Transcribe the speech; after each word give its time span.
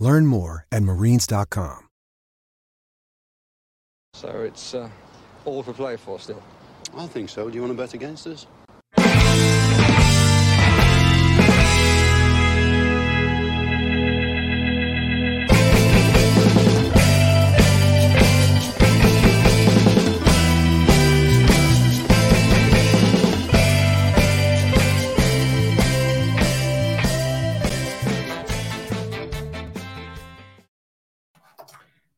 Learn 0.00 0.26
more 0.26 0.66
at 0.72 0.82
marines.com. 0.82 1.86
So 4.14 4.42
it's 4.42 4.74
uh, 4.74 4.88
all 5.44 5.62
for 5.62 5.72
play 5.72 5.96
for 5.96 6.18
still. 6.18 6.42
I 6.96 7.06
think 7.06 7.28
so. 7.28 7.48
Do 7.48 7.54
you 7.54 7.62
want 7.62 7.72
to 7.72 7.76
bet 7.80 7.94
against 7.94 8.26
us? 8.26 8.46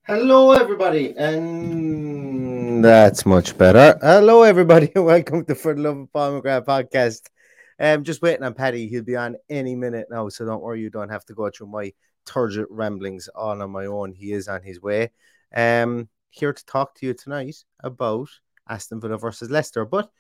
Hello, 0.05 0.50
everybody, 0.50 1.14
and 1.17 2.84
that's 2.84 3.25
much 3.25 3.56
better. 3.56 3.97
Hello, 4.03 4.42
everybody, 4.42 4.91
and 4.97 5.05
welcome 5.06 5.45
to 5.45 5.55
For 5.55 5.75
the 5.75 5.81
Love 5.81 6.08
of 6.12 6.42
McGrath 6.42 6.64
podcast. 6.64 7.20
Um, 7.79 8.02
just 8.02 8.20
waiting 8.20 8.42
on 8.42 8.55
Paddy. 8.55 8.89
He'll 8.89 9.05
be 9.05 9.14
on 9.14 9.36
any 9.48 9.77
minute 9.77 10.08
now, 10.11 10.29
so 10.29 10.45
don't 10.45 10.61
worry. 10.61 10.80
You 10.80 10.91
don't 10.91 11.11
have 11.11 11.24
to 11.27 11.35
go 11.35 11.51
through 11.51 11.68
my 11.68 11.92
turgid 12.27 12.67
ramblings 12.68 13.29
all 13.29 13.62
on 13.62 13.70
my 13.70 13.86
own. 13.86 14.12
He 14.12 14.33
is 14.33 14.48
on 14.48 14.64
his 14.64 14.83
way. 14.83 15.12
Um, 15.55 16.08
here 16.30 16.52
to 16.52 16.67
talk 16.67 16.96
to 16.96 17.07
you 17.07 17.14
tonight 17.14 17.62
about 17.79 18.29
Aston 18.68 19.01
Villa 19.01 19.18
versus 19.18 19.51
Leicester. 19.51 19.85
But 19.85 20.11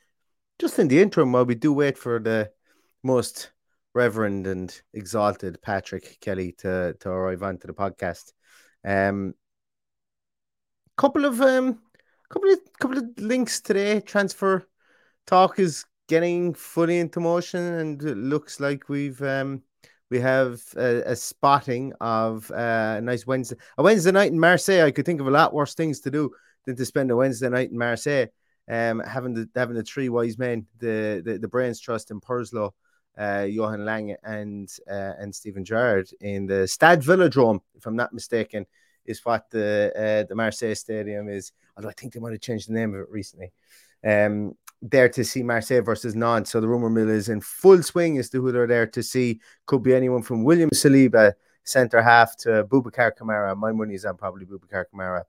just 0.60 0.78
in 0.78 0.86
the 0.86 1.02
interim, 1.02 1.32
while 1.32 1.44
we 1.44 1.56
do 1.56 1.72
wait 1.72 1.98
for 1.98 2.20
the 2.20 2.52
most 3.02 3.50
reverend 3.94 4.46
and 4.46 4.80
exalted 4.94 5.60
Patrick 5.60 6.18
Kelly 6.20 6.52
to 6.58 6.94
to 7.00 7.10
arrive 7.10 7.42
onto 7.42 7.66
the 7.66 7.74
podcast. 7.74 8.30
Um, 8.84 9.34
couple 10.96 11.24
of 11.24 11.40
um 11.40 11.78
couple 12.28 12.50
of 12.50 12.58
couple 12.78 12.98
of 12.98 13.04
links 13.18 13.60
today. 13.60 14.00
Transfer 14.00 14.66
talk 15.26 15.58
is 15.58 15.84
getting 16.08 16.54
fully 16.54 16.98
into 16.98 17.20
motion, 17.20 17.60
and 17.60 18.02
it 18.02 18.16
looks 18.16 18.60
like 18.60 18.88
we've 18.88 19.20
um 19.22 19.62
we 20.10 20.20
have 20.20 20.62
a, 20.76 21.02
a 21.12 21.16
spotting 21.16 21.92
of 22.00 22.50
uh, 22.50 22.96
a 22.98 23.00
nice 23.00 23.26
Wednesday 23.26 23.56
a 23.78 23.82
Wednesday 23.82 24.12
night 24.12 24.32
in 24.32 24.40
Marseille. 24.40 24.84
I 24.84 24.90
could 24.90 25.06
think 25.06 25.20
of 25.20 25.26
a 25.26 25.30
lot 25.30 25.54
worse 25.54 25.74
things 25.74 26.00
to 26.00 26.10
do 26.10 26.30
than 26.66 26.76
to 26.76 26.84
spend 26.84 27.10
a 27.10 27.16
Wednesday 27.16 27.48
night 27.48 27.70
in 27.70 27.78
Marseille. 27.78 28.26
Um, 28.70 29.00
having 29.00 29.34
the 29.34 29.48
having 29.56 29.76
the 29.76 29.82
three 29.82 30.08
wise 30.08 30.38
men, 30.38 30.66
the 30.78 31.22
the, 31.24 31.38
the 31.38 31.48
Brains 31.48 31.80
Trust 31.80 32.10
in 32.10 32.20
Purslow, 32.20 32.74
uh, 33.18 33.46
Johan 33.48 33.84
Lange 33.84 34.16
and 34.22 34.68
uh, 34.88 35.12
and 35.18 35.34
Steven 35.34 35.64
Gerrard 35.64 36.08
in 36.20 36.46
the 36.46 36.68
Stade 36.68 37.00
Velodrome, 37.00 37.60
if 37.74 37.86
I'm 37.86 37.96
not 37.96 38.12
mistaken 38.12 38.66
is 39.04 39.24
what 39.24 39.50
the 39.50 39.92
uh, 39.96 40.28
the 40.28 40.34
Marseille 40.34 40.74
Stadium 40.74 41.28
is. 41.28 41.52
Although 41.76 41.90
I 41.90 41.92
think 41.92 42.12
they 42.12 42.20
might 42.20 42.32
have 42.32 42.40
changed 42.40 42.68
the 42.68 42.74
name 42.74 42.94
of 42.94 43.00
it 43.00 43.10
recently. 43.10 43.52
Um, 44.04 44.54
there 44.82 45.08
to 45.08 45.24
see 45.24 45.42
Marseille 45.42 45.80
versus 45.80 46.14
Nantes. 46.14 46.50
So 46.50 46.60
the 46.60 46.68
rumor 46.68 46.90
mill 46.90 47.08
is 47.08 47.28
in 47.28 47.40
full 47.40 47.82
swing 47.82 48.18
as 48.18 48.28
to 48.30 48.42
who 48.42 48.50
they're 48.50 48.66
there 48.66 48.86
to 48.88 49.02
see. 49.02 49.40
Could 49.66 49.82
be 49.82 49.94
anyone 49.94 50.22
from 50.22 50.42
William 50.42 50.70
Saliba, 50.70 51.34
centre 51.64 52.02
half, 52.02 52.36
to 52.38 52.64
Boubacar 52.64 53.12
Kamara. 53.16 53.56
My 53.56 53.72
money 53.72 53.94
is 53.94 54.04
on 54.04 54.16
probably 54.16 54.44
Boubacar 54.44 54.86
Kamara, 54.92 55.22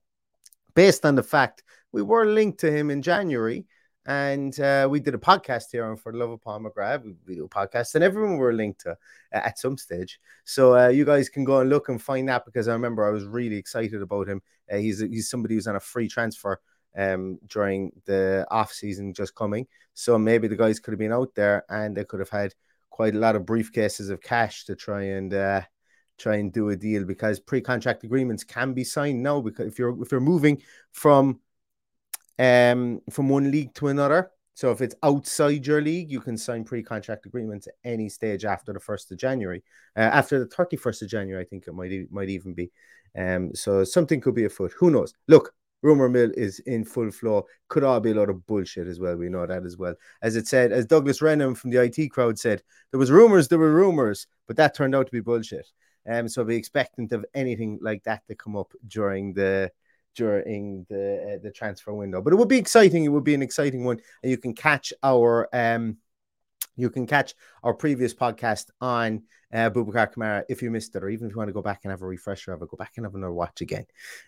based 0.74 1.06
on 1.06 1.14
the 1.14 1.22
fact 1.22 1.62
we 1.92 2.02
were 2.02 2.26
linked 2.26 2.58
to 2.60 2.70
him 2.70 2.90
in 2.90 3.00
January. 3.00 3.64
And 4.06 4.58
uh, 4.60 4.86
we 4.90 5.00
did 5.00 5.14
a 5.14 5.18
podcast 5.18 5.66
here 5.72 5.86
on 5.86 5.96
For 5.96 6.12
the 6.12 6.18
Love 6.18 6.30
of 6.30 6.42
Paul 6.42 6.60
McGrath. 6.60 7.04
We, 7.04 7.14
we 7.26 7.34
do 7.36 7.46
a 7.46 7.48
podcast, 7.48 7.94
and 7.94 8.04
everyone 8.04 8.36
we're 8.36 8.52
linked 8.52 8.82
to 8.82 8.90
uh, 8.90 8.94
at 9.32 9.58
some 9.58 9.78
stage. 9.78 10.20
So 10.44 10.76
uh, 10.76 10.88
you 10.88 11.06
guys 11.06 11.30
can 11.30 11.44
go 11.44 11.60
and 11.60 11.70
look 11.70 11.88
and 11.88 12.00
find 12.00 12.28
that 12.28 12.44
because 12.44 12.68
I 12.68 12.72
remember 12.74 13.06
I 13.06 13.10
was 13.10 13.24
really 13.24 13.56
excited 13.56 14.02
about 14.02 14.28
him. 14.28 14.42
Uh, 14.70 14.76
he's 14.76 15.00
he's 15.00 15.30
somebody 15.30 15.54
who's 15.54 15.66
on 15.66 15.76
a 15.76 15.80
free 15.80 16.08
transfer 16.08 16.60
um, 16.96 17.38
during 17.46 17.92
the 18.04 18.46
off 18.50 18.72
season 18.72 19.14
just 19.14 19.34
coming. 19.34 19.66
So 19.94 20.18
maybe 20.18 20.48
the 20.48 20.56
guys 20.56 20.80
could 20.80 20.92
have 20.92 20.98
been 20.98 21.12
out 21.12 21.34
there 21.34 21.64
and 21.68 21.96
they 21.96 22.04
could 22.04 22.20
have 22.20 22.30
had 22.30 22.54
quite 22.90 23.14
a 23.14 23.18
lot 23.18 23.36
of 23.36 23.42
briefcases 23.42 24.10
of 24.10 24.20
cash 24.20 24.64
to 24.66 24.76
try 24.76 25.02
and 25.02 25.32
uh, 25.32 25.62
try 26.18 26.36
and 26.36 26.52
do 26.52 26.68
a 26.68 26.76
deal 26.76 27.04
because 27.04 27.40
pre-contract 27.40 28.04
agreements 28.04 28.44
can 28.44 28.72
be 28.72 28.84
signed 28.84 29.22
now 29.22 29.40
because 29.40 29.66
if 29.66 29.78
you're 29.78 30.00
if 30.02 30.12
you're 30.12 30.20
moving 30.20 30.62
from 30.92 31.40
um, 32.38 33.00
from 33.10 33.28
one 33.28 33.50
league 33.50 33.74
to 33.74 33.88
another. 33.88 34.30
So 34.54 34.70
if 34.70 34.80
it's 34.80 34.94
outside 35.02 35.66
your 35.66 35.82
league, 35.82 36.10
you 36.10 36.20
can 36.20 36.38
sign 36.38 36.62
pre-contract 36.62 37.26
agreements 37.26 37.66
at 37.66 37.74
any 37.82 38.08
stage 38.08 38.44
after 38.44 38.72
the 38.72 38.78
first 38.78 39.10
of 39.10 39.18
January. 39.18 39.64
Uh, 39.96 40.00
after 40.00 40.38
the 40.38 40.46
thirty 40.46 40.76
first 40.76 41.02
of 41.02 41.08
January, 41.08 41.42
I 41.42 41.46
think 41.46 41.66
it 41.66 41.74
might 41.74 42.10
might 42.10 42.28
even 42.28 42.54
be. 42.54 42.70
Um, 43.18 43.54
so 43.54 43.84
something 43.84 44.20
could 44.20 44.34
be 44.34 44.44
afoot. 44.44 44.72
Who 44.78 44.90
knows? 44.90 45.12
Look, 45.26 45.52
rumor 45.82 46.08
mill 46.08 46.32
is 46.36 46.60
in 46.60 46.84
full 46.84 47.10
flow. 47.10 47.46
Could 47.68 47.84
all 47.84 48.00
be 48.00 48.12
a 48.12 48.14
lot 48.14 48.30
of 48.30 48.46
bullshit 48.46 48.88
as 48.88 48.98
well. 48.98 49.16
We 49.16 49.28
know 49.28 49.46
that 49.46 49.64
as 49.64 49.76
well. 49.76 49.94
As 50.22 50.34
it 50.34 50.48
said, 50.48 50.72
as 50.72 50.86
Douglas 50.86 51.20
Reynholm 51.20 51.56
from 51.56 51.70
the 51.70 51.82
IT 51.82 52.10
crowd 52.10 52.38
said, 52.38 52.62
there 52.90 52.98
was 52.98 53.10
rumors, 53.10 53.48
there 53.48 53.58
were 53.58 53.72
rumors, 53.72 54.26
but 54.46 54.56
that 54.56 54.74
turned 54.74 54.94
out 54.94 55.06
to 55.06 55.12
be 55.12 55.20
bullshit. 55.20 55.66
Um, 56.08 56.28
so 56.28 56.44
be 56.44 56.56
expectant 56.56 57.12
of 57.12 57.24
anything 57.34 57.78
like 57.80 58.02
that 58.04 58.26
to 58.28 58.34
come 58.34 58.56
up 58.56 58.72
during 58.86 59.34
the 59.34 59.70
during 60.14 60.86
the 60.88 61.34
uh, 61.34 61.38
the 61.42 61.50
transfer 61.50 61.92
window. 61.92 62.22
But 62.22 62.32
it 62.32 62.36
would 62.36 62.48
be 62.48 62.58
exciting. 62.58 63.04
It 63.04 63.08
would 63.08 63.24
be 63.24 63.34
an 63.34 63.42
exciting 63.42 63.84
one, 63.84 63.98
and 64.22 64.30
you 64.30 64.38
can 64.38 64.54
catch 64.54 64.92
our 65.02 65.48
um, 65.52 65.98
you 66.76 66.90
can 66.90 67.06
catch 67.06 67.34
our 67.62 67.74
previous 67.74 68.14
podcast 68.14 68.70
on 68.80 69.22
uh, 69.52 69.70
Boubacar 69.70 70.12
Kamara 70.12 70.42
if 70.48 70.62
you 70.62 70.70
missed 70.70 70.96
it, 70.96 71.04
or 71.04 71.08
even 71.08 71.28
if 71.28 71.32
you 71.32 71.38
want 71.38 71.48
to 71.48 71.54
go 71.54 71.62
back 71.62 71.80
and 71.84 71.92
have 71.92 72.02
a 72.02 72.06
refresher 72.06 72.52
of 72.52 72.62
it, 72.62 72.68
go 72.68 72.76
back 72.76 72.92
and 72.96 73.06
have 73.06 73.14
another 73.14 73.32
watch 73.32 73.60
again. 73.60 73.86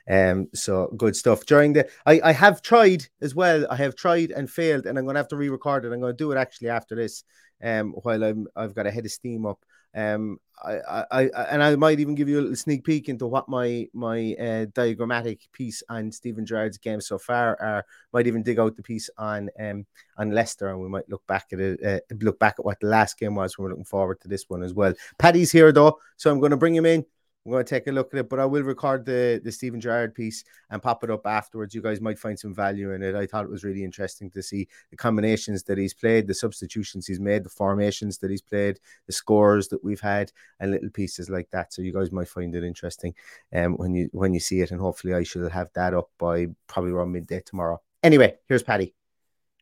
Um, 0.09 0.49
so 0.55 0.93
good 0.97 1.17
stuff. 1.17 1.45
During 1.45 1.73
the, 1.73 1.89
I, 2.05 2.21
I 2.23 2.33
have 2.33 2.63
tried 2.63 3.07
as 3.21 3.35
well. 3.35 3.67
I 3.69 3.77
have 3.77 3.97
tried 3.97 4.31
and 4.31 4.49
failed, 4.49 4.87
and 4.87 4.97
I'm 4.97 5.05
going 5.05 5.15
to 5.15 5.21
have 5.21 5.29
to 5.29 5.37
re-record 5.37 5.85
it. 5.85 5.93
I'm 5.93 6.01
going 6.01 6.13
to 6.13 6.17
do 6.17 6.31
it 6.31 6.37
actually 6.37 6.69
after 6.69 6.95
this. 6.95 7.25
Um, 7.63 7.93
while 8.03 8.23
I'm 8.23 8.47
I've 8.55 8.75
got 8.75 8.87
a 8.87 8.91
head 8.91 9.07
of 9.07 9.11
steam 9.11 9.47
up. 9.47 9.65
Um, 9.97 10.39
I, 10.63 10.79
I, 10.79 11.05
I, 11.11 11.43
and 11.51 11.63
I 11.63 11.75
might 11.77 12.01
even 12.01 12.15
give 12.15 12.29
you 12.29 12.39
a 12.39 12.43
little 12.43 12.57
sneak 12.57 12.85
peek 12.85 13.09
into 13.09 13.27
what 13.27 13.49
my 13.49 13.89
my 13.93 14.35
uh, 14.35 14.67
diagrammatic 14.75 15.41
piece 15.53 15.83
on 15.89 16.13
Steven 16.13 16.47
Gerrard's 16.47 16.79
game 16.79 17.01
so 17.01 17.19
far 17.19 17.61
are. 17.61 17.85
Might 18.13 18.27
even 18.27 18.43
dig 18.43 18.59
out 18.59 18.77
the 18.77 18.83
piece 18.83 19.11
on 19.19 19.51
um 19.59 19.87
on 20.19 20.31
Leicester, 20.31 20.69
and 20.69 20.81
we 20.81 20.89
might 20.89 21.09
look 21.09 21.27
back 21.27 21.47
at 21.53 21.61
it, 21.61 21.85
uh, 21.85 22.01
look 22.21 22.39
back 22.39 22.57
at 22.59 22.65
what 22.65 22.81
the 22.81 22.87
last 22.89 23.19
game 23.19 23.35
was. 23.35 23.59
We're 23.59 23.71
looking 23.71 23.85
forward 23.85 24.21
to 24.21 24.29
this 24.29 24.45
one 24.49 24.63
as 24.63 24.75
well. 24.75 24.95
Paddy's 25.19 25.53
here 25.53 25.73
though, 25.73 25.99
so 26.17 26.31
I'm 26.31 26.41
going 26.41 26.51
to 26.51 26.57
bring 26.57 26.75
him 26.75 26.87
in. 26.87 27.05
We're 27.47 27.55
going 27.55 27.65
to 27.65 27.71
take 27.71 27.87
a 27.87 27.93
look 27.93 28.13
at 28.13 28.19
it, 28.19 28.29
but 28.29 28.41
I 28.41 28.45
will 28.45 28.65
record 28.65 29.07
the 29.07 29.41
the 29.43 29.53
Steven 29.53 29.81
Gerrard 29.81 30.17
piece 30.17 30.43
and 30.69 30.83
pop 30.83 31.05
it 31.05 31.11
up 31.11 31.25
afterwards. 31.27 31.77
You 31.77 31.81
guys 31.81 32.01
might 32.01 32.19
find 32.19 32.37
some 32.37 32.53
value 32.53 32.93
in 32.93 33.05
it. 33.05 33.15
I 33.15 33.25
thought 33.25 33.45
it 33.45 33.51
was 33.51 33.63
really 33.63 33.85
interesting 33.85 34.31
to 34.31 34.43
see 34.43 34.67
the 34.91 34.97
combinations 34.97 35.63
that 35.65 35.79
he's 35.79 35.95
played, 35.95 36.27
the 36.27 36.35
substitutions 36.35 37.07
he's 37.07 37.21
made, 37.21 37.45
the 37.45 37.49
formations 37.49 38.19
that 38.19 38.33
he's 38.33 38.43
played, 38.43 38.81
the 39.07 39.13
scores 39.13 39.69
that 39.69 39.85
we've 39.85 40.01
had, 40.01 40.33
and 40.59 40.73
little 40.73 40.91
pieces 40.91 41.31
like 41.31 41.49
that. 41.53 41.73
So 41.73 41.83
you 41.83 41.93
guys 41.93 42.11
might 42.11 42.29
find 42.29 42.53
it 42.53 42.65
interesting 42.65 43.15
um, 43.55 43.77
when 43.77 43.95
you 43.95 44.11
when 44.13 44.35
you 44.35 44.41
see 44.41 44.61
it, 44.61 44.73
and 44.73 44.81
hopefully 44.81 45.15
I 45.15 45.23
should 45.23 45.49
have 45.53 45.73
that 45.75 45.95
up 45.95 46.11
by 46.19 46.49
probably 46.67 46.91
around 46.91 47.13
midday 47.13 47.43
tomorrow. 47.47 47.81
Anyway, 48.03 48.35
here's 48.49 48.65
Paddy. 48.65 48.93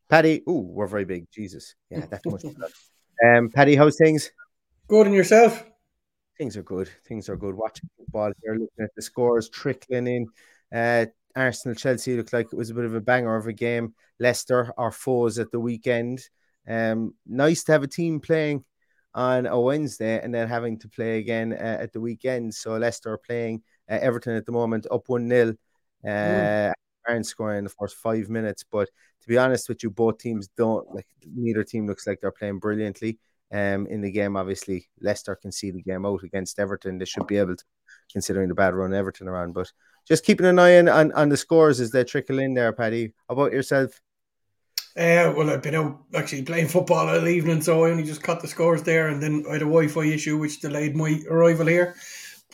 Paddy, 0.09 0.43
ooh, 0.49 0.61
we're 0.71 0.87
very 0.87 1.05
big. 1.05 1.31
Jesus, 1.31 1.75
yeah, 1.91 2.07
that's 2.09 2.25
much. 2.25 2.45
um, 3.25 3.51
Paddy, 3.51 3.77
how's 3.77 3.99
things? 3.99 4.31
Good 4.89 5.07
and 5.07 5.15
yourself? 5.15 5.65
Things 6.39 6.57
are 6.57 6.63
good. 6.63 6.91
Things 7.07 7.29
are 7.29 7.37
good. 7.37 7.55
Watching 7.55 7.89
football 7.97 8.33
here, 8.43 8.55
looking 8.55 8.85
at 8.85 8.95
the 8.97 9.03
scores 9.03 9.49
trickling 9.49 10.07
in. 10.07 10.27
Uh, 10.75 11.07
Arsenal 11.37 11.75
Chelsea 11.75 12.17
looked 12.17 12.33
like 12.33 12.47
it 12.47 12.57
was 12.57 12.71
a 12.71 12.75
bit 12.75 12.85
of 12.85 12.95
a 12.95 13.01
banger 13.01 13.37
of 13.37 13.47
a 13.47 13.53
game. 13.53 13.95
Leicester, 14.19 14.73
our 14.77 14.93
foes 14.93 15.39
at 15.39 15.51
the 15.51 15.61
weekend. 15.61 16.29
Um, 16.69 17.15
nice 17.27 17.65
to 17.65 17.73
have 17.73 17.83
a 17.83 17.89
team 17.89 18.21
playing 18.21 18.65
on 19.15 19.47
a 19.47 19.61
Wednesday 19.61 20.21
and 20.21 20.35
then 20.35 20.49
having 20.49 20.79
to 20.81 20.89
play 20.89 21.19
again 21.19 21.53
uh, 21.53 21.79
at 21.81 21.93
the 21.93 22.01
weekend. 22.01 22.55
So 22.55 22.77
Leicester 22.77 23.13
are 23.13 23.19
playing 23.19 23.63
uh, 23.89 23.99
Everton 24.01 24.37
at 24.37 24.47
the 24.47 24.53
moment, 24.53 24.87
up 24.91 25.09
1 25.09 25.29
0. 25.29 25.55
Uh, 26.05 26.09
mm. 26.09 26.73
Aren't 27.07 27.27
scoring 27.27 27.59
in 27.59 27.65
the 27.65 27.71
first 27.71 27.97
five 27.97 28.31
minutes, 28.31 28.65
but 28.65 28.89
to 29.21 29.29
be 29.29 29.37
honest 29.37 29.69
with 29.69 29.83
you, 29.83 29.91
both 29.91 30.19
teams 30.19 30.49
don't 30.57 30.95
like 30.95 31.07
neither 31.35 31.63
team 31.63 31.87
looks 31.87 32.07
like 32.07 32.21
they're 32.21 32.33
playing 32.33 32.59
brilliantly 32.59 33.19
um, 33.53 33.87
in 33.87 34.01
the 34.01 34.11
game. 34.11 34.37
Obviously, 34.37 34.89
Leicester 35.01 35.37
can 35.37 35.53
see 35.53 35.71
the 35.71 35.83
game 35.83 36.07
out 36.07 36.23
against 36.23 36.59
Everton. 36.59 36.99
They 36.99 37.05
should 37.05 37.27
be 37.27 37.39
able 37.39 37.57
to, 37.57 37.65
considering 38.13 38.49
the 38.49 38.55
bad 38.55 38.75
run 38.75 38.95
Everton 38.95 39.29
around. 39.29 39.53
But 39.53 39.71
just 40.07 40.25
keeping 40.25 40.47
an 40.47 40.59
eye 40.59 40.79
on, 40.79 40.89
on, 40.89 41.13
on 41.13 41.29
the 41.29 41.37
scores 41.37 41.81
as 41.81 41.91
they 41.91 42.05
trickle 42.05 42.39
in 42.39 42.55
there, 42.55 42.73
Paddy. 42.73 43.13
How 43.29 43.35
about 43.35 43.53
yourself? 43.53 44.01
Uh, 44.97 45.35
well, 45.37 45.51
I've 45.51 45.63
been 45.63 45.75
out 45.75 46.05
actually 46.15 46.43
playing 46.43 46.69
football 46.69 47.09
all 47.09 47.27
evening, 47.27 47.61
so 47.63 47.85
I 47.85 47.91
only 47.91 48.05
just 48.05 48.23
cut 48.23 48.41
the 48.41 48.47
scores 48.47 48.85
there, 48.85 49.09
and 49.09 49.21
then 49.21 49.45
I 49.49 49.55
had 49.55 49.63
a 49.63 49.65
Wi-Fi 49.65 50.05
issue 50.05 50.39
which 50.39 50.61
delayed 50.61 50.95
my 50.95 51.21
arrival 51.29 51.67
here. 51.67 51.97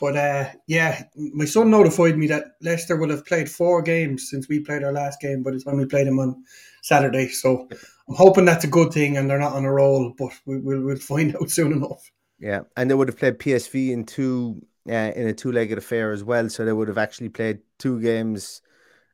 But 0.01 0.17
uh, 0.17 0.49
yeah, 0.65 1.03
my 1.15 1.45
son 1.45 1.69
notified 1.69 2.17
me 2.17 2.25
that 2.27 2.55
Leicester 2.59 2.97
will 2.97 3.11
have 3.11 3.23
played 3.23 3.49
four 3.49 3.83
games 3.83 4.31
since 4.31 4.49
we 4.49 4.59
played 4.59 4.83
our 4.83 4.91
last 4.91 5.21
game 5.21 5.43
but 5.43 5.53
it's 5.53 5.63
time 5.63 5.77
we 5.77 5.85
played 5.85 6.07
them 6.07 6.19
on 6.19 6.43
Saturday. 6.81 7.27
So 7.27 7.69
I'm 8.09 8.15
hoping 8.15 8.45
that's 8.45 8.63
a 8.63 8.67
good 8.67 8.91
thing 8.91 9.17
and 9.17 9.29
they're 9.29 9.37
not 9.37 9.53
on 9.53 9.63
a 9.63 9.71
roll, 9.71 10.15
but 10.17 10.31
we, 10.45 10.59
will 10.59 10.81
we'll 10.81 10.95
find 11.13 11.35
out 11.35 11.51
soon 11.51 11.71
enough. 11.71 12.11
Yeah, 12.39 12.61
and 12.75 12.89
they 12.89 12.95
would 12.95 13.09
have 13.09 13.19
played 13.19 13.37
PSV 13.37 13.91
in 13.91 14.05
two 14.05 14.65
uh, 14.89 15.13
in 15.15 15.27
a 15.27 15.33
two-legged 15.33 15.77
affair 15.77 16.11
as 16.11 16.23
well, 16.23 16.49
so 16.49 16.65
they 16.65 16.73
would 16.73 16.87
have 16.87 16.97
actually 16.97 17.29
played 17.29 17.59
two 17.77 18.01
games. 18.01 18.63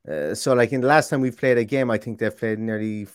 Uh, 0.09 0.33
so, 0.33 0.53
like 0.53 0.71
in 0.71 0.79
the 0.79 0.87
last 0.87 1.09
time 1.09 1.19
we've 1.19 1.37
played 1.37 1.57
a 1.57 1.65
game, 1.65 1.91
I 1.91 1.97
think 1.97 2.19
they've 2.19 2.35
played 2.35 2.59
nearly 2.59 3.07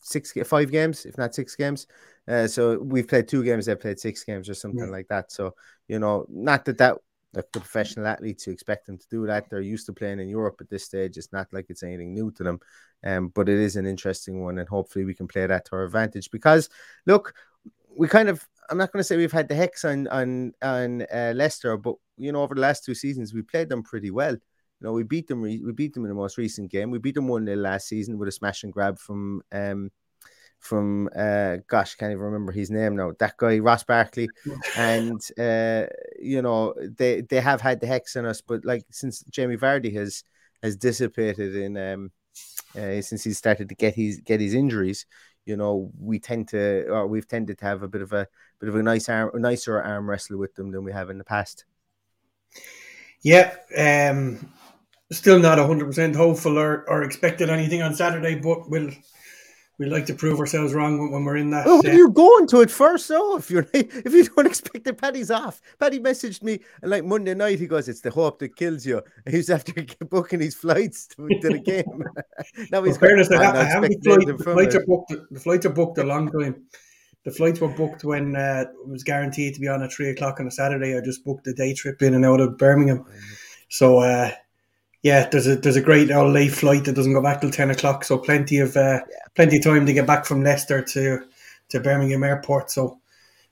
six, 0.00 0.32
five 0.44 0.72
games, 0.72 1.06
if 1.06 1.16
not 1.16 1.36
six 1.36 1.54
games. 1.54 1.86
Uh, 2.28 2.46
so 2.46 2.78
we've 2.78 3.08
played 3.08 3.26
two 3.26 3.42
games, 3.42 3.66
they've 3.66 3.80
played 3.80 3.98
six 3.98 4.24
games 4.24 4.48
or 4.48 4.54
something 4.54 4.86
yeah. 4.86 4.90
like 4.90 5.08
that. 5.08 5.32
So 5.32 5.54
you 5.88 5.98
know, 5.98 6.26
not 6.28 6.64
that 6.66 6.78
that 6.78 6.98
like 7.34 7.50
the 7.52 7.60
professional 7.60 8.06
athletes 8.06 8.46
you 8.46 8.52
expect 8.52 8.86
them 8.86 8.98
to 8.98 9.06
do 9.10 9.26
that. 9.26 9.48
They're 9.50 9.60
used 9.60 9.86
to 9.86 9.92
playing 9.92 10.20
in 10.20 10.28
Europe 10.28 10.56
at 10.60 10.70
this 10.70 10.84
stage. 10.84 11.16
It's 11.16 11.32
not 11.32 11.48
like 11.52 11.66
it's 11.68 11.82
anything 11.82 12.14
new 12.14 12.30
to 12.32 12.42
them. 12.42 12.60
Um, 13.04 13.28
but 13.28 13.48
it 13.48 13.58
is 13.58 13.76
an 13.76 13.86
interesting 13.86 14.42
one, 14.42 14.58
and 14.58 14.68
hopefully 14.68 15.04
we 15.04 15.14
can 15.14 15.28
play 15.28 15.46
that 15.46 15.66
to 15.66 15.76
our 15.76 15.84
advantage. 15.84 16.30
Because 16.30 16.68
look, 17.06 17.34
we 17.96 18.08
kind 18.08 18.28
of 18.28 18.46
I'm 18.70 18.78
not 18.78 18.92
going 18.92 19.00
to 19.00 19.04
say 19.04 19.16
we've 19.16 19.32
had 19.32 19.48
the 19.48 19.54
hex 19.54 19.84
on 19.84 20.08
on 20.08 20.52
on 20.62 21.02
uh, 21.02 21.32
Leicester, 21.34 21.76
but 21.76 21.96
you 22.16 22.32
know 22.32 22.42
over 22.42 22.54
the 22.54 22.60
last 22.60 22.84
two 22.84 22.94
seasons 22.94 23.32
we 23.32 23.42
played 23.42 23.68
them 23.68 23.82
pretty 23.82 24.10
well. 24.10 24.32
You 24.32 24.40
know 24.80 24.92
we 24.92 25.02
beat 25.02 25.28
them 25.28 25.42
we 25.42 25.72
beat 25.72 25.94
them 25.94 26.04
in 26.04 26.08
the 26.08 26.14
most 26.14 26.38
recent 26.38 26.70
game. 26.70 26.90
We 26.90 26.98
beat 26.98 27.14
them 27.14 27.28
one 27.28 27.46
0 27.46 27.56
last 27.56 27.88
season 27.88 28.18
with 28.18 28.28
a 28.28 28.32
smash 28.32 28.64
and 28.64 28.72
grab 28.72 28.98
from 28.98 29.42
um 29.52 29.90
from 30.58 31.08
uh 31.16 31.56
gosh 31.68 31.94
can't 31.94 32.12
even 32.12 32.22
remember 32.22 32.52
his 32.52 32.70
name 32.70 32.96
now. 32.96 33.12
That 33.18 33.36
guy 33.36 33.58
Ross 33.58 33.84
Barkley. 33.84 34.28
And 34.76 35.20
uh 35.38 35.86
you 36.20 36.42
know 36.42 36.74
they 36.96 37.22
they 37.22 37.40
have 37.40 37.60
had 37.60 37.80
the 37.80 37.86
hex 37.86 38.16
on 38.16 38.26
us 38.26 38.40
but 38.40 38.64
like 38.64 38.84
since 38.90 39.22
Jamie 39.30 39.56
Vardy 39.56 39.94
has 39.94 40.24
has 40.62 40.76
dissipated 40.76 41.54
in 41.56 41.76
um 41.76 42.10
uh, 42.76 43.00
since 43.00 43.24
he 43.24 43.32
started 43.32 43.68
to 43.68 43.74
get 43.74 43.94
his 43.94 44.20
get 44.20 44.40
his 44.40 44.54
injuries 44.54 45.06
you 45.46 45.56
know 45.56 45.90
we 45.98 46.18
tend 46.18 46.48
to 46.48 46.86
or 46.88 47.06
we've 47.06 47.26
tended 47.26 47.58
to 47.58 47.64
have 47.64 47.82
a 47.82 47.88
bit 47.88 48.02
of 48.02 48.12
a 48.12 48.26
bit 48.60 48.68
of 48.68 48.76
a 48.76 48.82
nice 48.82 49.08
arm 49.08 49.30
a 49.34 49.38
nicer 49.38 49.80
arm 49.80 50.08
wrestle 50.08 50.38
with 50.38 50.54
them 50.54 50.70
than 50.70 50.84
we 50.84 50.92
have 50.92 51.10
in 51.10 51.18
the 51.18 51.24
past. 51.24 51.64
Yeah 53.22 53.54
um 53.76 54.52
still 55.10 55.38
not 55.38 55.56
100% 55.56 56.14
hopeful 56.14 56.58
or, 56.58 56.84
or 56.88 57.02
expected 57.02 57.48
anything 57.48 57.80
on 57.80 57.94
Saturday 57.94 58.34
but 58.34 58.68
we'll 58.68 58.90
we 59.78 59.86
like 59.86 60.06
to 60.06 60.14
prove 60.14 60.40
ourselves 60.40 60.74
wrong 60.74 60.98
when, 60.98 61.12
when 61.12 61.24
we're 61.24 61.36
in 61.36 61.50
that. 61.50 61.66
Oh, 61.66 61.78
uh, 61.78 61.90
you're 61.90 62.08
going 62.08 62.48
to 62.48 62.60
it 62.60 62.70
first, 62.70 63.08
though. 63.08 63.36
If 63.36 63.48
you're 63.50 63.66
if 63.74 64.12
you 64.12 64.24
don't 64.24 64.46
expect 64.46 64.86
it, 64.86 64.98
Paddy's 64.98 65.30
off. 65.30 65.60
Paddy 65.78 66.00
messaged 66.00 66.42
me 66.42 66.60
like 66.82 67.04
Monday 67.04 67.34
night. 67.34 67.60
He 67.60 67.66
goes, 67.66 67.88
"It's 67.88 68.00
the 68.00 68.10
hope 68.10 68.40
that 68.40 68.56
kills 68.56 68.84
you." 68.84 69.02
He's 69.30 69.50
after 69.50 69.72
booking 70.10 70.40
his 70.40 70.54
flights 70.54 71.06
to, 71.08 71.28
to 71.28 71.48
the 71.48 71.60
game. 71.60 72.04
now 72.72 72.82
he's. 72.82 72.96
fairness, 72.98 73.30
I, 73.30 73.36
I 73.36 73.64
have 73.64 73.82
the, 73.82 73.98
flight, 74.02 74.26
the 74.26 74.38
flights 74.38 74.74
are 74.74 74.84
booked. 74.84 75.14
The 75.30 75.40
flights 75.40 75.66
are 75.66 75.70
booked 75.70 75.98
a 75.98 76.04
long 76.04 76.30
time. 76.30 76.64
The 77.24 77.30
flights 77.30 77.60
were 77.60 77.68
booked 77.68 78.04
when 78.04 78.34
uh, 78.34 78.64
it 78.68 78.88
was 78.88 79.04
guaranteed 79.04 79.54
to 79.54 79.60
be 79.60 79.68
on 79.68 79.82
at 79.82 79.92
three 79.92 80.08
o'clock 80.08 80.40
on 80.40 80.46
a 80.46 80.50
Saturday. 80.50 80.96
I 80.96 81.00
just 81.00 81.24
booked 81.24 81.46
a 81.46 81.52
day 81.52 81.74
trip 81.74 82.02
in 82.02 82.14
and 82.14 82.24
out 82.24 82.40
of 82.40 82.58
Birmingham. 82.58 83.04
So 83.68 83.98
uh, 83.98 84.32
yeah, 85.02 85.28
there's 85.28 85.46
a 85.46 85.56
there's 85.56 85.76
a 85.76 85.82
great 85.82 86.10
old 86.10 86.32
late 86.32 86.52
flight 86.52 86.84
that 86.84 86.94
doesn't 86.94 87.12
go 87.12 87.22
back 87.22 87.40
till 87.40 87.50
ten 87.50 87.70
o'clock, 87.70 88.04
so 88.04 88.18
plenty 88.18 88.58
of 88.58 88.76
uh, 88.76 89.00
yeah. 89.08 89.16
plenty 89.34 89.58
of 89.58 89.64
time 89.64 89.86
to 89.86 89.92
get 89.92 90.06
back 90.06 90.24
from 90.24 90.42
Leicester 90.42 90.82
to 90.82 91.20
to 91.68 91.80
Birmingham 91.80 92.24
Airport. 92.24 92.70
So 92.70 93.00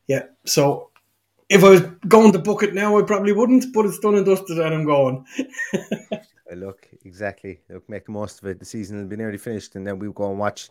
yeah, 0.07 0.25
so 0.45 0.91
if 1.49 1.63
I 1.63 1.71
was 1.71 1.81
going 2.09 2.33
to 2.33 2.39
book 2.39 2.63
it 2.63 2.75
now, 2.75 2.99
I 2.99 3.03
probably 3.03 3.33
wouldn't, 3.33 3.73
but 3.73 3.87
it's 3.87 3.99
done 4.01 4.17
and 4.17 4.27
dusted, 4.27 4.59
and 4.59 4.75
I'm 4.75 4.85
going. 4.85 5.25
look, 6.55 6.89
exactly. 7.05 7.61
Look, 7.69 7.89
make 7.89 8.07
the 8.07 8.13
most 8.13 8.43
of 8.43 8.49
it. 8.49 8.59
The 8.59 8.65
season 8.65 8.99
will 8.99 9.07
be 9.07 9.17
nearly 9.17 9.39
finished, 9.39 9.77
and 9.77 9.87
then 9.87 9.99
we'll 9.99 10.13
go 10.13 10.31
and 10.31 10.39
watch 10.39 10.71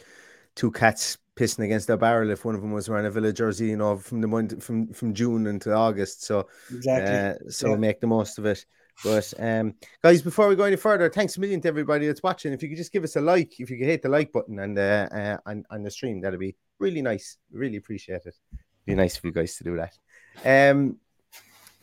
two 0.55 0.71
cats 0.71 1.17
pissing 1.35 1.65
against 1.65 1.89
a 1.89 1.97
barrel 1.97 2.31
if 2.31 2.45
one 2.45 2.55
of 2.55 2.61
them 2.61 2.71
was 2.71 2.89
wearing 2.89 3.05
a 3.05 3.11
Villa 3.11 3.31
jersey, 3.31 3.67
you 3.67 3.77
know, 3.77 3.97
from 3.97 4.21
the 4.21 4.27
month 4.27 4.61
from 4.61 4.91
from 4.93 5.13
June 5.13 5.47
until 5.47 5.73
August. 5.73 6.23
So 6.23 6.47
exactly. 6.69 7.47
Uh, 7.47 7.51
so 7.51 7.69
yeah. 7.69 7.75
make 7.75 8.01
the 8.01 8.07
most 8.07 8.37
of 8.37 8.45
it. 8.45 8.65
But 9.03 9.33
um, 9.39 9.75
guys, 10.01 10.21
before 10.21 10.47
we 10.47 10.55
go 10.55 10.63
any 10.63 10.77
further, 10.77 11.09
thanks 11.09 11.37
a 11.37 11.39
million 11.39 11.61
to 11.61 11.67
everybody 11.67 12.07
that's 12.07 12.23
watching. 12.23 12.53
If 12.53 12.63
you 12.63 12.69
could 12.69 12.77
just 12.77 12.93
give 12.93 13.03
us 13.03 13.15
a 13.15 13.21
like, 13.21 13.59
if 13.59 13.69
you 13.69 13.77
could 13.77 13.87
hit 13.87 14.01
the 14.01 14.09
like 14.09 14.31
button 14.31 14.59
and 14.59 14.77
uh, 14.77 15.07
uh 15.11 15.37
on, 15.45 15.65
on 15.69 15.83
the 15.83 15.91
stream, 15.91 16.21
that'd 16.21 16.39
be 16.39 16.55
really 16.79 17.01
nice. 17.01 17.37
Really 17.51 17.77
appreciate 17.77 18.25
it. 18.25 18.35
Be 18.85 18.95
nice 18.95 19.17
for 19.17 19.27
you 19.27 19.33
guys 19.33 19.57
to 19.57 19.63
do 19.63 19.77
that. 19.77 20.71
Um, 20.71 20.97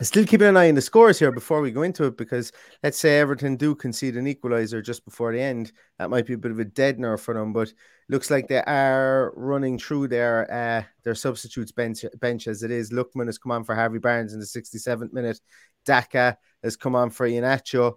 still 0.01 0.25
keeping 0.25 0.47
an 0.47 0.57
eye 0.57 0.69
on 0.69 0.75
the 0.75 0.81
scores 0.81 1.19
here 1.19 1.31
before 1.31 1.61
we 1.61 1.71
go 1.71 1.83
into 1.83 2.05
it 2.05 2.17
because 2.17 2.51
let's 2.81 2.97
say 2.97 3.19
Everton 3.19 3.55
do 3.55 3.75
concede 3.75 4.17
an 4.17 4.27
equalizer 4.27 4.81
just 4.81 5.05
before 5.05 5.31
the 5.31 5.41
end. 5.41 5.71
That 5.99 6.09
might 6.09 6.25
be 6.25 6.33
a 6.33 6.37
bit 6.37 6.51
of 6.51 6.59
a 6.59 6.65
deadener 6.65 7.19
for 7.19 7.33
them, 7.33 7.53
but 7.53 7.73
looks 8.09 8.29
like 8.31 8.47
they 8.47 8.63
are 8.63 9.31
running 9.35 9.77
through 9.77 10.07
their 10.07 10.51
uh, 10.51 10.83
their 11.03 11.15
substitutes 11.15 11.71
bench, 11.71 12.03
bench 12.19 12.47
as 12.47 12.63
it 12.63 12.71
is. 12.71 12.91
Lookman 12.91 13.27
has 13.27 13.37
come 13.37 13.51
on 13.51 13.63
for 13.63 13.75
Harvey 13.75 13.99
Barnes 13.99 14.33
in 14.33 14.39
the 14.39 14.45
67th 14.45 15.13
minute. 15.13 15.39
Daka 15.85 16.37
has 16.63 16.75
come 16.75 16.95
on 16.95 17.09
for 17.09 17.27
Iheanacho 17.27 17.93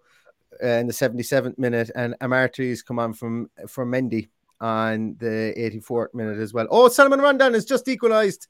uh, 0.62 0.66
in 0.66 0.86
the 0.86 0.92
77th 0.92 1.58
minute, 1.58 1.90
and 1.94 2.14
Amartey 2.20 2.70
has 2.70 2.82
come 2.82 2.98
on 2.98 3.12
from 3.12 3.50
from 3.68 3.90
Mendy 3.90 4.28
on 4.60 5.16
the 5.18 5.54
84th 5.56 6.14
minute 6.14 6.38
as 6.38 6.52
well. 6.52 6.66
Oh, 6.70 6.88
Salomon 6.88 7.20
Rondon 7.20 7.54
has 7.54 7.64
just 7.64 7.88
equalised. 7.88 8.48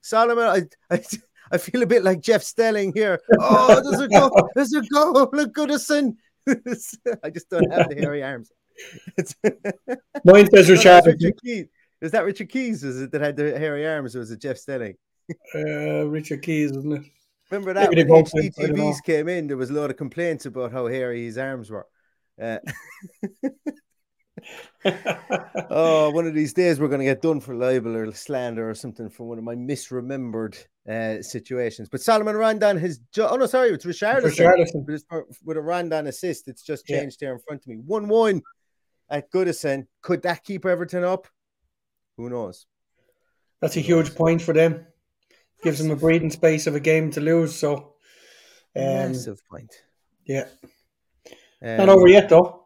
Solomon, 0.00 0.44
I, 0.44 0.94
I, 0.94 1.00
I 1.50 1.58
feel 1.58 1.82
a 1.82 1.86
bit 1.86 2.04
like 2.04 2.20
Jeff 2.20 2.42
Stelling 2.42 2.92
here. 2.94 3.20
Oh, 3.38 3.80
there's 3.82 4.00
a 4.00 4.08
goal. 4.08 4.48
There's 4.54 4.72
a 4.74 4.82
goal. 4.82 5.28
Look, 5.32 5.54
Goodison. 5.54 6.16
I 6.48 7.30
just 7.30 7.50
don't 7.50 7.70
have 7.72 7.88
the 7.88 7.96
hairy 7.96 8.22
arms. 8.22 8.50
Mine 10.24 10.48
says 10.50 10.70
Richard. 10.70 11.16
Is 12.00 12.10
that 12.10 12.24
Richard 12.24 12.48
Keys? 12.48 12.82
Is 12.82 13.00
it 13.00 13.12
that 13.12 13.20
had 13.20 13.36
the 13.36 13.58
hairy 13.58 13.86
arms, 13.86 14.16
or 14.16 14.20
was 14.20 14.30
it 14.30 14.40
Jeff 14.40 14.56
Stelling? 14.56 14.96
Uh, 15.54 16.06
Richard 16.06 16.42
Keys, 16.42 16.72
isn't 16.72 16.92
it? 16.92 17.02
Remember 17.50 17.74
that 17.74 17.90
when 17.90 17.98
HDTVs 17.98 19.02
came 19.04 19.28
in, 19.28 19.46
there 19.46 19.56
was 19.56 19.70
a 19.70 19.74
lot 19.74 19.90
of 19.90 19.96
complaints 19.96 20.46
about 20.46 20.72
how 20.72 20.86
hairy 20.86 21.24
his 21.24 21.36
arms 21.36 21.70
were. 21.70 21.86
Uh, 22.40 22.58
oh, 25.70 26.10
one 26.10 26.26
of 26.26 26.34
these 26.34 26.52
days 26.52 26.80
we're 26.80 26.88
going 26.88 27.00
to 27.00 27.04
get 27.04 27.22
done 27.22 27.40
for 27.40 27.54
libel 27.54 27.96
or 27.96 28.12
slander 28.12 28.68
or 28.68 28.74
something 28.74 29.08
from 29.08 29.26
one 29.26 29.38
of 29.38 29.44
my 29.44 29.54
misremembered 29.54 30.56
uh, 30.88 31.22
situations. 31.22 31.88
But 31.88 32.00
Salomon 32.00 32.36
Rondon 32.36 32.78
has 32.78 32.98
ju- 33.12 33.26
oh 33.28 33.36
no, 33.36 33.46
sorry, 33.46 33.70
it's. 33.70 33.84
Richarlison. 33.84 34.84
with 35.44 35.56
a 35.56 35.60
Rondon 35.60 36.06
assist. 36.06 36.48
It's 36.48 36.62
just 36.62 36.86
changed 36.86 37.18
yeah. 37.20 37.28
here 37.28 37.34
in 37.34 37.40
front 37.40 37.62
of 37.62 37.66
me. 37.68 37.76
One 37.76 38.08
one 38.08 38.42
at 39.10 39.30
Goodison. 39.30 39.86
Could 40.00 40.22
that 40.22 40.44
keep 40.44 40.66
Everton 40.66 41.04
up? 41.04 41.28
Who 42.16 42.28
knows? 42.28 42.66
That's 43.60 43.76
a 43.76 43.80
huge 43.80 44.14
point 44.14 44.42
for 44.42 44.52
them 44.52 44.86
gives 45.62 45.78
them 45.78 45.90
a 45.90 45.96
breathing 45.96 46.30
space 46.30 46.66
of 46.66 46.74
a 46.74 46.80
game 46.80 47.10
to 47.12 47.20
lose. 47.20 47.54
So 47.54 47.94
Um, 48.74 49.12
Massive 49.12 49.40
point. 49.50 49.72
Yeah. 50.26 50.46
Um, 51.62 51.76
Not 51.76 51.88
over 51.88 52.08
yet, 52.08 52.28
though. 52.28 52.61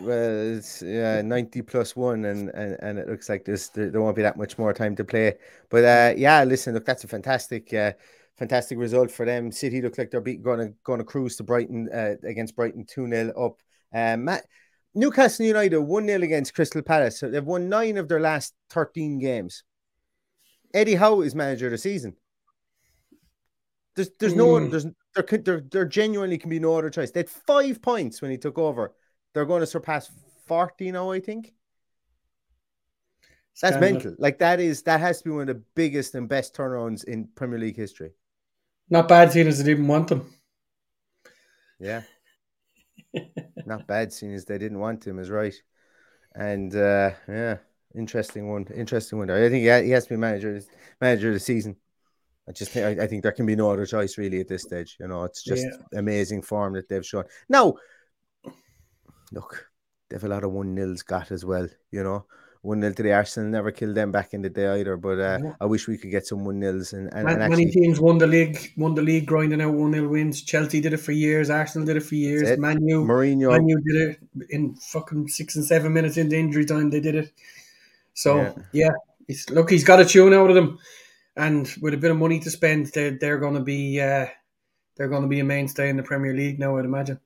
Well, 0.00 0.56
it's 0.56 0.82
yeah, 0.82 1.20
ninety 1.22 1.62
plus 1.62 1.94
one, 1.96 2.24
and 2.24 2.50
and, 2.50 2.76
and 2.80 2.98
it 2.98 3.08
looks 3.08 3.28
like 3.28 3.44
there's 3.44 3.68
there, 3.70 3.90
there 3.90 4.00
won't 4.00 4.16
be 4.16 4.22
that 4.22 4.36
much 4.36 4.58
more 4.58 4.72
time 4.72 4.96
to 4.96 5.04
play. 5.04 5.34
But 5.68 5.84
uh, 5.84 6.14
yeah, 6.16 6.44
listen, 6.44 6.74
look, 6.74 6.84
that's 6.84 7.04
a 7.04 7.08
fantastic, 7.08 7.72
uh, 7.74 7.92
fantastic 8.36 8.78
result 8.78 9.10
for 9.10 9.26
them. 9.26 9.52
City 9.52 9.82
look 9.82 9.98
like 9.98 10.10
they're 10.10 10.20
beat, 10.20 10.42
going 10.42 10.58
to 10.58 10.74
going 10.84 10.98
to 10.98 11.04
cruise 11.04 11.36
to 11.36 11.44
Brighton 11.44 11.88
uh, 11.92 12.14
against 12.24 12.56
Brighton 12.56 12.84
two 12.86 13.08
0 13.08 13.32
up. 13.38 13.60
Um, 13.92 14.24
Matt, 14.24 14.44
Newcastle 14.94 15.46
United 15.46 15.80
one 15.80 16.06
0 16.06 16.22
against 16.22 16.54
Crystal 16.54 16.82
Palace. 16.82 17.20
So 17.20 17.30
they've 17.30 17.44
won 17.44 17.68
nine 17.68 17.96
of 17.96 18.08
their 18.08 18.20
last 18.20 18.54
thirteen 18.70 19.18
games. 19.18 19.64
Eddie 20.74 20.94
Howe 20.94 21.22
is 21.22 21.34
manager 21.34 21.66
of 21.66 21.72
the 21.72 21.78
season. 21.78 22.16
There's 23.96 24.10
there's 24.20 24.34
no 24.34 24.46
mm. 24.46 24.70
there's 24.70 24.86
there 25.14 25.38
there 25.38 25.62
there 25.70 25.84
genuinely 25.84 26.38
can 26.38 26.50
be 26.50 26.60
no 26.60 26.76
other 26.76 26.90
choice. 26.90 27.10
They 27.10 27.20
had 27.20 27.30
five 27.30 27.82
points 27.82 28.22
when 28.22 28.30
he 28.30 28.38
took 28.38 28.58
over. 28.58 28.94
They're 29.32 29.46
going 29.46 29.60
to 29.60 29.66
surpass 29.66 30.10
40 30.46 30.92
now, 30.92 31.10
I 31.10 31.20
think. 31.20 31.54
That's 33.60 33.80
mental. 33.80 34.14
Like 34.18 34.38
that 34.38 34.60
is 34.60 34.82
that 34.82 35.00
has 35.00 35.18
to 35.18 35.24
be 35.24 35.30
one 35.30 35.42
of 35.42 35.48
the 35.48 35.62
biggest 35.74 36.14
and 36.14 36.28
best 36.28 36.54
turnarounds 36.54 37.04
in 37.04 37.28
Premier 37.34 37.58
League 37.58 37.76
history. 37.76 38.12
Not 38.88 39.08
bad 39.08 39.32
seeing 39.32 39.48
as 39.48 39.58
they 39.58 39.64
didn't 39.64 39.88
want 39.88 40.08
them. 40.08 40.32
Yeah. 41.80 42.02
Not 43.66 43.86
bad 43.86 44.12
seeing 44.12 44.34
as 44.34 44.44
they 44.44 44.58
didn't 44.58 44.78
want 44.78 45.04
him 45.04 45.18
is 45.18 45.30
right. 45.30 45.54
And 46.34 46.74
uh 46.74 47.10
yeah, 47.28 47.56
interesting 47.96 48.48
one. 48.48 48.66
Interesting 48.74 49.18
one. 49.18 49.30
I 49.30 49.48
think 49.48 49.62
he 49.62 49.90
has 49.90 50.04
to 50.04 50.10
be 50.10 50.16
manager 50.16 50.60
manager 51.00 51.28
of 51.28 51.34
the 51.34 51.40
season. 51.40 51.76
I 52.48 52.52
just 52.52 52.70
think 52.70 52.98
I, 52.98 53.06
think 53.06 53.22
there 53.22 53.32
can 53.32 53.44
be 53.44 53.56
no 53.56 53.70
other 53.70 53.84
choice 53.84 54.16
really 54.16 54.40
at 54.40 54.48
this 54.48 54.62
stage. 54.62 54.96
You 55.00 55.08
know, 55.08 55.24
it's 55.24 55.42
just 55.42 55.66
yeah. 55.66 55.98
amazing 55.98 56.42
form 56.42 56.72
that 56.74 56.88
they've 56.88 57.04
shown. 57.04 57.24
Now, 57.48 57.74
look, 59.32 59.70
they've 60.08 60.22
a 60.22 60.28
lot 60.28 60.44
of 60.44 60.52
one 60.52 60.74
nils 60.74 61.02
got 61.02 61.30
as 61.30 61.44
well. 61.44 61.68
You 61.90 62.02
know, 62.02 62.26
one 62.62 62.80
nil 62.80 62.94
to 62.94 63.02
the 63.02 63.12
Arsenal 63.12 63.50
never 63.50 63.70
killed 63.70 63.94
them 63.94 64.12
back 64.12 64.34
in 64.34 64.42
the 64.42 64.50
day 64.50 64.80
either. 64.80 64.96
But 64.96 65.18
uh, 65.18 65.38
yeah. 65.42 65.52
I 65.60 65.66
wish 65.66 65.86
we 65.88 65.98
could 65.98 66.10
get 66.10 66.26
some 66.26 66.44
one 66.44 66.60
nils 66.60 66.92
and, 66.92 67.12
and, 67.12 67.28
and 67.28 67.42
actually... 67.42 67.64
many 67.64 67.70
teams 67.70 68.00
won 68.00 68.18
the 68.18 68.26
league, 68.26 68.72
won 68.76 68.94
the 68.94 69.02
league, 69.02 69.26
grinding 69.26 69.60
out 69.60 69.74
one 69.74 69.90
nil 69.90 70.08
wins. 70.08 70.42
Chelsea 70.42 70.80
did 70.80 70.92
it 70.92 70.98
for 70.98 71.12
years. 71.12 71.50
Arsenal 71.50 71.86
did 71.86 71.96
it 71.96 72.02
for 72.02 72.14
years. 72.14 72.48
It. 72.48 72.58
Manu, 72.58 73.04
Mourinho, 73.04 73.50
Manu 73.50 73.80
did 73.80 74.10
it 74.10 74.46
in 74.50 74.74
fucking 74.76 75.28
six 75.28 75.56
and 75.56 75.64
seven 75.64 75.92
minutes 75.92 76.16
into 76.16 76.36
injury 76.36 76.64
time. 76.64 76.90
They 76.90 77.00
did 77.00 77.14
it. 77.14 77.32
So 78.14 78.36
yeah, 78.72 78.90
yeah 79.28 79.34
look, 79.50 79.70
he's 79.70 79.84
got 79.84 80.00
a 80.00 80.04
tune 80.04 80.32
out 80.32 80.48
of 80.48 80.56
them 80.56 80.78
and 81.38 81.72
with 81.80 81.94
a 81.94 81.98
bit 81.98 82.10
of 82.10 82.16
money 82.16 82.40
to 82.40 82.50
spend, 82.50 82.86
they're 82.86 83.12
they're 83.12 83.38
going 83.38 83.54
to 83.54 83.62
be 83.62 84.00
uh, 84.00 84.26
they're 84.96 85.08
going 85.08 85.22
to 85.22 85.28
be 85.28 85.40
a 85.40 85.44
mainstay 85.44 85.88
in 85.88 85.96
the 85.96 86.02
Premier 86.02 86.34
League 86.34 86.58
now. 86.58 86.76
I'd 86.76 86.84
imagine. 86.84 87.20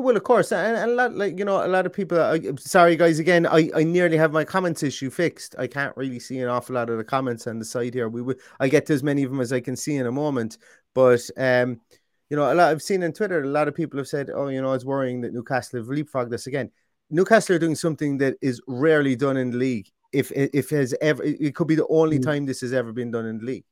Well, 0.00 0.16
of 0.16 0.24
course, 0.24 0.50
and, 0.50 0.76
and 0.76 0.90
a 0.90 0.94
lot 0.94 1.14
like 1.14 1.38
you 1.38 1.44
know, 1.44 1.64
a 1.64 1.68
lot 1.68 1.86
of 1.86 1.92
people. 1.92 2.20
I, 2.20 2.40
sorry, 2.58 2.96
guys. 2.96 3.18
Again, 3.18 3.46
I, 3.46 3.70
I 3.74 3.84
nearly 3.84 4.16
have 4.16 4.32
my 4.32 4.44
comments 4.44 4.82
issue 4.82 5.08
fixed. 5.08 5.54
I 5.58 5.66
can't 5.66 5.96
really 5.96 6.18
see 6.18 6.40
an 6.40 6.48
awful 6.48 6.74
lot 6.74 6.90
of 6.90 6.98
the 6.98 7.04
comments 7.04 7.46
on 7.46 7.58
the 7.58 7.64
side 7.64 7.94
here. 7.94 8.08
We 8.08 8.20
would 8.20 8.40
I 8.58 8.68
get 8.68 8.86
to 8.86 8.92
as 8.92 9.02
many 9.02 9.22
of 9.22 9.30
them 9.30 9.40
as 9.40 9.52
I 9.52 9.60
can 9.60 9.76
see 9.76 9.96
in 9.96 10.06
a 10.06 10.12
moment, 10.12 10.58
but 10.94 11.22
um, 11.36 11.80
you 12.28 12.36
know, 12.36 12.52
a 12.52 12.54
lot 12.54 12.70
I've 12.70 12.82
seen 12.82 13.04
on 13.04 13.12
Twitter. 13.12 13.42
A 13.42 13.46
lot 13.46 13.68
of 13.68 13.74
people 13.74 13.98
have 13.98 14.08
said, 14.08 14.30
"Oh, 14.34 14.48
you 14.48 14.60
know, 14.60 14.72
it's 14.72 14.84
worrying 14.84 15.20
that 15.20 15.32
Newcastle 15.32 15.78
have 15.78 15.88
leapfrogged 15.88 16.32
us 16.32 16.46
again." 16.46 16.70
Newcastle 17.10 17.56
are 17.56 17.60
doing 17.60 17.76
something 17.76 18.18
that 18.18 18.36
is 18.42 18.60
rarely 18.66 19.14
done 19.14 19.36
in 19.36 19.52
the 19.52 19.58
league, 19.58 19.88
if 20.12 20.32
if 20.34 20.70
has 20.70 20.94
ever 21.00 21.22
it 21.22 21.54
could 21.54 21.68
be 21.68 21.74
the 21.74 21.86
only 21.88 22.18
mm. 22.18 22.24
time 22.24 22.46
this 22.46 22.62
has 22.62 22.72
ever 22.72 22.92
been 22.92 23.10
done 23.10 23.26
in 23.26 23.38
the 23.38 23.44
league. 23.44 23.64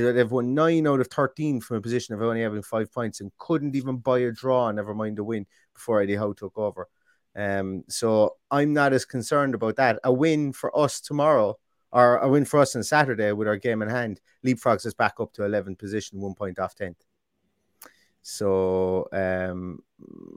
They've 0.00 0.30
won 0.30 0.54
nine 0.54 0.86
out 0.86 1.00
of 1.00 1.08
thirteen 1.08 1.60
from 1.60 1.78
a 1.78 1.80
position 1.80 2.14
of 2.14 2.22
only 2.22 2.42
having 2.42 2.62
five 2.62 2.92
points 2.92 3.20
and 3.20 3.30
couldn't 3.38 3.76
even 3.76 3.98
buy 3.98 4.20
a 4.20 4.32
draw, 4.32 4.70
never 4.70 4.94
mind 4.94 5.18
a 5.18 5.24
win, 5.24 5.46
before 5.74 6.00
Eddie 6.00 6.16
Howe 6.16 6.32
took 6.32 6.56
over. 6.56 6.88
Um, 7.36 7.84
so 7.88 8.36
I'm 8.50 8.72
not 8.72 8.92
as 8.92 9.04
concerned 9.04 9.54
about 9.54 9.76
that. 9.76 9.98
A 10.04 10.12
win 10.12 10.52
for 10.52 10.76
us 10.76 11.00
tomorrow, 11.00 11.58
or 11.92 12.16
a 12.18 12.28
win 12.28 12.44
for 12.44 12.60
us 12.60 12.74
on 12.74 12.82
Saturday 12.82 13.32
with 13.32 13.46
our 13.48 13.56
game 13.56 13.82
in 13.82 13.88
hand, 13.88 14.20
leapfrogs 14.44 14.86
us 14.86 14.94
back 14.94 15.14
up 15.20 15.32
to 15.34 15.42
11th 15.42 15.78
position, 15.78 16.20
one 16.20 16.34
point 16.34 16.58
off 16.58 16.74
10th. 16.74 16.96
So 18.22 19.06
um, 19.12 19.80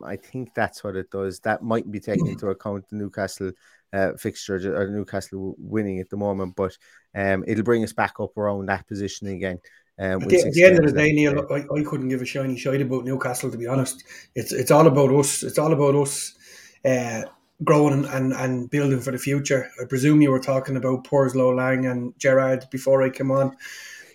I 0.06 0.16
think 0.16 0.54
that's 0.54 0.84
what 0.84 0.96
it 0.96 1.10
does. 1.10 1.40
That 1.40 1.64
might 1.64 1.90
be 1.90 2.00
taken 2.00 2.28
into 2.28 2.48
account 2.50 2.88
the 2.88 2.98
Newcastle 2.98 3.52
uh, 3.94 4.14
fixture 4.18 4.76
or 4.76 4.90
Newcastle 4.90 5.56
winning 5.58 6.00
at 6.00 6.10
the 6.10 6.18
moment, 6.18 6.56
but 6.56 6.78
um, 7.16 7.44
it'll 7.48 7.64
bring 7.64 7.84
us 7.84 7.94
back 7.94 8.20
up 8.20 8.38
around 8.38 8.68
that 8.68 8.88
position 8.88 9.28
again. 9.28 9.60
Um, 10.00 10.22
at, 10.24 10.30
the, 10.30 10.42
at 10.48 10.54
the 10.54 10.64
end 10.64 10.80
of 10.80 10.86
the 10.86 10.94
day, 10.94 11.12
Neil, 11.12 11.46
I, 11.52 11.66
I, 11.78 11.84
couldn't 11.84 12.08
give 12.08 12.22
a 12.22 12.26
shiny 12.26 12.58
shite 12.58 12.80
about 12.80 13.04
Newcastle 13.04 13.52
to 13.52 13.58
be 13.58 13.68
honest. 13.68 14.04
It's 14.34 14.54
it's 14.54 14.72
all 14.72 14.88
about 14.88 15.12
us. 15.12 15.44
It's 15.44 15.58
all 15.58 15.74
about 15.74 15.96
us 15.96 16.36
uh, 16.86 17.24
growing 17.66 18.06
and, 18.06 18.32
and, 18.32 18.70
building 18.70 19.02
for 19.02 19.12
the 19.12 19.18
future. 19.18 19.70
I 19.82 19.86
presume 19.86 20.22
you 20.22 20.32
were 20.32 20.40
talking 20.40 20.78
about 20.78 21.04
Purslow, 21.04 21.54
Lange, 21.54 21.86
and 21.86 22.18
Gerrard 22.18 22.66
before 22.72 23.04
I 23.04 23.10
came 23.10 23.32
on. 23.32 23.58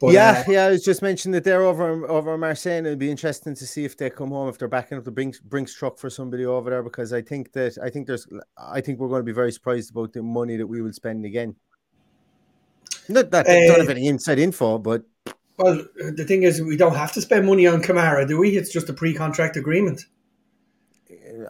But, 0.06 0.14
yeah, 0.14 0.44
uh, 0.46 0.50
yeah, 0.50 0.66
I 0.66 0.70
was 0.70 0.84
just 0.84 1.02
mentioning 1.02 1.32
that 1.32 1.44
they're 1.44 1.62
over 1.62 2.08
over 2.08 2.36
Marseille. 2.36 2.84
It'd 2.84 2.98
be 2.98 3.10
interesting 3.10 3.54
to 3.54 3.66
see 3.66 3.84
if 3.84 3.96
they 3.96 4.10
come 4.10 4.30
home 4.30 4.48
if 4.48 4.58
they're 4.58 4.68
backing 4.68 4.98
up 4.98 5.04
the 5.04 5.10
Brinks, 5.10 5.40
Brinks 5.40 5.74
truck 5.74 5.98
for 5.98 6.10
somebody 6.10 6.44
over 6.44 6.70
there 6.70 6.82
because 6.82 7.12
I 7.12 7.22
think 7.22 7.52
that 7.52 7.78
I 7.82 7.90
think 7.90 8.06
there's 8.06 8.26
I 8.58 8.80
think 8.80 8.98
we're 8.98 9.08
going 9.08 9.20
to 9.20 9.24
be 9.24 9.32
very 9.32 9.52
surprised 9.52 9.90
about 9.90 10.12
the 10.12 10.22
money 10.22 10.56
that 10.56 10.66
we 10.66 10.82
will 10.82 10.92
spend 10.92 11.24
again. 11.24 11.56
Not 13.08 13.30
that 13.30 13.48
I 13.48 13.66
don't 13.66 13.80
have 13.80 13.88
uh, 13.88 13.92
any 13.92 14.08
inside 14.08 14.38
info, 14.38 14.78
but 14.78 15.04
well, 15.56 15.84
the 15.96 16.24
thing 16.24 16.42
is, 16.42 16.60
we 16.60 16.76
don't 16.76 16.96
have 16.96 17.12
to 17.12 17.20
spend 17.20 17.46
money 17.46 17.66
on 17.66 17.80
Kamara, 17.82 18.26
do 18.26 18.38
we? 18.38 18.56
It's 18.56 18.72
just 18.72 18.88
a 18.88 18.92
pre-contract 18.92 19.56
agreement. 19.56 20.06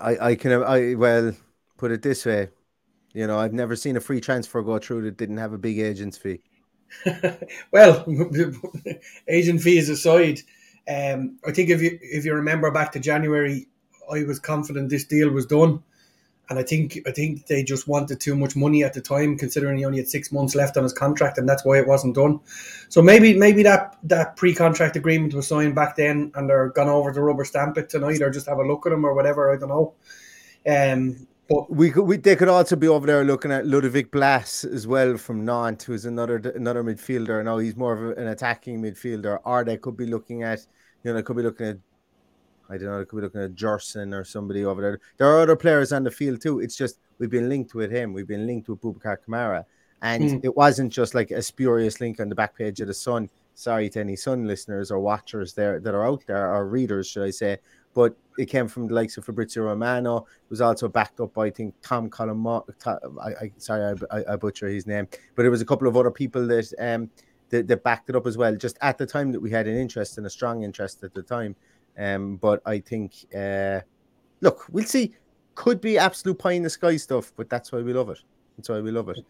I 0.01 0.17
I 0.31 0.35
can 0.35 0.63
I 0.63 0.95
well 0.95 1.33
put 1.77 1.91
it 1.91 2.03
this 2.03 2.25
way, 2.25 2.49
you 3.15 3.27
know, 3.27 3.39
I've 3.39 3.53
never 3.53 3.77
seen 3.77 3.97
a 3.97 4.01
free 4.01 4.21
transfer 4.21 4.63
go 4.63 4.79
through 4.79 5.03
that 5.03 5.17
didn't 5.17 5.39
have 5.39 5.53
a 5.53 5.59
big 5.59 5.79
agent's 5.79 6.19
fee. 6.19 6.43
well, 7.71 8.05
agent 9.29 9.61
fees 9.63 9.89
aside, 9.89 10.41
um, 10.89 11.39
I 11.47 11.53
think 11.53 11.71
if 11.71 11.83
you 11.83 11.99
if 12.03 12.25
you 12.25 12.35
remember 12.35 12.71
back 12.71 12.93
to 12.93 13.01
January, 13.01 13.67
I 14.11 14.25
was 14.25 14.39
confident 14.39 14.91
this 14.91 15.05
deal 15.05 15.31
was 15.31 15.47
done, 15.47 15.83
and 16.49 16.59
I 16.59 16.63
think 16.63 16.99
I 17.07 17.11
think 17.11 17.47
they 17.47 17.63
just 17.63 17.89
wanted 17.89 18.21
too 18.21 18.37
much 18.37 18.55
money 18.55 18.85
at 18.85 18.93
the 18.93 19.01
time, 19.01 19.39
considering 19.39 19.79
he 19.79 19.85
only 19.85 19.99
had 19.99 20.09
six 20.09 20.31
months 20.31 20.55
left 20.55 20.77
on 20.77 20.83
his 20.83 20.93
contract, 20.93 21.39
and 21.39 21.49
that's 21.49 21.65
why 21.65 21.79
it 21.79 21.87
wasn't 21.87 22.15
done. 22.15 22.41
So 22.91 23.01
maybe 23.01 23.37
maybe 23.37 23.63
that 23.63 23.97
that 24.05 24.37
pre 24.37 24.55
contract 24.55 24.97
agreement 24.97 25.35
was 25.35 25.49
signed 25.49 25.75
back 25.75 25.97
then, 25.97 26.33
and 26.35 26.49
they're 26.49 26.69
gone 26.69 26.89
over 26.89 27.13
to 27.13 27.21
rubber 27.21 27.45
stamp 27.45 27.79
it 27.79 27.89
tonight, 27.89 28.21
or 28.21 28.31
just 28.31 28.49
have 28.49 28.59
a 28.59 28.67
look 28.67 28.87
at 28.87 28.91
them 28.91 29.05
or 29.07 29.15
whatever. 29.15 29.53
I 29.53 29.57
don't 29.59 29.69
know. 29.71 29.95
Um, 30.67 31.27
but 31.49 31.71
we 31.71 31.91
could, 31.91 32.05
we, 32.05 32.17
they 32.17 32.37
could 32.37 32.49
also 32.49 32.77
be 32.77 32.89
over 32.89 33.07
there 33.07 33.25
looking 33.25 33.53
at 33.53 33.67
Ludovic 33.67 34.11
Blas 34.11 34.65
as 34.65 34.87
well 34.87 35.17
from 35.17 35.45
Nantes, 35.45 35.85
who's 35.85 36.05
another 36.07 36.37
another 36.55 36.83
midfielder. 36.83 37.45
Now 37.45 37.59
he's 37.59 37.77
more 37.77 37.93
of 37.93 38.19
an 38.19 38.29
attacking 38.29 38.81
midfielder, 38.81 39.41
or 39.45 39.65
they 39.65 39.77
could 39.77 39.97
be 39.97 40.07
looking 40.07 40.43
at, 40.43 40.67
you 41.03 41.11
know, 41.11 41.15
they 41.15 41.23
could 41.23 41.37
be 41.37 41.43
looking 41.43 41.67
at, 41.67 41.77
I 42.71 42.79
don't 42.79 42.87
know, 42.87 42.99
they 42.99 43.05
could 43.05 43.17
be 43.17 43.23
looking 43.23 43.43
at 43.43 43.55
Gerson 43.55 44.15
or 44.15 44.25
somebody 44.25 44.65
over 44.65 44.81
there. 44.81 45.01
There 45.19 45.29
are 45.29 45.41
other 45.41 45.57
players 45.57 45.93
on 45.93 46.05
the 46.05 46.11
field 46.11 46.41
too. 46.41 46.61
It's 46.61 46.77
just 46.77 46.99
we've 47.19 47.31
been 47.31 47.49
linked 47.49 47.75
with 47.75 47.91
him. 47.91 48.13
We've 48.13 48.29
been 48.29 48.47
linked 48.47 48.69
with 48.69 48.81
Boubacar 48.81 49.19
Kamara, 49.27 49.65
and 50.01 50.25
mm. 50.25 50.45
it 50.45 50.57
wasn't 50.57 50.93
just 50.93 51.15
like 51.15 51.31
a 51.31 51.43
spurious 51.43 52.01
link 52.01 52.21
on 52.21 52.29
the 52.29 52.35
back 52.35 52.57
page 52.57 52.81
of 52.81 52.87
the 52.87 52.95
Sun. 52.95 53.29
Sorry 53.55 53.89
to 53.91 54.01
any 54.01 54.17
Sun 54.17 54.47
listeners 54.47 54.91
or 54.91 54.99
watchers 54.99 55.53
there 55.53 55.79
that 55.79 55.95
are 55.95 56.07
out 56.07 56.25
there, 56.27 56.53
or 56.53 56.67
readers, 56.67 57.07
should 57.07 57.25
I 57.25 57.31
say? 57.31 57.59
But 57.95 58.17
it 58.37 58.47
came 58.47 58.67
from 58.69 58.89
the 58.89 58.95
likes 58.95 59.17
of 59.17 59.25
Fabrizio 59.25 59.65
Romano. 59.65 60.19
It 60.19 60.51
was 60.51 60.61
also 60.61 60.89
backed 60.89 61.21
up 61.21 61.33
by 61.35 61.47
I 61.47 61.51
think 61.51 61.75
Tom 61.81 62.11
Colombo. 62.11 62.67
I, 62.87 63.29
I 63.29 63.53
sorry, 63.57 63.97
I, 64.11 64.33
I, 64.33 64.37
butcher 64.37 64.69
his 64.69 64.87
name, 64.87 65.09
but 65.35 65.43
there 65.43 65.51
was 65.51 65.61
a 65.61 65.65
couple 65.65 65.89
of 65.89 65.97
other 65.97 66.11
people 66.11 66.47
that 66.49 66.73
um 66.79 67.11
that, 67.51 67.69
that, 67.69 67.85
backed 67.85 68.11
it 68.11 68.17
up 68.17 68.27
as 68.27 68.37
well. 68.37 68.55
Just 68.57 68.77
at 68.81 68.99
the 68.99 69.07
time 69.07 69.31
that 69.33 69.41
we 69.41 69.51
had 69.51 69.67
an 69.67 69.77
interest 69.77 70.19
and 70.19 70.27
a 70.27 70.31
strong 70.31 70.65
interest 70.65 71.05
at 71.05 71.15
the 71.15 71.23
time. 71.23 71.55
Um, 71.97 72.37
but 72.37 72.61
I 72.67 72.81
think 72.81 73.15
uh, 73.35 73.81
look, 74.41 74.67
we'll 74.71 74.85
see. 74.85 75.15
Could 75.55 75.81
be 75.81 75.99
absolute 75.99 76.39
pie 76.39 76.53
in 76.53 76.63
the 76.63 76.71
sky 76.71 76.97
stuff, 76.97 77.33
but 77.37 77.49
that's 77.49 77.71
why 77.71 77.81
we 77.81 77.93
love 77.93 78.11
it. 78.11 78.19
That's 78.57 78.69
why 78.69 78.81
we 78.81 78.91
love 78.91 79.09
it. 79.09 79.21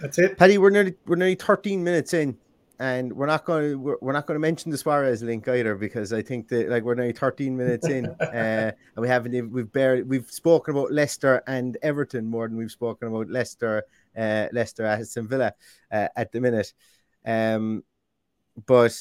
That's 0.00 0.18
it, 0.18 0.38
Paddy. 0.38 0.58
We're 0.58 0.70
nearly 0.70 0.94
we're 1.06 1.16
nearly 1.16 1.34
13 1.34 1.82
minutes 1.82 2.14
in 2.14 2.36
and 2.82 3.12
we're 3.12 3.26
not 3.26 3.44
going 3.44 3.70
to 3.70 3.78
we're, 3.78 3.96
we're 4.00 4.12
not 4.12 4.26
going 4.26 4.34
to 4.34 4.40
mention 4.40 4.72
the 4.72 4.76
Suarez 4.76 5.22
link 5.22 5.46
either 5.46 5.76
because 5.76 6.12
I 6.12 6.20
think 6.20 6.48
that 6.48 6.68
like 6.68 6.82
we're 6.82 6.96
now 6.96 7.12
13 7.14 7.56
minutes 7.56 7.86
in 7.86 8.06
uh, 8.20 8.72
and 8.72 8.74
we 8.96 9.06
haven't 9.06 9.34
even, 9.34 9.52
we've 9.52 9.70
barely 9.70 10.02
we've 10.02 10.28
spoken 10.28 10.76
about 10.76 10.90
Leicester 10.90 11.44
and 11.46 11.78
Everton 11.82 12.26
more 12.26 12.48
than 12.48 12.56
we've 12.56 12.72
spoken 12.72 13.06
about 13.06 13.30
Leicester 13.30 13.84
uh, 14.18 14.48
Leicester 14.52 14.84
Aston 14.84 15.28
Villa 15.28 15.54
uh, 15.92 16.08
at 16.16 16.32
the 16.32 16.40
minute. 16.40 16.74
Um 17.24 17.84
but 18.66 19.00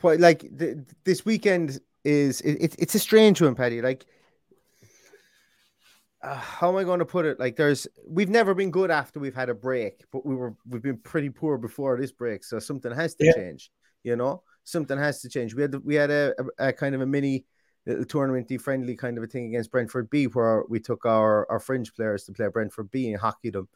what 0.00 0.18
like 0.18 0.40
the, 0.56 0.82
this 1.04 1.26
weekend 1.26 1.80
is 2.02 2.40
it, 2.40 2.74
it's 2.78 2.94
a 2.94 2.98
strange 2.98 3.42
one 3.42 3.54
Paddy. 3.54 3.82
Like 3.82 4.06
uh, 6.26 6.34
how 6.34 6.68
am 6.70 6.76
I 6.76 6.84
going 6.84 6.98
to 6.98 7.06
put 7.06 7.24
it? 7.24 7.38
Like, 7.38 7.56
there's 7.56 7.86
we've 8.06 8.28
never 8.28 8.54
been 8.54 8.70
good 8.70 8.90
after 8.90 9.20
we've 9.20 9.34
had 9.34 9.48
a 9.48 9.54
break, 9.54 10.04
but 10.12 10.26
we 10.26 10.34
were 10.34 10.54
we've 10.68 10.82
been 10.82 10.98
pretty 10.98 11.30
poor 11.30 11.56
before 11.58 11.96
this 11.98 12.12
break, 12.12 12.44
so 12.44 12.58
something 12.58 12.92
has 12.92 13.14
to 13.16 13.24
yeah. 13.26 13.32
change, 13.32 13.70
you 14.02 14.16
know. 14.16 14.42
something 14.66 14.98
has 14.98 15.20
to 15.22 15.28
change. 15.28 15.54
We 15.54 15.62
had 15.62 15.74
we 15.84 15.94
had 15.94 16.10
a, 16.10 16.34
a, 16.58 16.68
a 16.68 16.72
kind 16.72 16.94
of 16.94 17.00
a 17.00 17.06
mini 17.06 17.46
little 17.86 18.04
tournamenty 18.04 18.60
friendly 18.60 18.96
kind 18.96 19.16
of 19.16 19.24
a 19.24 19.26
thing 19.26 19.46
against 19.46 19.70
Brentford 19.70 20.10
B, 20.10 20.24
where 20.24 20.64
we 20.68 20.80
took 20.80 21.06
our, 21.06 21.50
our 21.50 21.60
fringe 21.60 21.94
players 21.94 22.24
to 22.24 22.32
play 22.32 22.48
Brentford 22.48 22.90
B 22.90 23.10
and 23.10 23.20
hockey 23.20 23.50
them 23.50 23.68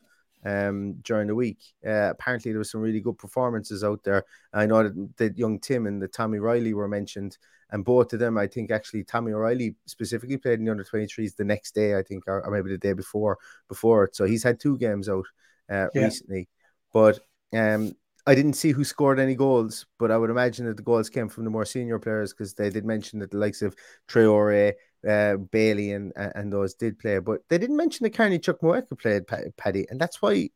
um, 0.44 0.94
during 1.02 1.28
the 1.28 1.34
week. 1.34 1.58
Uh, 1.86 2.10
apparently, 2.10 2.52
there 2.52 2.58
was 2.58 2.70
some 2.70 2.80
really 2.80 3.00
good 3.00 3.18
performances 3.18 3.84
out 3.84 4.02
there. 4.04 4.24
I 4.52 4.66
know 4.66 4.82
that, 4.82 5.16
that 5.16 5.38
young 5.38 5.58
Tim 5.58 5.86
and 5.86 6.00
the 6.00 6.08
Tommy 6.08 6.38
Riley 6.38 6.74
were 6.74 6.88
mentioned, 6.88 7.38
and 7.70 7.84
both 7.84 8.12
of 8.12 8.18
them, 8.18 8.38
I 8.38 8.46
think, 8.46 8.70
actually 8.70 9.04
Tommy 9.04 9.32
O'Reilly 9.32 9.76
specifically 9.86 10.36
played 10.36 10.58
in 10.58 10.64
the 10.64 10.70
under 10.70 10.84
23s 10.84 11.36
the 11.36 11.44
next 11.44 11.74
day, 11.74 11.96
I 11.96 12.02
think, 12.02 12.24
or, 12.26 12.44
or, 12.44 12.50
maybe 12.50 12.70
the 12.70 12.78
day 12.78 12.92
before 12.92 13.38
before 13.68 14.04
it. 14.04 14.16
So 14.16 14.24
he's 14.24 14.42
had 14.42 14.58
two 14.58 14.76
games 14.78 15.08
out 15.08 15.26
uh, 15.70 15.86
yeah. 15.94 16.04
recently, 16.04 16.48
but 16.92 17.20
um, 17.52 17.94
I 18.26 18.34
didn't 18.34 18.54
see 18.54 18.72
who 18.72 18.84
scored 18.84 19.18
any 19.18 19.34
goals, 19.34 19.86
but 19.98 20.10
I 20.10 20.16
would 20.16 20.30
imagine 20.30 20.66
that 20.66 20.76
the 20.76 20.82
goals 20.82 21.08
came 21.08 21.28
from 21.28 21.44
the 21.44 21.50
more 21.50 21.64
senior 21.64 21.98
players 21.98 22.32
because 22.32 22.54
they 22.54 22.70
did 22.70 22.84
mention 22.84 23.18
that 23.20 23.30
the 23.30 23.38
likes 23.38 23.62
of 23.62 23.74
Traore, 24.08 24.74
uh, 25.08 25.36
Bailey, 25.36 25.92
and 25.92 26.12
and 26.16 26.52
those 26.52 26.74
did 26.74 26.98
play, 26.98 27.18
but 27.18 27.40
they 27.48 27.58
didn't 27.58 27.76
mention 27.76 28.04
that 28.04 28.14
Carney 28.14 28.38
Chukwuemeka 28.38 28.98
played 28.98 29.26
Paddy, 29.56 29.86
and 29.90 30.00
that's 30.00 30.20
why 30.20 30.50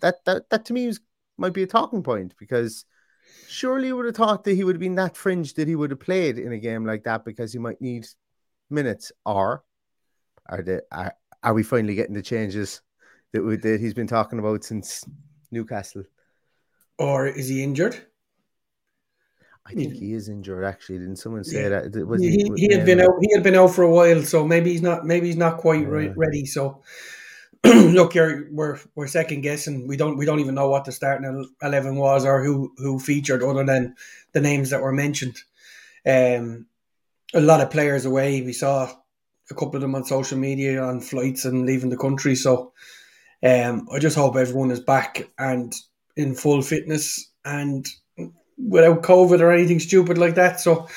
that 0.00 0.24
that 0.24 0.50
that 0.50 0.64
to 0.66 0.72
me 0.72 0.86
was 0.86 1.00
might 1.38 1.52
be 1.52 1.62
a 1.62 1.66
talking 1.66 2.02
point 2.02 2.34
because 2.38 2.84
surely 3.46 3.88
you 3.88 3.96
would 3.96 4.06
have 4.06 4.16
thought 4.16 4.44
that 4.44 4.54
he 4.54 4.64
would 4.64 4.74
have 4.74 4.80
been 4.80 4.94
that 4.94 5.16
fringe 5.16 5.54
that 5.54 5.68
he 5.68 5.76
would 5.76 5.90
have 5.90 6.00
played 6.00 6.38
in 6.38 6.52
a 6.52 6.58
game 6.58 6.84
like 6.84 7.04
that 7.04 7.24
because 7.24 7.52
he 7.52 7.58
might 7.58 7.80
need 7.80 8.06
minutes, 8.70 9.12
or 9.24 9.64
are 10.48 10.62
the 10.62 10.82
are, 10.92 11.14
are 11.42 11.54
we 11.54 11.62
finally 11.62 11.94
getting 11.94 12.14
the 12.14 12.22
changes 12.22 12.82
that, 13.32 13.42
we, 13.42 13.56
that 13.56 13.80
he's 13.80 13.94
been 13.94 14.06
talking 14.06 14.38
about 14.38 14.64
since 14.64 15.04
Newcastle? 15.50 16.04
Or 16.98 17.26
is 17.26 17.48
he 17.48 17.62
injured? 17.62 18.06
I 19.68 19.72
think 19.72 19.94
he 19.94 20.12
is 20.12 20.28
injured. 20.28 20.64
Actually, 20.64 20.98
didn't 20.98 21.16
someone 21.16 21.42
say 21.42 21.62
yeah. 21.62 21.80
that? 21.80 22.06
Was 22.06 22.22
he, 22.22 22.30
he, 22.30 22.52
he 22.56 22.74
had 22.74 22.86
been 22.86 23.00
out. 23.00 23.14
He 23.20 23.28
had 23.34 23.42
been 23.42 23.56
out 23.56 23.74
for 23.74 23.82
a 23.82 23.90
while, 23.90 24.22
so 24.22 24.46
maybe 24.46 24.70
he's 24.70 24.82
not. 24.82 25.04
Maybe 25.04 25.26
he's 25.26 25.36
not 25.36 25.58
quite 25.58 25.80
yeah. 25.80 26.12
ready. 26.14 26.46
So, 26.46 26.82
look, 27.64 28.14
you're, 28.14 28.46
we're 28.52 28.78
we're 28.94 29.08
second 29.08 29.40
guessing. 29.40 29.88
We 29.88 29.96
don't 29.96 30.16
we 30.16 30.24
don't 30.24 30.38
even 30.38 30.54
know 30.54 30.68
what 30.68 30.84
the 30.84 30.92
starting 30.92 31.48
eleven 31.60 31.96
was 31.96 32.24
or 32.24 32.44
who 32.44 32.72
who 32.76 33.00
featured, 33.00 33.42
other 33.42 33.64
than 33.64 33.96
the 34.32 34.40
names 34.40 34.70
that 34.70 34.82
were 34.82 34.92
mentioned. 34.92 35.36
Um, 36.06 36.66
a 37.34 37.40
lot 37.40 37.60
of 37.60 37.70
players 37.70 38.04
away. 38.04 38.42
We 38.42 38.52
saw 38.52 38.88
a 39.50 39.54
couple 39.54 39.76
of 39.76 39.80
them 39.80 39.96
on 39.96 40.04
social 40.04 40.38
media 40.38 40.80
on 40.80 41.00
flights 41.00 41.44
and 41.44 41.66
leaving 41.66 41.90
the 41.90 41.96
country. 41.96 42.36
So, 42.36 42.72
um, 43.42 43.88
I 43.92 43.98
just 43.98 44.16
hope 44.16 44.36
everyone 44.36 44.70
is 44.70 44.80
back 44.80 45.28
and 45.36 45.74
in 46.16 46.36
full 46.36 46.62
fitness 46.62 47.30
and 47.44 47.84
without 48.58 49.02
COVID 49.02 49.40
or 49.40 49.52
anything 49.52 49.80
stupid 49.80 50.18
like 50.18 50.34
that. 50.36 50.60
So 50.60 50.88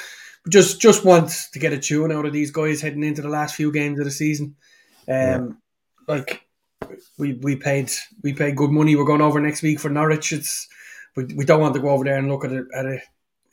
just 0.48 0.82
just 0.82 1.06
want 1.06 1.30
to 1.52 1.60
get 1.60 1.74
a 1.74 1.78
tune 1.78 2.12
out 2.12 2.26
of 2.26 2.34
these 2.34 2.52
guys 2.52 2.82
heading 2.82 3.04
into 3.04 3.22
the 3.22 3.30
last 3.30 3.56
few 3.56 3.72
games 3.72 4.00
of 4.00 4.06
the 4.06 4.12
season. 4.12 4.56
Um, 5.08 5.16
yeah. 5.16 5.48
like 6.08 6.42
we 7.18 7.34
we 7.34 7.56
paid 7.56 7.92
we 8.24 8.34
paid 8.34 8.56
good 8.56 8.72
money. 8.72 8.96
We're 8.96 9.04
going 9.06 9.22
over 9.22 9.40
next 9.40 9.62
week 9.62 9.80
for 9.80 9.90
Norwich. 9.90 10.32
It's 10.32 10.68
we, 11.16 11.26
we 11.36 11.46
don't 11.46 11.62
want 11.62 11.74
to 11.76 11.82
go 11.82 11.90
over 11.90 12.04
there 12.04 12.18
and 12.18 12.30
look 12.30 12.46
at 12.46 12.52
a, 12.52 12.66
at 12.76 12.86
a, 12.86 13.00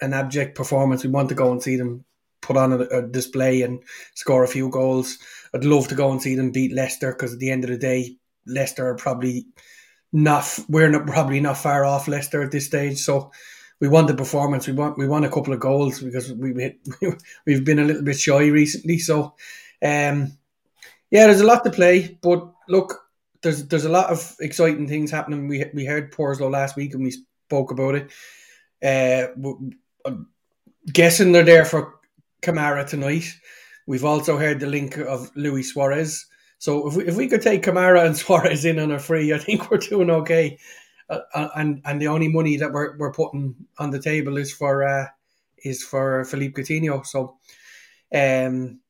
an 0.01 0.15
abject 0.15 0.57
performance. 0.57 1.03
We 1.03 1.11
want 1.11 1.29
to 1.31 1.35
go 1.35 1.51
and 1.51 1.63
see 1.63 1.77
them 1.77 2.05
put 2.41 2.57
on 2.57 2.73
a, 2.73 2.79
a 2.79 3.03
display 3.03 3.63
and 3.63 3.83
score 4.15 4.45
a 4.45 4.49
few 4.49 4.69
goals. 4.71 5.19
I'd 5.55 5.65
love 5.65 5.89
to 5.89 5.95
go 5.95 6.11
and 6.13 6.23
see 6.23 6.35
them 6.35 6.53
beat 6.53 6.73
Leicester 6.73 7.13
because 7.13 7.33
at 7.33 7.39
the 7.39 7.51
end 7.51 7.65
of 7.65 7.71
the 7.71 7.79
day, 7.79 8.17
Leicester 8.47 8.87
are 8.89 8.97
probably 8.97 9.47
not 10.13 10.59
we're 10.69 10.89
not, 10.89 11.07
probably 11.07 11.41
not 11.41 11.59
far 11.59 11.85
off 11.85 12.09
Leicester 12.09 12.43
at 12.43 12.53
this 12.53 12.67
stage. 12.67 12.99
So 12.99 13.33
we 13.81 13.89
want 13.89 14.09
the 14.09 14.15
performance. 14.15 14.67
We 14.67 14.73
want 14.73 14.99
we 14.99 15.07
want 15.07 15.25
a 15.25 15.31
couple 15.31 15.53
of 15.53 15.61
goals 15.61 16.01
because 16.01 16.33
we 16.33 16.53
we've 17.47 17.65
been 17.65 17.79
a 17.79 17.85
little 17.85 18.03
bit 18.03 18.19
shy 18.19 18.47
recently. 18.47 18.99
So, 18.99 19.35
um, 19.83 20.37
yeah, 21.11 21.27
there's 21.27 21.41
a 21.41 21.47
lot 21.47 21.65
to 21.65 21.71
play. 21.71 22.19
But 22.23 22.49
look, 22.69 23.07
there's 23.43 23.67
there's 23.67 23.85
a 23.85 23.91
lot 23.91 24.11
of 24.11 24.37
exciting 24.41 24.89
things 24.89 25.11
happening. 25.11 25.49
We 25.49 25.65
we 25.75 25.85
heard 25.85 26.13
Purslow 26.13 26.49
last 26.49 26.77
week 26.77 26.95
and 26.95 27.03
we 27.03 27.11
spoke 27.11 27.71
about 27.71 27.95
it. 27.95 28.11
Uh, 28.83 29.29
I'm 30.05 30.29
guessing 30.93 31.33
they're 31.33 31.45
there 31.45 31.65
for 31.65 31.95
Kamara 32.43 32.87
tonight. 32.87 33.27
We've 33.87 34.05
also 34.05 34.37
heard 34.37 34.61
the 34.61 34.67
link 34.67 34.97
of 34.99 35.31
Luis 35.37 35.73
Suarez. 35.73 36.27
So 36.59 36.89
if 36.89 36.97
we, 36.97 37.07
if 37.07 37.17
we 37.17 37.29
could 37.29 37.43
take 37.43 37.63
Kamara 37.63 38.05
and 38.07 38.17
Suarez 38.17 38.65
in 38.65 38.79
on 38.79 38.91
a 38.91 38.99
free, 38.99 39.33
I 39.33 39.39
think 39.39 39.71
we're 39.71 39.79
doing 39.79 40.11
okay. 40.11 40.59
Uh, 41.09 41.21
uh, 41.35 41.49
and 41.57 41.81
and 41.85 42.01
the 42.01 42.09
only 42.09 42.29
money 42.29 42.57
that 42.57 42.73
we're, 42.73 42.97
we're 42.97 43.13
putting 43.13 43.55
on 43.79 43.91
the 43.91 44.01
table 44.01 44.37
is 44.37 44.53
for 44.53 44.83
uh, 44.83 45.07
is 45.59 45.83
for 45.83 46.25
Philippe 46.25 46.61
Coutinho. 46.61 47.07
So, 47.07 47.37
um, 48.15 48.81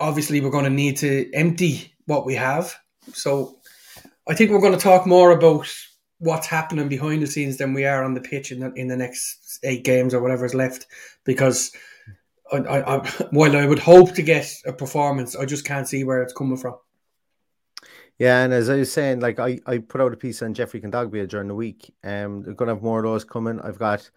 obviously 0.00 0.40
we're 0.40 0.50
going 0.50 0.64
to 0.64 0.70
need 0.70 0.96
to 0.98 1.32
empty 1.32 1.94
what 2.06 2.24
we 2.24 2.34
have. 2.34 2.74
So, 3.12 3.58
I 4.28 4.34
think 4.34 4.50
we're 4.50 4.60
going 4.60 4.72
to 4.72 4.78
talk 4.78 5.06
more 5.06 5.32
about 5.32 5.66
what's 6.18 6.46
happening 6.46 6.88
behind 6.88 7.22
the 7.22 7.26
scenes 7.26 7.56
than 7.56 7.74
we 7.74 7.84
are 7.84 8.04
on 8.04 8.14
the 8.14 8.20
pitch 8.20 8.52
in 8.52 8.60
the, 8.60 8.72
in 8.74 8.88
the 8.88 8.96
next 8.96 9.58
eight 9.62 9.84
games 9.84 10.14
or 10.14 10.22
whatever's 10.22 10.54
left 10.54 10.86
because 11.24 11.72
I, 12.52 12.58
I, 12.58 12.96
I, 12.96 13.08
while 13.30 13.56
I 13.56 13.66
would 13.66 13.78
hope 13.78 14.14
to 14.14 14.22
get 14.22 14.50
a 14.64 14.72
performance, 14.72 15.36
I 15.36 15.44
just 15.44 15.64
can't 15.64 15.88
see 15.88 16.04
where 16.04 16.22
it's 16.22 16.32
coming 16.32 16.56
from. 16.56 16.76
Yeah, 18.18 18.44
and 18.44 18.52
as 18.52 18.70
I 18.70 18.76
was 18.76 18.92
saying, 18.92 19.20
like 19.20 19.40
I, 19.40 19.58
I 19.66 19.78
put 19.78 20.00
out 20.00 20.12
a 20.12 20.16
piece 20.16 20.40
on 20.42 20.54
Geoffrey 20.54 20.80
Kondogbia 20.80 21.28
during 21.28 21.48
the 21.48 21.54
week. 21.54 21.92
Um, 22.04 22.42
they're 22.42 22.54
gonna 22.54 22.74
have 22.74 22.82
more 22.82 22.98
of 23.00 23.04
those 23.04 23.24
coming. 23.24 23.60
I've 23.60 23.78
got, 23.78 24.08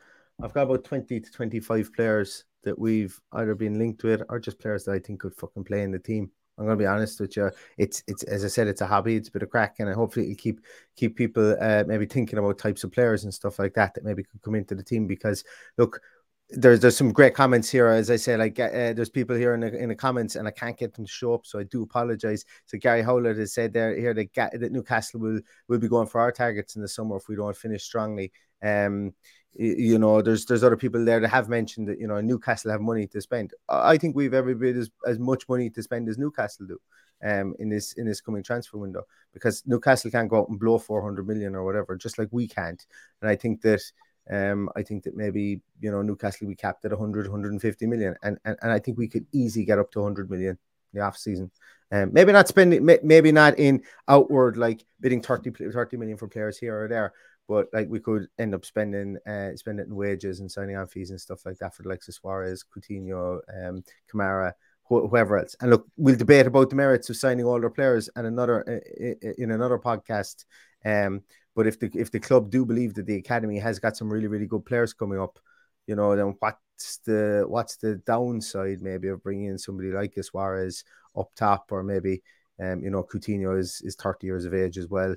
I've 0.42 0.54
got 0.54 0.64
about 0.64 0.84
twenty 0.84 1.20
to 1.20 1.32
twenty 1.32 1.60
five 1.60 1.92
players 1.94 2.46
that 2.64 2.78
we've 2.78 3.20
either 3.34 3.56
been 3.56 3.80
linked 3.80 4.04
with 4.04 4.22
or 4.30 4.40
just 4.40 4.60
players 4.60 4.84
that 4.86 4.92
I 4.94 5.00
think 5.00 5.22
could 5.22 5.36
fucking 5.36 5.64
play 5.64 5.82
in 5.82 5.92
the 5.92 6.00
team. 6.00 6.30
I'm 6.60 6.66
gonna 6.66 6.78
be 6.78 6.86
honest 6.86 7.20
with 7.20 7.36
you. 7.38 7.50
It's 7.78 8.04
it's 8.08 8.24
as 8.24 8.46
I 8.46 8.48
said, 8.50 8.68
it's 8.68 8.82
a 8.82 8.88
hobby. 8.88 9.16
It's 9.16 9.30
a 9.30 9.32
bit 9.32 9.44
of 9.44 9.50
crack, 9.50 9.76
and 9.80 9.92
hopefully 9.94 10.26
it'll 10.32 10.42
keep 10.42 10.62
keep 10.96 11.16
people 11.16 11.56
uh, 11.60 11.84
maybe 11.88 12.06
thinking 12.06 12.38
about 12.38 12.60
types 12.60 12.84
of 12.84 12.92
players 12.92 13.24
and 13.24 13.34
stuff 13.34 13.58
like 13.58 13.74
that 13.76 13.96
that 13.96 14.04
maybe 14.04 14.24
could 14.24 14.42
come 14.44 14.56
into 14.56 14.76
the 14.76 14.84
team. 14.84 15.08
Because 15.08 15.44
look, 15.78 16.02
there's 16.50 16.80
there's 16.80 16.96
some 16.96 17.12
great 17.12 17.34
comments 17.34 17.70
here. 17.70 17.88
As 17.88 18.10
I 18.10 18.16
say, 18.16 18.38
like 18.38 18.60
uh, 18.60 18.94
there's 18.94 19.10
people 19.10 19.36
here 19.36 19.54
in 19.54 19.60
the 19.60 19.76
in 19.78 19.90
the 19.90 19.96
comments, 19.96 20.36
and 20.36 20.48
I 20.48 20.52
can't 20.52 20.78
get 20.78 20.94
them 20.94 21.06
to 21.06 21.12
show 21.12 21.34
up, 21.34 21.46
so 21.46 21.60
I 21.60 21.64
do 21.64 21.84
apologize. 21.84 22.46
So 22.66 22.78
Gary 22.78 23.02
Howlett 23.02 23.38
has 23.38 23.54
said 23.54 23.74
there 23.74 23.96
here 23.96 24.14
that, 24.14 24.34
that 24.54 24.72
Newcastle 24.72 25.20
will 25.20 25.42
will 25.68 25.80
be 25.80 25.90
going 25.90 26.08
for 26.08 26.22
our 26.22 26.32
targets 26.32 26.76
in 26.76 26.82
the 26.82 26.88
summer 26.88 27.18
if 27.18 27.28
we 27.28 27.36
don't 27.36 27.56
finish 27.56 27.84
strongly. 27.84 28.32
Um, 28.64 29.14
you 29.54 30.00
know, 30.00 30.22
there's 30.22 30.46
there's 30.46 30.64
other 30.64 30.78
people 30.78 31.04
there 31.04 31.20
that 31.20 31.28
have 31.28 31.50
mentioned 31.50 31.90
that 31.90 32.00
you 32.00 32.08
know 32.08 32.22
Newcastle 32.22 32.72
have 32.72 32.82
money 32.82 33.08
to 33.08 33.20
spend. 33.20 33.54
I 33.68 33.98
think 33.98 34.16
we've 34.16 34.34
every 34.34 34.56
bit 34.56 34.78
as, 34.78 34.90
as 35.06 35.20
much 35.20 35.50
money 35.50 35.70
to 35.72 35.84
spend 35.84 36.08
as 36.08 36.18
Newcastle 36.18 36.68
do. 36.68 36.80
Um, 37.24 37.56
in 37.58 37.68
this 37.68 37.94
in 37.94 38.06
this 38.06 38.22
coming 38.22 38.44
transfer 38.44 38.78
window 38.78 39.02
because 39.34 39.64
Newcastle 39.66 40.12
can't 40.12 40.30
go 40.30 40.42
out 40.42 40.50
and 40.50 40.60
blow 40.60 40.78
400 40.78 41.28
million 41.28 41.56
or 41.56 41.66
whatever, 41.66 41.96
just 41.96 42.20
like 42.20 42.30
we 42.30 42.48
can't. 42.48 42.86
And 43.24 43.32
I 43.32 43.36
think 43.36 43.62
that 43.62 43.82
um, 44.30 44.70
I 44.76 44.84
think 44.84 45.04
that 45.04 45.16
maybe 45.16 45.62
you 45.80 45.92
know 45.92 46.02
Newcastle 46.02 46.48
we 46.48 46.56
capped 46.56 46.86
at 46.86 46.92
100, 46.92 47.28
150 47.28 47.88
million, 47.88 48.16
and, 48.24 48.38
and 48.46 48.58
and 48.62 48.72
I 48.72 48.80
think 48.80 48.98
we 48.98 49.08
could 49.08 49.26
easily 49.32 49.66
get 49.66 49.80
up 49.80 49.92
to 49.92 50.00
100 50.00 50.30
million 50.30 50.52
in 50.52 50.58
the 51.00 51.02
off 51.02 51.18
season. 51.18 51.52
Um, 51.92 52.12
maybe 52.12 52.34
not 52.34 52.50
spending, 52.50 52.86
maybe 52.86 53.32
not 53.32 53.58
in 53.58 53.82
outward 54.10 54.58
like 54.58 54.84
bidding 55.00 55.22
30, 55.22 55.72
30 55.72 55.98
million 55.98 56.18
for 56.18 56.28
players 56.28 56.58
here 56.58 56.84
or 56.84 56.88
there, 56.90 57.14
but 57.48 57.68
like 57.72 57.88
we 57.90 58.00
could 58.00 58.28
end 58.38 58.54
up 58.54 58.66
spending 58.66 59.18
uh, 59.26 59.56
spending 59.56 59.86
it 59.86 59.90
in 59.90 59.96
wages 59.96 60.42
and 60.42 60.52
signing 60.52 60.76
on 60.76 60.88
fees 60.88 61.12
and 61.12 61.22
stuff 61.22 61.46
like 61.46 61.58
that 61.60 61.74
for 61.74 61.84
the 61.84 61.90
likes 61.90 62.08
of 62.10 62.14
Suarez, 62.14 62.64
Coutinho, 62.64 63.40
um, 63.56 63.84
Kamara, 64.12 64.52
wh- 64.84 65.08
whoever 65.10 65.38
else. 65.38 65.56
And 65.62 65.72
look, 65.72 65.88
we'll 65.96 66.18
debate 66.18 66.48
about 66.48 66.70
the 66.70 66.76
merits 66.76 67.10
of 67.10 67.16
signing 67.16 67.46
all 67.46 67.54
older 67.54 67.70
players 67.70 68.10
and 68.16 68.28
another 68.28 68.68
uh, 68.68 69.32
in 69.38 69.52
another 69.52 69.80
podcast. 69.80 70.44
Um, 70.84 71.22
but 71.58 71.66
if 71.66 71.80
the 71.80 71.90
if 71.96 72.12
the 72.12 72.20
club 72.20 72.52
do 72.52 72.64
believe 72.64 72.94
that 72.94 73.08
the 73.08 73.16
academy 73.16 73.58
has 73.58 73.80
got 73.80 73.98
some 73.98 74.14
really 74.14 74.28
really 74.28 74.46
good 74.46 74.64
players 74.64 74.94
coming 74.94 75.20
up, 75.20 75.40
you 75.88 75.96
know, 75.96 76.16
then 76.16 76.36
what's 76.38 76.98
the 77.00 77.46
what's 77.48 77.78
the 77.78 77.96
downside 78.06 78.80
maybe 78.84 79.08
of 79.08 79.24
bringing 79.24 79.48
in 79.48 79.58
somebody 79.58 79.90
like 79.90 80.14
Suarez 80.22 80.84
up 81.18 81.32
top, 81.36 81.72
or 81.72 81.82
maybe 81.82 82.22
um 82.62 82.84
you 82.84 82.92
know 82.92 83.04
Coutinho 83.04 83.58
is 83.58 83.82
is 83.84 83.96
thirty 83.96 84.28
years 84.28 84.46
of 84.46 84.54
age 84.54 84.78
as 84.78 84.88
well, 84.88 85.16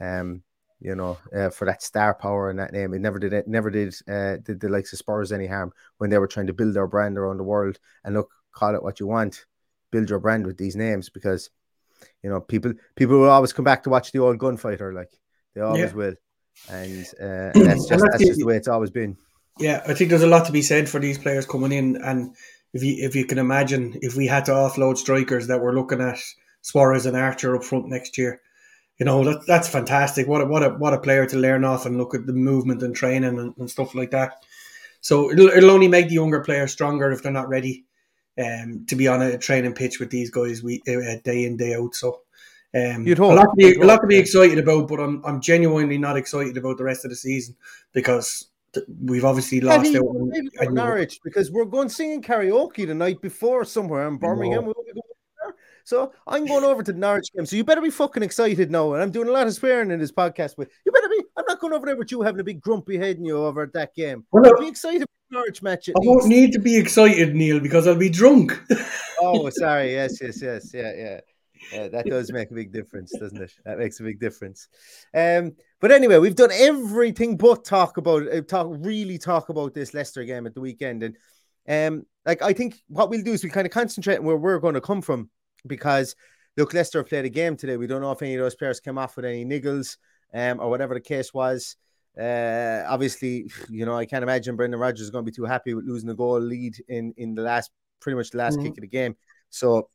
um 0.00 0.42
you 0.80 0.94
know 0.94 1.18
uh, 1.36 1.50
for 1.50 1.66
that 1.66 1.82
star 1.82 2.14
power 2.14 2.48
and 2.48 2.58
that 2.58 2.72
name, 2.72 2.94
it 2.94 3.00
never 3.00 3.18
did 3.18 3.34
it 3.34 3.46
never 3.46 3.68
did 3.68 3.94
uh 4.08 4.36
did 4.38 4.60
the 4.60 4.70
likes 4.70 4.94
of 4.94 4.98
Spurs 4.98 5.30
any 5.30 5.46
harm 5.46 5.72
when 5.98 6.08
they 6.08 6.16
were 6.16 6.26
trying 6.26 6.46
to 6.46 6.54
build 6.54 6.72
their 6.72 6.86
brand 6.86 7.18
around 7.18 7.36
the 7.36 7.44
world. 7.44 7.78
And 8.02 8.14
look, 8.14 8.30
call 8.50 8.74
it 8.74 8.82
what 8.82 8.98
you 8.98 9.06
want, 9.06 9.44
build 9.90 10.08
your 10.08 10.20
brand 10.20 10.46
with 10.46 10.56
these 10.56 10.74
names 10.74 11.10
because 11.10 11.50
you 12.22 12.30
know 12.30 12.40
people 12.40 12.72
people 12.96 13.18
will 13.18 13.28
always 13.28 13.52
come 13.52 13.66
back 13.66 13.82
to 13.82 13.90
watch 13.90 14.10
the 14.10 14.20
old 14.20 14.38
gunfighter 14.38 14.94
like 14.94 15.10
they 15.54 15.60
always 15.60 15.90
yeah. 15.90 15.94
will, 15.94 16.14
and, 16.70 17.06
uh, 17.20 17.24
and 17.54 17.66
that's 17.66 17.86
just 17.86 18.04
that's, 18.04 18.24
just 18.24 18.38
the 18.38 18.46
way 18.46 18.56
it's 18.56 18.68
always 18.68 18.90
been. 18.90 19.16
Yeah, 19.58 19.82
I 19.86 19.94
think 19.94 20.10
there's 20.10 20.22
a 20.22 20.28
lot 20.28 20.46
to 20.46 20.52
be 20.52 20.62
said 20.62 20.88
for 20.88 20.98
these 20.98 21.18
players 21.18 21.46
coming 21.46 21.72
in, 21.72 21.96
and 21.96 22.34
if 22.72 22.82
you 22.82 23.04
if 23.04 23.14
you 23.14 23.26
can 23.26 23.38
imagine 23.38 23.98
if 24.02 24.16
we 24.16 24.26
had 24.26 24.46
to 24.46 24.52
offload 24.52 24.96
strikers 24.96 25.48
that 25.48 25.60
we're 25.60 25.74
looking 25.74 26.00
at 26.00 26.18
Suarez 26.62 27.06
and 27.06 27.16
Archer 27.16 27.54
up 27.56 27.64
front 27.64 27.88
next 27.88 28.16
year, 28.16 28.40
you 28.98 29.06
know 29.06 29.24
that 29.24 29.46
that's 29.46 29.68
fantastic. 29.68 30.26
What 30.26 30.42
a 30.42 30.46
what 30.46 30.62
a 30.62 30.70
what 30.70 30.94
a 30.94 30.98
player 30.98 31.26
to 31.26 31.38
learn 31.38 31.64
off 31.64 31.86
and 31.86 31.98
look 31.98 32.14
at 32.14 32.26
the 32.26 32.32
movement 32.32 32.82
and 32.82 32.94
training 32.94 33.38
and, 33.38 33.54
and 33.58 33.70
stuff 33.70 33.94
like 33.94 34.12
that. 34.12 34.42
So 35.00 35.30
it'll, 35.30 35.48
it'll 35.48 35.72
only 35.72 35.88
make 35.88 36.08
the 36.08 36.14
younger 36.14 36.40
players 36.40 36.72
stronger 36.72 37.10
if 37.10 37.22
they're 37.22 37.32
not 37.32 37.48
ready 37.48 37.84
um, 38.38 38.86
to 38.86 38.96
be 38.96 39.08
on 39.08 39.20
a 39.20 39.36
training 39.36 39.74
pitch 39.74 39.98
with 40.00 40.10
these 40.10 40.30
guys 40.30 40.62
we, 40.62 40.80
uh, 40.88 41.16
day 41.24 41.44
in 41.44 41.56
day 41.56 41.74
out. 41.74 41.94
So 41.94 42.21
um, 42.74 43.06
a 43.06 43.14
lot 43.14 43.44
to 43.44 43.54
be 43.56 43.74
a 43.74 43.84
lot 43.84 44.00
to 44.00 44.06
be 44.06 44.18
excited 44.18 44.58
about, 44.58 44.88
but 44.88 45.00
I'm 45.00 45.22
I'm 45.24 45.40
genuinely 45.40 45.98
not 45.98 46.16
excited 46.16 46.56
about 46.56 46.78
the 46.78 46.84
rest 46.84 47.04
of 47.04 47.10
the 47.10 47.16
season 47.16 47.54
because 47.92 48.48
we've 49.00 49.24
obviously 49.24 49.60
lost 49.60 49.94
out 49.94 50.72
Norwich 50.72 51.20
because 51.22 51.50
we're 51.50 51.66
going 51.66 51.88
singing 51.88 52.22
karaoke 52.22 52.86
the 52.86 52.94
night 52.94 53.20
before 53.20 53.64
somewhere 53.64 54.08
in 54.08 54.16
Birmingham. 54.16 54.66
No. 54.66 54.72
So 55.84 56.12
I'm 56.26 56.46
going 56.46 56.64
over 56.64 56.82
to 56.82 56.92
the 56.92 56.98
Norwich 56.98 57.32
game. 57.34 57.44
So 57.44 57.56
you 57.56 57.64
better 57.64 57.80
be 57.80 57.90
fucking 57.90 58.22
excited 58.22 58.70
now. 58.70 58.94
And 58.94 59.02
I'm 59.02 59.10
doing 59.10 59.28
a 59.28 59.32
lot 59.32 59.46
of 59.46 59.54
swearing 59.54 59.90
in 59.90 59.98
this 59.98 60.12
podcast, 60.12 60.54
but 60.56 60.68
you 60.86 60.92
better 60.92 61.08
be. 61.08 61.22
I'm 61.36 61.44
not 61.48 61.60
going 61.60 61.72
over 61.72 61.86
there 61.86 61.96
with 61.96 62.12
you 62.12 62.22
having 62.22 62.40
a 62.40 62.44
big 62.44 62.60
grumpy 62.60 62.96
head 62.96 63.16
in 63.16 63.24
you 63.24 63.36
over 63.38 63.62
at 63.62 63.72
that 63.72 63.94
game. 63.94 64.24
Well, 64.30 64.46
I'll 64.46 64.60
be 64.60 64.68
excited 64.68 65.02
for 65.02 65.34
Norwich 65.34 65.62
match. 65.62 65.88
I 65.88 65.92
least. 65.98 66.08
won't 66.08 66.26
need 66.26 66.52
to 66.52 66.58
be 66.58 66.76
excited, 66.76 67.34
Neil, 67.34 67.58
because 67.58 67.86
I'll 67.86 67.96
be 67.96 68.10
drunk. 68.10 68.52
oh, 69.20 69.50
sorry. 69.50 69.92
Yes, 69.92 70.20
yes, 70.20 70.40
yes. 70.40 70.70
Yeah, 70.72 70.92
yeah. 70.94 71.20
Yeah, 71.72 71.88
that 71.88 72.06
does 72.06 72.32
make 72.32 72.50
a 72.50 72.54
big 72.54 72.72
difference, 72.72 73.12
doesn't 73.18 73.40
it? 73.40 73.52
That 73.64 73.78
makes 73.78 74.00
a 74.00 74.02
big 74.02 74.18
difference. 74.18 74.68
Um, 75.14 75.52
but 75.80 75.92
anyway, 75.92 76.18
we've 76.18 76.34
done 76.34 76.50
everything 76.52 77.36
but 77.36 77.64
talk 77.64 77.96
about 77.96 78.26
uh, 78.32 78.40
talk 78.42 78.68
really 78.70 79.18
talk 79.18 79.48
about 79.48 79.74
this 79.74 79.94
Leicester 79.94 80.24
game 80.24 80.46
at 80.46 80.54
the 80.54 80.60
weekend, 80.60 81.02
and 81.02 81.16
um, 81.68 82.06
like 82.26 82.42
I 82.42 82.52
think 82.52 82.82
what 82.88 83.10
we'll 83.10 83.22
do 83.22 83.32
is 83.32 83.44
we 83.44 83.50
kind 83.50 83.66
of 83.66 83.72
concentrate 83.72 84.18
on 84.18 84.24
where 84.24 84.36
we're 84.36 84.58
going 84.58 84.74
to 84.74 84.80
come 84.80 85.02
from 85.02 85.30
because 85.66 86.16
look, 86.56 86.74
Leicester 86.74 87.02
played 87.04 87.24
a 87.24 87.30
game 87.30 87.56
today. 87.56 87.76
We 87.76 87.86
don't 87.86 88.00
know 88.00 88.12
if 88.12 88.22
any 88.22 88.34
of 88.34 88.40
those 88.40 88.54
players 88.54 88.80
came 88.80 88.98
off 88.98 89.16
with 89.16 89.24
any 89.24 89.44
niggles 89.44 89.96
um, 90.34 90.60
or 90.60 90.70
whatever 90.70 90.94
the 90.94 91.00
case 91.00 91.32
was. 91.32 91.76
Uh, 92.18 92.82
obviously, 92.86 93.50
you 93.70 93.86
know, 93.86 93.96
I 93.96 94.04
can't 94.04 94.22
imagine 94.22 94.56
Brendan 94.56 94.80
Rodgers 94.80 95.00
is 95.02 95.10
going 95.10 95.24
to 95.24 95.30
be 95.30 95.34
too 95.34 95.44
happy 95.44 95.72
with 95.74 95.86
losing 95.86 96.10
a 96.10 96.14
goal 96.14 96.40
lead 96.40 96.76
in 96.88 97.14
in 97.16 97.34
the 97.34 97.42
last, 97.42 97.70
pretty 98.00 98.16
much 98.16 98.30
the 98.30 98.38
last 98.38 98.56
mm-hmm. 98.56 98.66
kick 98.66 98.78
of 98.78 98.82
the 98.82 98.88
game. 98.88 99.16
So 99.48 99.88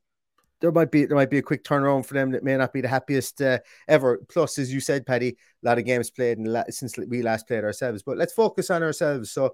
there 0.62 0.72
might 0.72 0.92
be 0.92 1.06
there 1.06 1.16
might 1.16 1.30
be 1.30 1.38
a 1.38 1.44
quick 1.44 1.64
turnaround 1.64 2.06
for 2.06 2.14
them 2.14 2.32
that 2.32 2.44
may 2.44 2.58
not 2.58 2.74
be 2.74 2.82
the 2.82 2.88
happiest 2.88 3.42
uh, 3.42 3.60
ever. 3.88 4.20
Plus, 4.30 4.58
as 4.58 4.74
you 4.74 4.80
said, 4.80 5.06
Paddy, 5.06 5.30
a 5.30 5.66
lot 5.66 5.78
of 5.78 5.86
games 5.86 6.10
played 6.10 6.40
la- 6.40 6.64
since 6.70 6.98
we 6.98 7.22
last 7.22 7.48
played 7.48 7.64
ourselves. 7.64 8.04
But 8.04 8.18
let's 8.18 8.34
focus 8.34 8.70
on 8.70 8.84
ourselves. 8.84 9.32
So, 9.32 9.54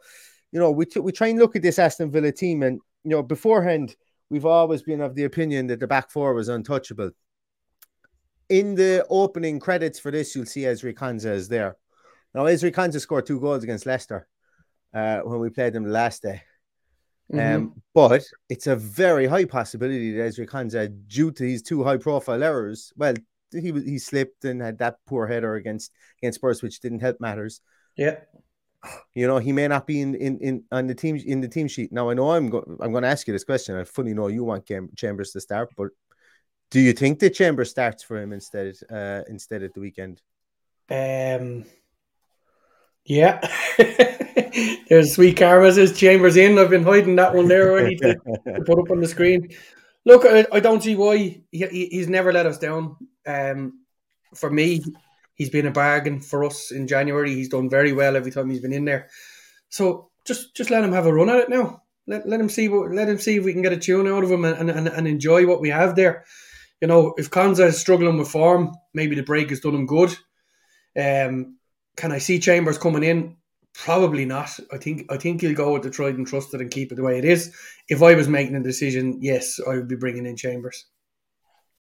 you 0.52 0.60
know, 0.60 0.72
we 0.72 0.86
t- 0.86 1.00
we 1.00 1.12
try 1.12 1.28
and 1.28 1.40
look 1.40 1.56
at 1.56 1.62
this 1.62 1.80
Aston 1.80 2.12
Villa 2.12 2.32
team, 2.32 2.64
and 2.64 2.80
you 3.04 3.12
know, 3.12 3.24
beforehand, 3.24 3.96
we've 4.30 4.46
always 4.46 4.84
been 4.84 5.02
of 5.02 5.16
the 5.16 5.26
opinion 5.26 5.68
that 5.68 5.80
the 5.80 5.88
back 5.88 6.10
four 6.10 6.34
was 6.34 6.48
untouchable. 6.48 7.12
In 8.50 8.76
the 8.76 9.06
opening 9.10 9.60
credits 9.60 10.00
for 10.00 10.12
this, 10.12 10.36
you'll 10.36 10.46
see 10.46 10.62
Ezri 10.62 10.94
Konsa 10.94 11.32
is 11.32 11.48
there. 11.48 11.78
Now, 12.34 12.44
Ezri 12.44 12.72
Konsa 12.74 13.00
scored 13.00 13.26
two 13.26 13.40
goals 13.40 13.64
against 13.64 13.86
Leicester 13.86 14.28
uh, 14.94 15.20
when 15.20 15.40
we 15.40 15.50
played 15.50 15.74
them 15.74 15.84
the 15.84 15.92
last 15.92 16.22
day. 16.22 16.44
Mm-hmm. 17.32 17.56
Um, 17.56 17.82
but 17.94 18.24
it's 18.50 18.68
a 18.68 18.76
very 18.76 19.28
high 19.28 19.46
possibility 19.46 20.12
that 20.14 20.24
Ezri 20.24 20.48
Konsa, 20.48 20.92
due 21.08 21.32
to 21.32 21.44
his 21.44 21.62
two 21.62 21.84
high 21.84 21.98
profile 21.98 22.44
errors, 22.44 22.92
well, 22.98 23.16
he 23.52 23.72
he 23.72 24.00
slipped 24.00 24.46
and 24.46 24.62
had 24.62 24.80
that 24.80 24.98
poor 25.06 25.28
header 25.28 25.56
against 25.56 25.92
against 26.20 26.40
Spurs, 26.40 26.62
which 26.62 26.80
didn't 26.80 27.00
help 27.00 27.20
matters. 27.20 27.62
Yeah. 27.96 28.20
You 29.16 29.28
know, 29.28 29.38
he 29.38 29.54
may 29.54 29.70
not 29.70 29.88
be 29.88 30.02
in, 30.02 30.14
in, 30.16 30.40
in 30.40 30.64
on 30.70 30.88
the 30.88 30.96
team 30.96 31.16
in 31.16 31.40
the 31.40 31.48
team 31.48 31.70
sheet. 31.70 31.94
Now 31.94 32.10
I 32.10 32.16
know 32.16 32.32
I'm 32.32 32.50
going 32.50 32.66
I'm 32.82 32.92
going 32.92 33.04
to 33.04 33.08
ask 33.08 33.26
you 33.26 33.32
this 33.32 33.46
question. 33.46 33.78
I 33.78 33.86
fully 33.86 34.14
know 34.14 34.28
you 34.28 34.44
want 34.44 34.70
Chambers 34.98 35.32
to 35.32 35.40
start, 35.40 35.70
but 35.78 35.92
do 36.70 36.82
you 36.82 36.92
think 36.92 37.20
that 37.20 37.30
Chambers 37.30 37.70
starts 37.70 38.04
for 38.04 38.18
him 38.18 38.34
instead 38.34 38.76
uh 38.92 39.22
instead 39.30 39.64
at 39.64 39.74
the 39.74 39.80
weekend? 39.80 40.22
Um 40.90 41.64
yeah. 43.06 43.40
There's 44.90 45.16
sweet 45.16 45.38
karma 45.38 45.72
Chambers 45.94 46.38
in. 46.38 46.58
I've 46.58 46.70
been 46.70 46.84
hiding 46.84 47.16
that 47.18 47.34
one 47.34 47.48
there 47.48 47.72
already 47.72 47.96
to, 47.98 48.16
to 48.16 48.64
put 48.66 48.80
up 48.80 48.92
on 48.92 49.00
the 49.00 49.08
screen. 49.08 49.50
Look, 50.06 50.26
I, 50.26 50.46
I 50.52 50.60
don't 50.60 50.84
see 50.84 50.96
why 50.96 51.18
he, 51.52 51.88
he's 51.92 52.10
never 52.10 52.34
let 52.34 52.46
us 52.46 52.58
down. 52.58 52.98
Um, 53.26 53.86
for 54.36 54.50
me, 54.50 54.84
he's 55.36 55.50
been 55.50 55.68
a 55.68 55.72
bargain 55.72 56.20
for 56.20 56.44
us 56.44 56.72
in 56.72 56.88
January. 56.88 57.34
He's 57.34 57.50
done 57.50 57.70
very 57.70 57.94
well 57.94 58.16
every 58.16 58.32
time 58.32 58.50
he's 58.50 58.62
been 58.62 58.74
in 58.74 58.86
there. 58.86 59.10
So 59.70 60.12
just 60.26 60.56
just 60.56 60.70
let 60.70 60.84
him 60.84 60.92
have 60.92 61.06
a 61.06 61.14
run 61.14 61.30
at 61.30 61.40
it 61.40 61.50
now. 61.50 61.82
Let, 62.06 62.28
let 62.28 62.40
him 62.40 62.50
see 62.50 62.68
what 62.68 62.92
let 62.92 63.10
him 63.10 63.18
see 63.18 63.38
if 63.38 63.46
we 63.46 63.54
can 63.54 63.62
get 63.62 63.74
a 63.74 63.78
tune 63.78 64.08
out 64.08 64.24
of 64.24 64.32
him 64.32 64.46
and, 64.46 64.70
and, 64.70 64.88
and 64.88 65.08
enjoy 65.08 65.48
what 65.48 65.62
we 65.62 65.70
have 65.70 65.96
there. 65.96 66.26
You 66.82 66.88
know, 66.88 67.14
if 67.18 67.30
Konsa 67.30 67.68
is 67.68 67.80
struggling 67.80 68.18
with 68.18 68.28
form, 68.28 68.74
maybe 68.94 69.16
the 69.16 69.24
break 69.24 69.50
has 69.50 69.62
done 69.62 69.76
him 69.76 69.86
good. 69.86 70.16
Um, 71.00 71.58
can 71.96 72.12
I 72.12 72.18
see 72.18 72.40
Chambers 72.40 72.78
coming 72.78 73.04
in? 73.04 73.38
Probably 73.74 74.26
not. 74.26 74.60
I 74.72 74.78
think 74.78 75.12
I 75.12 75.18
think 75.18 75.42
he'll 75.42 75.56
go 75.56 75.74
with 75.74 75.84
the 75.84 75.90
tried 75.90 76.16
and 76.16 76.28
trusted 76.28 76.62
and 76.62 76.70
keep 76.70 76.92
it 76.92 76.96
the 76.96 77.04
way 77.04 77.18
it 77.18 77.26
is. 77.26 77.56
If 77.90 78.04
I 78.04 78.14
was 78.14 78.28
making 78.28 78.56
a 78.56 78.62
decision, 78.62 79.18
yes, 79.22 79.60
I 79.68 79.76
would 79.76 79.88
be 79.88 79.96
bringing 79.96 80.26
in 80.26 80.36
Chambers. 80.36 80.86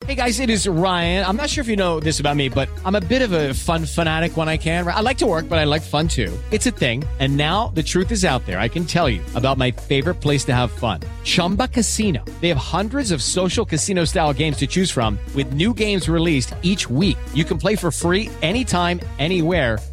Hey 0.05 0.13
guys, 0.13 0.39
it 0.39 0.51
is 0.51 0.67
Ryan. 0.67 1.25
I'm 1.25 1.37
not 1.37 1.49
sure 1.49 1.63
if 1.63 1.67
you 1.67 1.75
know 1.75 1.99
this 1.99 2.19
about 2.19 2.35
me, 2.35 2.49
but 2.49 2.69
I'm 2.85 2.93
a 2.93 3.01
bit 3.01 3.23
of 3.23 3.31
a 3.31 3.55
fun 3.55 3.83
fanatic 3.83 4.37
when 4.37 4.47
I 4.47 4.55
can. 4.55 4.87
I 4.87 4.99
like 4.99 5.17
to 5.19 5.25
work, 5.25 5.49
but 5.49 5.57
I 5.57 5.63
like 5.63 5.81
fun 5.81 6.07
too. 6.07 6.37
It's 6.51 6.67
a 6.67 6.71
thing. 6.71 7.03
And 7.19 7.35
now 7.35 7.69
the 7.73 7.81
truth 7.81 8.11
is 8.11 8.23
out 8.23 8.45
there. 8.45 8.59
I 8.59 8.67
can 8.67 8.85
tell 8.85 9.09
you 9.09 9.23
about 9.33 9.57
my 9.57 9.71
favorite 9.71 10.21
place 10.21 10.45
to 10.45 10.53
have 10.53 10.69
fun. 10.71 10.99
Chumba 11.23 11.67
Casino. 11.67 12.23
They 12.41 12.47
have 12.49 12.59
hundreds 12.59 13.11
of 13.11 13.23
social 13.23 13.65
casino 13.65 14.05
style 14.05 14.33
games 14.33 14.57
to 14.57 14.67
choose 14.67 14.91
from 14.91 15.17
with 15.33 15.53
new 15.53 15.73
games 15.73 16.07
released 16.07 16.53
each 16.61 16.87
week. 16.87 17.17
You 17.33 17.43
can 17.43 17.57
play 17.57 17.75
for 17.75 17.89
free 17.89 18.29
anytime, 18.43 18.99
anywhere 19.17 19.79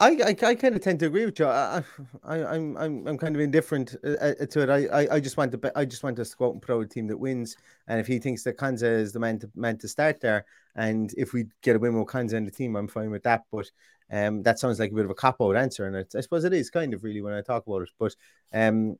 I, 0.00 0.10
I, 0.10 0.28
I 0.28 0.54
kind 0.54 0.76
of 0.76 0.80
tend 0.80 1.00
to 1.00 1.06
agree 1.06 1.24
with 1.24 1.40
you. 1.40 1.46
I, 1.46 1.82
I, 2.22 2.44
I'm, 2.44 2.76
I'm, 2.76 3.06
I'm 3.08 3.18
kind 3.18 3.34
of 3.34 3.40
indifferent 3.40 3.96
uh, 4.04 4.10
uh, 4.10 4.46
to 4.46 4.62
it. 4.62 4.70
I, 4.70 4.86
I, 4.86 5.14
I 5.14 5.20
just 5.20 5.36
want 5.36 5.50
to, 5.50 5.72
I 5.74 5.84
just 5.84 6.04
want 6.04 6.16
to 6.16 6.22
out 6.40 6.52
and 6.52 6.62
put 6.62 6.72
out 6.72 6.84
a 6.84 6.86
team 6.86 7.08
that 7.08 7.16
wins. 7.16 7.56
And 7.88 7.98
if 7.98 8.06
he 8.06 8.20
thinks 8.20 8.44
that 8.44 8.58
Konsa 8.58 8.84
is 8.84 9.12
the 9.12 9.18
man 9.18 9.40
to, 9.40 9.50
man 9.56 9.76
to 9.78 9.88
start 9.88 10.20
there, 10.20 10.44
and 10.76 11.12
if 11.16 11.32
we 11.32 11.46
get 11.62 11.74
a 11.74 11.80
win 11.80 11.98
with 11.98 12.06
Konsa 12.06 12.34
in 12.34 12.44
the 12.44 12.52
team, 12.52 12.76
I'm 12.76 12.86
fine 12.86 13.10
with 13.10 13.24
that. 13.24 13.42
But 13.50 13.68
um, 14.12 14.44
that 14.44 14.60
sounds 14.60 14.78
like 14.78 14.92
a 14.92 14.94
bit 14.94 15.04
of 15.04 15.10
a 15.10 15.14
cop 15.14 15.40
out 15.40 15.56
answer, 15.56 15.86
and 15.86 15.96
I 15.96 16.20
suppose 16.20 16.44
it 16.44 16.52
is 16.52 16.70
kind 16.70 16.94
of 16.94 17.02
really 17.02 17.20
when 17.20 17.34
I 17.34 17.42
talk 17.42 17.66
about 17.66 17.82
it. 17.82 17.90
But 17.98 18.14
um, 18.52 18.98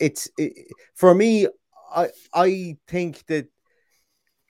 it's 0.00 0.28
it, 0.38 0.72
for 0.94 1.14
me. 1.14 1.46
I, 1.94 2.08
I 2.32 2.78
think 2.88 3.26
that 3.26 3.48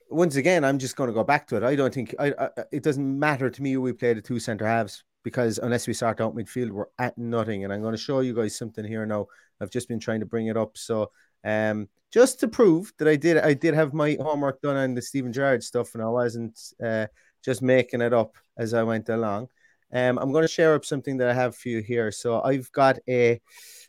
once 0.09 0.37
again, 0.37 0.65
I'm 0.65 0.79
just 0.79 0.95
going 0.95 1.09
to 1.09 1.15
go 1.15 1.25
back 1.25 1.49
to 1.49 1.57
it. 1.57 1.65
I 1.65 1.75
don't 1.75 1.93
think 1.93 2.15
I, 2.17 2.33
I, 2.39 2.49
it 2.71 2.85
doesn't 2.85 3.19
matter 3.19 3.51
to 3.51 3.63
me 3.63 3.73
who 3.73 3.81
we 3.81 3.93
play 3.93 4.15
the 4.15 4.23
two 4.23 4.39
centre 4.39 4.65
halves 4.65 5.03
because 5.23 5.59
unless 5.59 5.87
we 5.87 5.95
start 5.95 6.21
out 6.21 6.35
midfield, 6.35 6.71
we're 6.71 6.87
at 6.99 7.17
nothing. 7.17 7.65
And 7.65 7.73
I'm 7.73 7.83
going 7.83 7.95
to 7.95 7.99
show 7.99 8.21
you 8.21 8.35
guys 8.35 8.57
something 8.57 8.85
here 8.85 9.07
now. 9.07 9.27
I've 9.61 9.71
just 9.71 9.89
been 9.89 10.01
trying 10.01 10.21
to 10.21 10.27
bring 10.27 10.49
it 10.49 10.57
up. 10.57 10.77
So 10.77 11.11
um, 11.45 11.89
just 12.13 12.41
to 12.41 12.49
prove 12.49 12.93
that 12.99 13.09
I 13.09 13.17
did, 13.17 13.39
I 13.39 13.55
did 13.55 13.75
have 13.75 13.95
my 13.95 14.17
homework 14.21 14.61
done 14.61 14.77
on 14.77 14.95
the 14.95 15.03
Steven 15.03 15.33
Gerrard 15.33 15.63
stuff, 15.63 15.95
and 15.95 16.03
I 16.03 16.09
wasn't 16.09 16.59
uh, 16.85 17.07
just 17.45 17.63
making 17.63 18.01
it 18.01 18.13
up 18.13 18.37
as 18.57 18.75
I 18.75 18.83
went 18.83 19.09
along. 19.09 19.49
Um, 19.93 20.19
I'm 20.19 20.33
going 20.33 20.43
to 20.45 20.49
share 20.49 20.75
up 20.75 20.85
something 20.85 21.19
that 21.19 21.29
I 21.29 21.35
have 21.35 21.55
for 21.55 21.69
you 21.69 21.81
here. 21.81 22.11
So 22.11 22.43
I've 22.43 22.71
got 22.73 22.99
a 23.09 23.41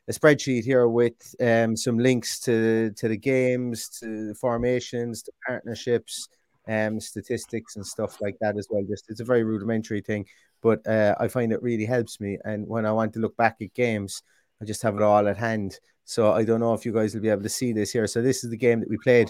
a 0.09 0.11
spreadsheet 0.11 0.65
here 0.65 0.87
with 0.87 1.13
um, 1.39 1.77
some 1.77 1.97
links 1.97 2.39
to 2.41 2.91
to 2.97 3.07
the 3.07 3.17
games, 3.17 3.89
to 3.99 4.27
the 4.27 4.35
formations, 4.35 5.23
to 5.23 5.31
partnerships, 5.47 6.27
um, 6.67 6.99
statistics 6.99 7.75
and 7.75 7.85
stuff 7.85 8.21
like 8.21 8.37
that 8.41 8.57
as 8.57 8.67
well. 8.69 8.83
Just 8.87 9.09
it's 9.09 9.19
a 9.19 9.25
very 9.25 9.43
rudimentary 9.43 10.01
thing, 10.01 10.25
but 10.61 10.85
uh, 10.87 11.15
I 11.19 11.27
find 11.27 11.51
it 11.51 11.61
really 11.61 11.85
helps 11.85 12.19
me. 12.19 12.37
And 12.45 12.67
when 12.67 12.85
I 12.85 12.91
want 12.91 13.13
to 13.13 13.19
look 13.19 13.35
back 13.37 13.57
at 13.61 13.73
games, 13.73 14.23
I 14.61 14.65
just 14.65 14.81
have 14.83 14.95
it 14.95 15.01
all 15.01 15.27
at 15.27 15.37
hand. 15.37 15.79
So 16.05 16.31
I 16.33 16.43
don't 16.43 16.59
know 16.59 16.73
if 16.73 16.85
you 16.85 16.93
guys 16.93 17.13
will 17.13 17.21
be 17.21 17.29
able 17.29 17.43
to 17.43 17.49
see 17.49 17.73
this 17.73 17.91
here. 17.91 18.07
So 18.07 18.21
this 18.21 18.43
is 18.43 18.49
the 18.49 18.57
game 18.57 18.79
that 18.79 18.89
we 18.89 18.97
played 18.97 19.29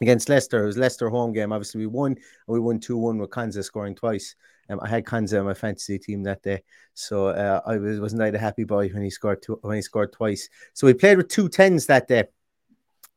against 0.00 0.28
Leicester. 0.28 0.62
It 0.62 0.66
was 0.66 0.78
Leicester 0.78 1.08
home 1.08 1.32
game. 1.32 1.52
Obviously, 1.52 1.80
we 1.80 1.86
won 1.86 2.12
and 2.12 2.18
we 2.46 2.60
won 2.60 2.80
2 2.80 2.96
1 2.96 3.18
with 3.18 3.30
Konsa 3.30 3.64
scoring 3.64 3.94
twice. 3.94 4.34
Um, 4.68 4.80
I 4.82 4.88
had 4.88 5.04
Konsa 5.04 5.38
in 5.38 5.44
my 5.44 5.54
fantasy 5.54 5.98
team 5.98 6.22
that 6.22 6.42
day, 6.42 6.62
so 6.94 7.28
uh, 7.28 7.60
I 7.66 7.76
was 7.78 8.00
wasn't 8.00 8.22
I 8.22 8.30
the 8.30 8.38
happy 8.38 8.64
boy 8.64 8.88
when 8.88 9.02
he 9.02 9.10
scored 9.10 9.42
two, 9.42 9.58
when 9.62 9.76
he 9.76 9.82
scored 9.82 10.12
twice. 10.12 10.48
So 10.72 10.86
we 10.86 10.94
played 10.94 11.18
with 11.18 11.28
two 11.28 11.48
tens 11.48 11.86
that 11.86 12.08
day. 12.08 12.24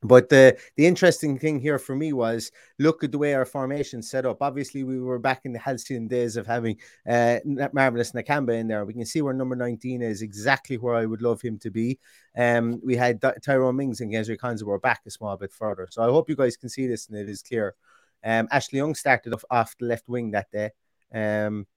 But 0.08 0.30
the 0.30 0.58
the 0.76 0.86
interesting 0.86 1.38
thing 1.38 1.60
here 1.60 1.80
for 1.80 1.96
me 1.96 2.14
was 2.14 2.52
look 2.80 3.04
at 3.04 3.12
the 3.12 3.18
way 3.18 3.34
our 3.34 3.46
formation 3.46 4.02
set 4.02 4.26
up. 4.26 4.42
Obviously, 4.42 4.84
we 4.84 5.00
were 5.00 5.20
back 5.20 5.42
in 5.46 5.54
the 5.54 5.60
halcyon 5.60 6.08
days 6.08 6.38
of 6.38 6.48
having 6.48 6.78
uh, 7.10 7.40
Marvelous 7.46 8.12
Nakamba 8.12 8.60
in 8.60 8.68
there. 8.68 8.86
We 8.86 8.94
can 8.94 9.06
see 9.06 9.22
where 9.22 9.34
number 9.34 9.56
19 9.56 10.02
is 10.02 10.22
exactly 10.22 10.78
where 10.78 10.96
I 10.96 11.06
would 11.06 11.22
love 11.22 11.42
him 11.42 11.58
to 11.60 11.70
be. 11.70 12.00
Um, 12.38 12.82
we 12.84 12.96
had 12.96 13.22
Tyrone 13.44 13.76
Mings 13.76 14.02
and 14.02 14.12
Ezri 14.12 14.38
Konsa 14.38 14.64
were 14.64 14.80
back 14.80 15.02
a 15.06 15.12
small 15.12 15.38
bit 15.38 15.54
further. 15.54 15.88
So 15.92 16.04
I 16.04 16.08
hope 16.08 16.30
you 16.30 16.36
guys 16.36 16.58
can 16.58 16.70
see 16.70 16.88
this 16.88 17.08
and 17.08 17.18
it 17.18 17.30
is 17.30 17.42
clear. 17.42 17.76
Um, 18.24 18.48
Ashley 18.52 18.78
Young 18.78 18.96
started 18.96 19.34
off, 19.34 19.46
off 19.50 19.76
the 19.78 19.86
left 19.86 20.10
wing 20.10 20.32
that 20.32 20.52
day. 20.52 20.72
Um, 21.14 21.68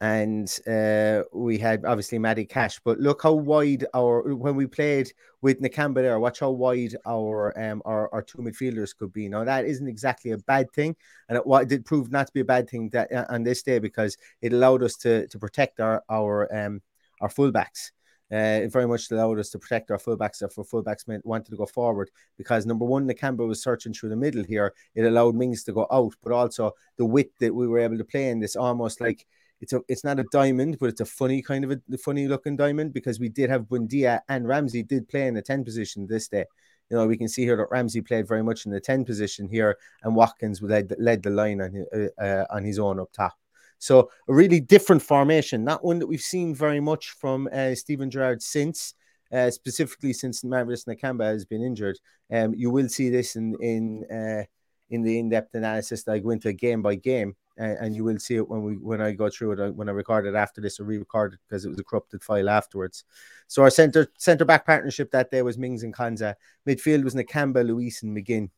and 0.00 0.58
uh, 0.66 1.22
we 1.32 1.56
had 1.56 1.84
obviously 1.84 2.18
Matty 2.18 2.44
Cash. 2.44 2.80
But 2.84 2.98
look 2.98 3.22
how 3.22 3.32
wide 3.32 3.86
our 3.94 4.34
when 4.34 4.54
we 4.54 4.66
played 4.66 5.12
with 5.40 5.60
Nakamba 5.60 5.96
there, 5.96 6.18
watch 6.18 6.40
how 6.40 6.50
wide 6.50 6.94
our 7.06 7.58
um 7.58 7.82
our, 7.84 8.12
our 8.12 8.22
two 8.22 8.38
midfielders 8.38 8.96
could 8.96 9.12
be. 9.12 9.28
Now 9.28 9.44
that 9.44 9.64
isn't 9.64 9.88
exactly 9.88 10.32
a 10.32 10.38
bad 10.38 10.70
thing, 10.72 10.96
and 11.28 11.38
it, 11.38 11.44
it 11.46 11.68
did 11.68 11.86
prove 11.86 12.10
not 12.10 12.26
to 12.26 12.32
be 12.32 12.40
a 12.40 12.44
bad 12.44 12.68
thing 12.68 12.90
that 12.90 13.10
uh, 13.12 13.24
on 13.30 13.42
this 13.42 13.62
day 13.62 13.78
because 13.78 14.16
it 14.42 14.52
allowed 14.52 14.82
us 14.82 14.96
to 14.96 15.26
to 15.28 15.38
protect 15.38 15.80
our 15.80 16.02
our 16.10 16.54
um 16.54 16.82
our 17.20 17.28
fullbacks. 17.28 17.92
Uh, 18.30 18.64
it 18.64 18.72
very 18.72 18.88
much 18.88 19.08
allowed 19.12 19.38
us 19.38 19.50
to 19.50 19.58
protect 19.58 19.88
our 19.92 19.98
fullbacks 19.98 20.42
if 20.42 20.58
our 20.58 20.64
fullbacks 20.64 21.06
meant 21.06 21.24
wanted 21.24 21.48
to 21.48 21.56
go 21.56 21.64
forward 21.64 22.10
because 22.36 22.66
number 22.66 22.84
one, 22.84 23.08
Nakamba 23.08 23.46
was 23.46 23.62
searching 23.62 23.94
through 23.94 24.08
the 24.08 24.16
middle 24.16 24.42
here. 24.42 24.74
It 24.96 25.04
allowed 25.04 25.36
Mings 25.36 25.62
to 25.62 25.72
go 25.72 25.86
out, 25.92 26.12
but 26.24 26.32
also 26.32 26.72
the 26.96 27.04
width 27.04 27.38
that 27.38 27.54
we 27.54 27.68
were 27.68 27.78
able 27.78 27.98
to 27.98 28.04
play 28.04 28.28
in 28.30 28.40
this 28.40 28.56
almost 28.56 29.00
like 29.00 29.24
it's 29.60 29.72
a 29.72 29.80
it's 29.88 30.04
not 30.04 30.20
a 30.20 30.24
diamond, 30.32 30.78
but 30.78 30.88
it's 30.88 31.00
a 31.00 31.06
funny 31.06 31.42
kind 31.42 31.64
of 31.64 31.80
a 31.92 31.98
funny 31.98 32.28
looking 32.28 32.56
diamond 32.56 32.92
because 32.92 33.18
we 33.18 33.28
did 33.28 33.50
have 33.50 33.62
Buendia 33.62 34.20
and 34.28 34.46
Ramsey 34.46 34.82
did 34.82 35.08
play 35.08 35.26
in 35.26 35.34
the 35.34 35.42
10 35.42 35.64
position 35.64 36.06
this 36.06 36.28
day. 36.28 36.44
You 36.90 36.96
know, 36.96 37.06
we 37.06 37.16
can 37.16 37.28
see 37.28 37.42
here 37.42 37.56
that 37.56 37.70
Ramsey 37.70 38.00
played 38.00 38.28
very 38.28 38.42
much 38.42 38.64
in 38.64 38.72
the 38.72 38.80
10 38.80 39.04
position 39.04 39.48
here, 39.48 39.76
and 40.02 40.14
Watkins 40.14 40.62
led, 40.62 40.94
led 40.98 41.22
the 41.22 41.30
line 41.30 41.60
on 41.60 41.72
his, 41.72 41.86
uh, 41.92 42.22
uh, 42.22 42.44
on 42.50 42.64
his 42.64 42.78
own 42.78 43.00
up 43.00 43.10
top. 43.12 43.34
So 43.78 44.10
a 44.28 44.34
really 44.34 44.60
different 44.60 45.02
formation, 45.02 45.64
not 45.64 45.84
one 45.84 45.98
that 45.98 46.06
we've 46.06 46.20
seen 46.20 46.54
very 46.54 46.80
much 46.80 47.10
from 47.10 47.48
uh, 47.52 47.74
Steven 47.74 48.10
Gerrard 48.10 48.40
since, 48.40 48.94
uh, 49.32 49.50
specifically 49.50 50.12
since 50.12 50.44
Marvelous 50.44 50.84
Nakamba 50.84 51.24
has 51.24 51.44
been 51.44 51.62
injured. 51.62 51.98
Um, 52.32 52.54
you 52.54 52.70
will 52.70 52.88
see 52.88 53.10
this 53.10 53.36
in 53.36 53.56
in 53.60 54.04
uh, 54.10 54.44
in 54.88 55.02
the 55.02 55.18
in-depth 55.18 55.54
analysis 55.54 56.04
that 56.04 56.12
I 56.12 56.18
go 56.20 56.30
into 56.30 56.52
game 56.52 56.82
by 56.82 56.94
game 56.94 57.34
and, 57.56 57.78
and, 57.78 57.96
you 57.96 58.04
will 58.04 58.18
see 58.18 58.36
it 58.36 58.48
when 58.48 58.62
we 58.62 58.74
when 58.74 59.00
I 59.00 59.12
go 59.12 59.30
through 59.30 59.52
it 59.52 59.60
uh, 59.60 59.70
when 59.70 59.88
I 59.88 59.92
record 59.92 60.26
it 60.26 60.34
after 60.34 60.60
this 60.60 60.78
or 60.78 60.84
re-record 60.84 61.34
it 61.34 61.40
because 61.48 61.64
it 61.64 61.68
was 61.68 61.78
a 61.78 61.84
corrupted 61.84 62.22
file 62.22 62.48
afterwards. 62.48 63.04
So 63.48 63.62
our 63.62 63.70
center 63.70 64.08
center 64.18 64.44
back 64.44 64.66
partnership 64.66 65.10
that 65.12 65.30
day 65.30 65.42
was 65.42 65.58
Mings 65.58 65.82
and 65.82 65.94
Konsa. 65.94 66.34
Midfield 66.68 67.04
was 67.04 67.14
Nakamba, 67.14 67.66
Luis, 67.66 68.02
and 68.02 68.16
McGinn. 68.16 68.50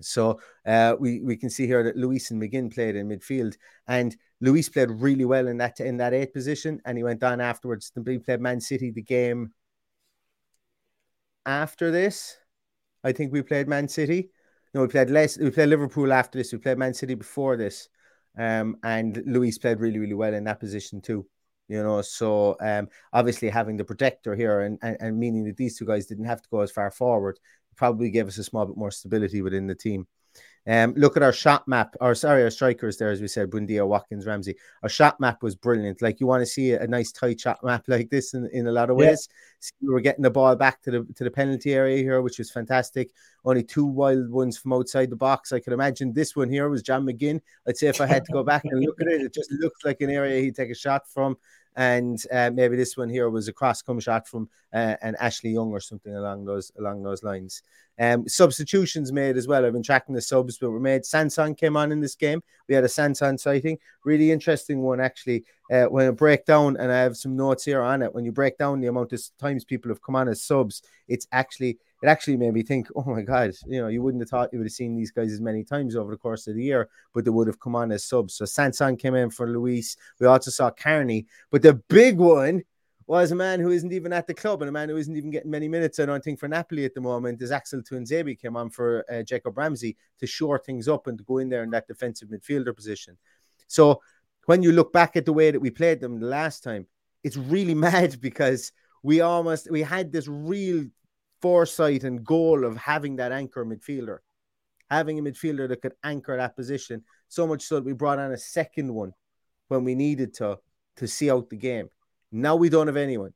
So 0.00 0.40
uh, 0.66 0.96
we 0.98 1.20
we 1.20 1.36
can 1.36 1.50
see 1.50 1.66
here 1.66 1.82
that 1.82 1.96
Luis 1.96 2.30
and 2.30 2.40
McGinn 2.40 2.72
played 2.72 2.96
in 2.96 3.08
midfield, 3.08 3.56
and 3.86 4.16
Luis 4.40 4.68
played 4.68 4.90
really 4.90 5.24
well 5.24 5.46
in 5.48 5.58
that 5.58 5.80
in 5.80 5.96
that 5.98 6.14
eighth 6.14 6.32
position, 6.32 6.80
and 6.84 6.98
he 6.98 7.04
went 7.04 7.22
on 7.22 7.40
afterwards. 7.40 7.92
He 7.94 8.18
played 8.18 8.40
Man 8.40 8.60
City 8.60 8.90
the 8.90 9.02
game 9.02 9.52
after 11.44 11.90
this. 11.90 12.36
I 13.04 13.12
think 13.12 13.32
we 13.32 13.42
played 13.42 13.68
Man 13.68 13.88
City. 13.88 14.30
No, 14.74 14.82
we 14.82 14.88
played 14.88 15.10
less. 15.10 15.38
We 15.38 15.50
played 15.50 15.70
Liverpool 15.70 16.12
after 16.12 16.38
this. 16.38 16.52
We 16.52 16.58
played 16.58 16.76
Man 16.76 16.92
City 16.92 17.14
before 17.14 17.56
this. 17.56 17.88
Um, 18.38 18.76
and 18.82 19.22
Luis 19.26 19.58
played 19.58 19.80
really, 19.80 19.98
really 19.98 20.14
well 20.14 20.34
in 20.34 20.44
that 20.44 20.60
position 20.60 21.00
too. 21.00 21.26
You 21.68 21.82
know, 21.82 22.00
so 22.02 22.56
um, 22.60 22.88
obviously 23.12 23.48
having 23.48 23.76
the 23.76 23.84
protector 23.84 24.36
here 24.36 24.60
and, 24.60 24.78
and, 24.82 24.96
and 25.00 25.18
meaning 25.18 25.44
that 25.44 25.56
these 25.56 25.76
two 25.76 25.84
guys 25.84 26.06
didn't 26.06 26.26
have 26.26 26.40
to 26.40 26.48
go 26.48 26.60
as 26.60 26.70
far 26.70 26.90
forward 26.92 27.40
probably 27.76 28.10
gave 28.10 28.28
us 28.28 28.38
a 28.38 28.44
small 28.44 28.66
bit 28.66 28.76
more 28.76 28.90
stability 28.90 29.42
within 29.42 29.66
the 29.66 29.74
team. 29.74 30.06
Um, 30.68 30.94
look 30.96 31.16
at 31.16 31.22
our 31.22 31.32
shot 31.32 31.68
map, 31.68 31.94
or 32.00 32.14
sorry, 32.14 32.42
our 32.42 32.50
strikers 32.50 32.96
there, 32.96 33.10
as 33.10 33.20
we 33.20 33.28
said, 33.28 33.50
Buendia, 33.50 33.86
Watkins, 33.86 34.26
Ramsey. 34.26 34.56
Our 34.82 34.88
shot 34.88 35.20
map 35.20 35.42
was 35.42 35.54
brilliant. 35.54 36.02
Like 36.02 36.18
you 36.18 36.26
want 36.26 36.42
to 36.42 36.46
see 36.46 36.72
a, 36.72 36.82
a 36.82 36.86
nice 36.86 37.12
tight 37.12 37.40
shot 37.40 37.62
map 37.62 37.84
like 37.88 38.10
this 38.10 38.34
in, 38.34 38.48
in 38.52 38.66
a 38.66 38.72
lot 38.72 38.90
of 38.90 38.96
ways. 38.96 39.28
Yeah. 39.62 39.88
we 39.88 39.94
were 39.94 40.00
getting 40.00 40.22
the 40.22 40.30
ball 40.30 40.56
back 40.56 40.82
to 40.82 40.90
the 40.90 41.06
to 41.14 41.24
the 41.24 41.30
penalty 41.30 41.74
area 41.74 41.98
here, 41.98 42.20
which 42.20 42.38
was 42.38 42.50
fantastic. 42.50 43.12
Only 43.44 43.62
two 43.62 43.86
wild 43.86 44.30
ones 44.30 44.58
from 44.58 44.72
outside 44.72 45.10
the 45.10 45.16
box. 45.16 45.52
I 45.52 45.60
could 45.60 45.72
imagine 45.72 46.12
this 46.12 46.34
one 46.34 46.50
here 46.50 46.68
was 46.68 46.82
John 46.82 47.06
McGinn. 47.06 47.40
I'd 47.68 47.76
say 47.76 47.86
if 47.86 48.00
I 48.00 48.06
had 48.06 48.24
to 48.24 48.32
go 48.32 48.42
back 48.42 48.64
and 48.64 48.80
look 48.84 49.00
at 49.00 49.06
it, 49.06 49.20
it 49.20 49.34
just 49.34 49.52
looked 49.52 49.84
like 49.84 50.00
an 50.00 50.10
area 50.10 50.40
he'd 50.40 50.56
take 50.56 50.70
a 50.70 50.74
shot 50.74 51.08
from 51.08 51.36
and 51.76 52.22
uh, 52.32 52.50
maybe 52.52 52.74
this 52.74 52.96
one 52.96 53.10
here 53.10 53.28
was 53.28 53.48
a 53.48 53.52
cross 53.52 53.82
come 53.82 54.00
shot 54.00 54.26
from 54.26 54.48
uh, 54.72 54.96
an 55.02 55.14
Ashley 55.20 55.50
Young 55.50 55.70
or 55.70 55.80
something 55.80 56.14
along 56.14 56.46
those 56.46 56.72
along 56.78 57.02
those 57.02 57.22
lines. 57.22 57.62
Um, 57.98 58.28
substitutions 58.28 59.12
made 59.12 59.36
as 59.36 59.48
well. 59.48 59.64
I've 59.64 59.72
been 59.72 59.82
tracking 59.82 60.14
the 60.14 60.20
subs 60.20 60.58
that 60.58 60.70
were 60.70 60.80
made. 60.80 61.06
Sanson 61.06 61.54
came 61.54 61.76
on 61.76 61.92
in 61.92 62.00
this 62.00 62.14
game. 62.14 62.42
We 62.68 62.74
had 62.74 62.84
a 62.84 62.88
Sanson 62.88 63.38
sighting. 63.38 63.78
Really 64.04 64.30
interesting 64.30 64.82
one 64.82 65.00
actually. 65.00 65.44
Uh, 65.70 65.84
when 65.86 66.06
I 66.06 66.10
break 66.10 66.44
down, 66.44 66.76
and 66.76 66.92
I 66.92 66.98
have 66.98 67.16
some 67.16 67.34
notes 67.34 67.64
here 67.64 67.82
on 67.82 68.00
it. 68.02 68.14
When 68.14 68.24
you 68.24 68.30
break 68.30 68.56
down 68.56 68.80
the 68.80 68.86
amount 68.86 69.12
of 69.12 69.20
times 69.38 69.64
people 69.64 69.88
have 69.90 70.00
come 70.02 70.14
on 70.14 70.28
as 70.28 70.42
subs, 70.42 70.82
it's 71.08 71.26
actually 71.32 71.78
it 72.02 72.08
actually 72.08 72.36
made 72.36 72.52
me 72.52 72.62
think, 72.62 72.88
oh 72.94 73.04
my 73.04 73.22
god, 73.22 73.52
you 73.66 73.80
know, 73.80 73.88
you 73.88 74.02
wouldn't 74.02 74.22
have 74.22 74.28
thought 74.28 74.50
you 74.52 74.58
would 74.58 74.66
have 74.66 74.72
seen 74.72 74.94
these 74.94 75.10
guys 75.10 75.32
as 75.32 75.40
many 75.40 75.64
times 75.64 75.96
over 75.96 76.10
the 76.10 76.18
course 76.18 76.46
of 76.46 76.54
the 76.54 76.62
year, 76.62 76.88
but 77.14 77.24
they 77.24 77.30
would 77.30 77.46
have 77.46 77.58
come 77.58 77.74
on 77.74 77.90
as 77.90 78.04
subs. 78.04 78.34
So 78.34 78.44
Sanson 78.44 78.96
came 78.96 79.14
in 79.14 79.30
for 79.30 79.48
Luis. 79.48 79.96
We 80.20 80.26
also 80.26 80.50
saw 80.50 80.70
Carney, 80.70 81.26
but 81.50 81.62
the 81.62 81.74
big 81.74 82.18
one 82.18 82.62
was 83.06 83.30
a 83.30 83.36
man 83.36 83.60
who 83.60 83.70
isn't 83.70 83.92
even 83.92 84.12
at 84.12 84.26
the 84.26 84.34
club 84.34 84.62
and 84.62 84.68
a 84.68 84.72
man 84.72 84.88
who 84.88 84.96
isn't 84.96 85.16
even 85.16 85.30
getting 85.30 85.50
many 85.50 85.68
minutes, 85.68 86.00
I 86.00 86.06
don't 86.06 86.24
think, 86.24 86.40
for 86.40 86.48
Napoli 86.48 86.84
at 86.84 86.94
the 86.94 87.00
moment. 87.00 87.40
Is 87.40 87.52
Axel 87.52 87.82
Tuanzebe 87.82 88.38
came 88.38 88.56
on 88.56 88.68
for 88.68 89.04
uh, 89.10 89.22
Jacob 89.22 89.56
Ramsey 89.56 89.96
to 90.18 90.26
shore 90.26 90.58
things 90.58 90.88
up 90.88 91.06
and 91.06 91.16
to 91.18 91.24
go 91.24 91.38
in 91.38 91.48
there 91.48 91.62
in 91.62 91.70
that 91.70 91.86
defensive 91.86 92.28
midfielder 92.28 92.74
position. 92.74 93.16
So 93.68 94.00
when 94.46 94.62
you 94.62 94.72
look 94.72 94.92
back 94.92 95.16
at 95.16 95.24
the 95.24 95.32
way 95.32 95.50
that 95.50 95.60
we 95.60 95.70
played 95.70 96.00
them 96.00 96.18
the 96.18 96.26
last 96.26 96.64
time, 96.64 96.86
it's 97.22 97.36
really 97.36 97.74
mad 97.88 98.20
because 98.20 98.72
we 99.02 99.20
almost 99.20 99.70
we 99.70 99.82
had 99.82 100.12
this 100.12 100.26
real 100.26 100.86
foresight 101.40 102.02
and 102.02 102.24
goal 102.24 102.64
of 102.64 102.76
having 102.76 103.16
that 103.16 103.30
anchor 103.30 103.64
midfielder, 103.64 104.18
having 104.90 105.18
a 105.18 105.22
midfielder 105.22 105.68
that 105.68 105.82
could 105.82 105.94
anchor 106.02 106.36
that 106.36 106.56
position. 106.56 107.04
So 107.28 107.46
much 107.46 107.62
so 107.62 107.76
that 107.76 107.84
we 107.84 107.92
brought 107.92 108.18
on 108.18 108.32
a 108.32 108.38
second 108.38 108.92
one 108.92 109.12
when 109.68 109.84
we 109.84 109.94
needed 109.94 110.34
to 110.34 110.58
to 110.96 111.06
see 111.06 111.30
out 111.30 111.50
the 111.50 111.56
game. 111.56 111.88
Now 112.32 112.56
we 112.56 112.68
don't 112.68 112.86
have 112.86 112.96
anyone 112.96 113.32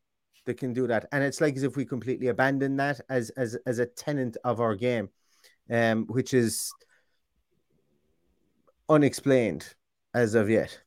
that 0.46 0.58
can 0.58 0.72
do 0.72 0.86
that, 0.86 1.06
and 1.12 1.22
it's 1.22 1.40
like 1.40 1.56
as 1.56 1.62
if 1.62 1.76
we 1.76 1.84
completely 1.84 2.28
abandon 2.28 2.76
that 2.76 3.00
as 3.08 3.30
as 3.30 3.56
as 3.66 3.78
a 3.78 3.86
tenant 3.86 4.36
of 4.44 4.60
our 4.60 4.74
game, 4.74 5.08
um, 5.70 6.06
which 6.06 6.34
is 6.34 6.72
unexplained 8.88 9.74
as 10.14 10.34
of 10.34 10.50
yet. 10.50 10.80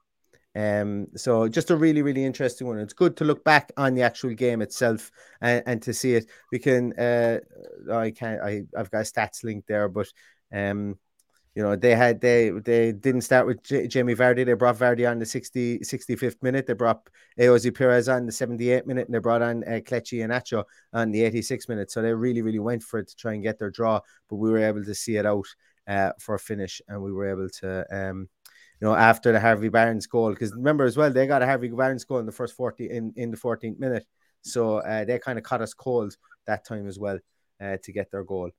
Um, 0.55 1.07
so 1.15 1.47
just 1.47 1.71
a 1.71 1.75
really, 1.75 2.03
really 2.03 2.23
interesting 2.23 2.67
one. 2.67 2.77
It's 2.77 2.93
good 2.93 3.17
to 3.17 3.23
look 3.23 3.43
back 3.43 3.71
on 3.75 3.95
the 3.95 4.03
actual 4.03 4.35
game 4.35 4.61
itself 4.61 5.09
and, 5.41 5.63
and 5.65 5.81
to 5.81 5.93
see 5.93 6.13
it. 6.13 6.29
We 6.51 6.59
can, 6.59 6.93
uh, 6.93 7.39
I 7.91 8.11
can't, 8.11 8.39
I, 8.39 8.63
I've 8.77 8.91
got 8.91 8.99
a 8.99 9.01
stats 9.01 9.43
link 9.43 9.65
there, 9.67 9.89
but, 9.89 10.07
um, 10.53 10.99
you 11.55 11.61
know, 11.61 11.75
they 11.75 11.95
had, 11.95 12.19
they, 12.19 12.49
they 12.49 12.91
didn't 12.91 13.21
start 13.21 13.45
with 13.45 13.61
J- 13.63 13.87
Jamie 13.87 14.15
Vardy. 14.15 14.43
They 14.43 14.53
brought 14.53 14.77
Vardy 14.77 15.09
on 15.09 15.19
the 15.19 15.25
60, 15.25 15.79
65th 15.79 16.41
minute. 16.41 16.65
They 16.65 16.73
brought 16.73 17.07
Ayoze 17.39 17.75
Perez 17.75 18.09
on 18.09 18.25
the 18.25 18.31
78th 18.31 18.87
minute 18.87 19.07
and 19.07 19.13
they 19.13 19.19
brought 19.19 19.43
on 19.43 19.63
uh, 19.63 19.75
and 19.75 19.85
Iheanacho 19.85 20.63
on 20.93 21.11
the 21.11 21.21
86th 21.21 21.69
minute. 21.69 21.91
So 21.91 22.01
they 22.01 22.13
really, 22.13 22.41
really 22.41 22.59
went 22.59 22.81
for 22.81 22.99
it 22.99 23.07
to 23.09 23.15
try 23.15 23.33
and 23.33 23.43
get 23.43 23.59
their 23.59 23.69
draw, 23.69 23.99
but 24.29 24.37
we 24.37 24.49
were 24.49 24.63
able 24.63 24.83
to 24.83 24.95
see 24.95 25.17
it 25.17 25.27
out, 25.27 25.45
uh, 25.87 26.11
for 26.19 26.35
a 26.35 26.39
finish 26.39 26.81
and 26.87 27.01
we 27.01 27.11
were 27.11 27.29
able 27.29 27.49
to, 27.49 27.85
um, 27.91 28.27
you 28.81 28.87
know, 28.87 28.95
after 28.95 29.31
the 29.31 29.39
Harvey 29.39 29.69
Barnes 29.69 30.07
goal. 30.07 30.31
Because 30.31 30.53
remember 30.53 30.85
as 30.85 30.97
well, 30.97 31.11
they 31.11 31.27
got 31.27 31.43
a 31.43 31.45
Harvey 31.45 31.69
Barnes 31.69 32.03
goal 32.03 32.17
in 32.17 32.25
the 32.25 32.31
first 32.31 32.55
40 32.55 32.89
in, 32.89 33.13
in 33.15 33.29
the 33.29 33.37
14th 33.37 33.77
minute. 33.77 34.05
So 34.41 34.77
uh, 34.77 35.05
they 35.05 35.19
kind 35.19 35.37
of 35.37 35.43
caught 35.43 35.61
us 35.61 35.75
cold 35.75 36.17
that 36.47 36.65
time 36.65 36.87
as 36.87 36.97
well 36.97 37.19
uh, 37.61 37.77
to 37.83 37.91
get 37.91 38.09
their 38.11 38.23
goal. 38.23 38.49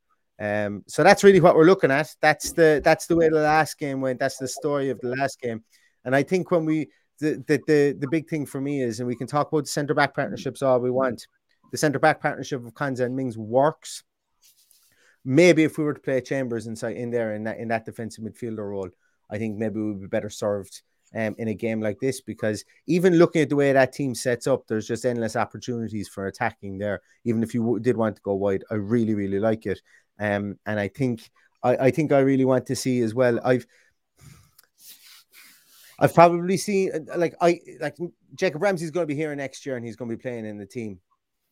Um, 0.41 0.83
so 0.89 1.05
that's 1.05 1.23
really 1.23 1.41
what 1.41 1.55
we're 1.55 1.65
looking 1.65 1.91
at. 1.91 2.15
That's 2.21 2.53
the 2.53 2.81
that's 2.85 3.07
the 3.07 3.17
way 3.17 3.29
the 3.29 3.41
last 3.41 3.79
game 3.79 4.01
went. 4.01 4.19
That's 4.19 4.39
the 4.39 4.49
story 4.49 4.91
of 4.91 5.01
the 5.01 5.15
last 5.15 5.41
game. 5.41 5.63
And 6.05 6.15
I 6.15 6.23
think 6.23 6.51
when 6.51 6.65
we 6.65 6.89
the 7.21 7.43
the 7.47 7.63
the, 7.67 7.97
the 7.99 8.09
big 8.09 8.29
thing 8.29 8.47
for 8.47 8.61
me 8.61 8.83
is, 8.83 9.01
and 9.01 9.07
we 9.07 9.17
can 9.17 9.27
talk 9.27 9.53
about 9.53 9.65
the 9.65 9.71
centre 9.71 9.95
back 9.95 10.15
partnerships 10.15 10.63
all 10.63 10.81
we 10.81 10.91
want. 10.91 11.27
The 11.71 11.79
centre 11.79 11.99
back 11.99 12.21
partnership 12.21 12.65
of 12.65 12.75
Konsa 12.75 13.05
and 13.05 13.17
Mings 13.17 13.39
works. 13.39 14.03
Maybe 15.25 15.65
if 15.65 15.79
we 15.79 15.85
were 15.85 15.95
to 15.95 16.01
play 16.01 16.21
Chambers 16.21 16.67
inside 16.67 16.97
in 16.97 17.11
there 17.11 17.35
in 17.35 17.45
that 17.45 17.59
in 17.59 17.69
that 17.69 17.85
defensive 17.85 18.25
midfielder 18.25 18.69
role, 18.69 18.91
I 19.31 19.39
think 19.39 19.57
maybe 19.57 19.81
we 19.81 19.93
would 19.93 20.01
be 20.01 20.07
better 20.09 20.31
served 20.31 20.83
um, 21.15 21.35
in 21.39 21.49
a 21.49 21.55
game 21.55 21.81
like 21.81 22.01
this 22.01 22.21
because 22.21 22.65
even 22.87 23.17
looking 23.17 23.43
at 23.43 23.49
the 23.49 23.57
way 23.57 23.73
that 23.73 23.93
team 23.93 24.15
sets 24.15 24.47
up, 24.47 24.67
there's 24.67 24.89
just 24.89 25.05
endless 25.05 25.37
opportunities 25.37 26.09
for 26.09 26.27
attacking 26.27 26.79
there. 26.79 27.01
Even 27.25 27.43
if 27.43 27.55
you 27.55 27.61
w- 27.61 27.81
did 27.81 27.97
want 27.97 28.17
to 28.17 28.23
go 28.23 28.35
wide, 28.35 28.65
I 28.71 28.75
really, 28.75 29.15
really 29.15 29.39
like 29.39 29.67
it. 29.67 29.81
Um, 30.19 30.59
and 30.67 30.79
I 30.79 30.89
think 30.89 31.31
I, 31.63 31.77
I 31.77 31.91
think 31.91 32.13
I 32.13 32.21
really 32.21 32.45
want 32.45 32.67
to 32.67 32.77
see 32.77 33.01
as 33.01 33.15
well. 33.15 33.41
I've 33.45 33.67
I've 35.99 36.15
probably 36.15 36.57
seen 36.57 36.91
like 37.17 37.35
I 37.41 37.61
like 37.81 37.97
Jacob 38.35 38.63
Ramsey's 38.63 38.91
going 38.91 39.05
to 39.05 39.13
be 39.13 39.19
here 39.19 39.35
next 39.35 39.65
year 39.65 39.77
and 39.77 39.85
he's 39.85 39.97
going 39.97 40.11
to 40.11 40.17
be 40.17 40.21
playing 40.21 40.47
in 40.47 40.59
the 40.59 40.67
team. 40.67 41.01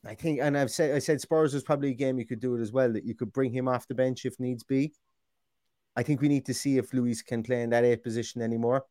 I 0.04 0.16
think, 0.16 0.40
and 0.40 0.58
I've 0.58 0.70
said 0.70 0.94
I 0.94 0.98
said 0.98 1.20
Spurs 1.20 1.54
was 1.54 1.62
probably 1.62 1.90
a 1.90 1.94
game 1.94 2.18
you 2.18 2.26
could 2.26 2.40
do 2.40 2.56
it 2.56 2.60
as 2.60 2.72
well 2.72 2.92
that 2.92 3.04
you 3.04 3.14
could 3.14 3.32
bring 3.32 3.52
him 3.52 3.68
off 3.68 3.86
the 3.86 3.94
bench 3.94 4.24
if 4.24 4.40
needs 4.40 4.64
be. 4.64 4.92
I 5.94 6.02
think 6.02 6.20
we 6.20 6.28
need 6.28 6.46
to 6.46 6.54
see 6.54 6.78
if 6.78 6.92
Luis 6.92 7.22
can 7.22 7.42
play 7.42 7.62
in 7.62 7.70
that 7.70 7.84
eighth 7.84 8.02
position 8.02 8.42
anymore, 8.42 8.84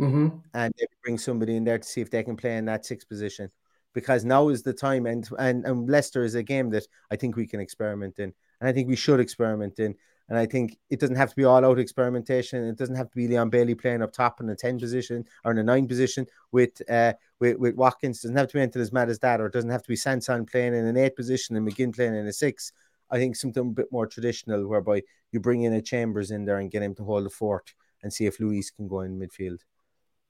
mm-hmm. 0.00 0.36
and 0.54 0.72
bring 1.02 1.18
somebody 1.18 1.56
in 1.56 1.64
there 1.64 1.78
to 1.78 1.86
see 1.86 2.00
if 2.00 2.10
they 2.10 2.22
can 2.22 2.36
play 2.36 2.56
in 2.56 2.64
that 2.66 2.86
sixth 2.86 3.08
position 3.08 3.50
because 3.94 4.24
now 4.24 4.48
is 4.48 4.62
the 4.62 4.72
time. 4.72 5.06
And 5.06 5.28
and 5.38 5.64
and 5.64 5.88
Leicester 5.88 6.22
is 6.22 6.34
a 6.34 6.42
game 6.42 6.70
that 6.70 6.86
I 7.10 7.16
think 7.16 7.36
we 7.36 7.46
can 7.46 7.60
experiment 7.60 8.18
in, 8.18 8.32
and 8.60 8.68
I 8.68 8.72
think 8.72 8.88
we 8.88 8.96
should 8.96 9.20
experiment 9.20 9.78
in. 9.78 9.94
And 10.28 10.36
I 10.36 10.44
think 10.44 10.76
it 10.90 11.00
doesn't 11.00 11.16
have 11.16 11.30
to 11.30 11.36
be 11.36 11.44
all 11.44 11.64
out 11.64 11.78
experimentation. 11.78 12.62
It 12.62 12.76
doesn't 12.76 12.96
have 12.96 13.08
to 13.08 13.16
be 13.16 13.28
Leon 13.28 13.48
Bailey 13.48 13.74
playing 13.74 14.02
up 14.02 14.12
top 14.12 14.40
in 14.40 14.46
the 14.46 14.54
10 14.54 14.78
position 14.78 15.24
or 15.42 15.52
in 15.52 15.56
the 15.56 15.62
nine 15.62 15.88
position 15.88 16.26
with 16.52 16.82
uh 16.90 17.14
with, 17.40 17.56
with 17.56 17.76
Watkins. 17.76 18.18
It 18.18 18.28
doesn't 18.28 18.36
have 18.36 18.48
to 18.48 18.54
be 18.54 18.60
anything 18.60 18.82
as 18.82 18.92
mad 18.92 19.08
as 19.08 19.18
that, 19.20 19.40
or 19.40 19.46
it 19.46 19.54
doesn't 19.54 19.70
have 19.70 19.82
to 19.82 19.88
be 19.88 19.96
Sanson 19.96 20.44
playing 20.44 20.74
in 20.74 20.86
an 20.86 20.96
eight 20.96 21.16
position 21.16 21.56
and 21.56 21.66
McGinn 21.66 21.94
playing 21.94 22.14
in 22.14 22.26
a 22.26 22.32
six. 22.32 22.72
I 23.10 23.16
think 23.16 23.36
something 23.36 23.62
a 23.62 23.70
bit 23.70 23.90
more 23.90 24.06
traditional 24.06 24.66
whereby 24.66 25.02
you 25.32 25.40
bring 25.40 25.62
in 25.62 25.72
a 25.72 25.80
Chambers 25.80 26.30
in 26.30 26.44
there 26.44 26.58
and 26.58 26.70
get 26.70 26.82
him 26.82 26.94
to 26.96 27.04
hold 27.04 27.24
the 27.24 27.30
fort 27.30 27.72
and 28.02 28.12
see 28.12 28.26
if 28.26 28.38
Luiz 28.38 28.70
can 28.70 28.86
go 28.86 29.00
in 29.00 29.18
midfield. 29.18 29.60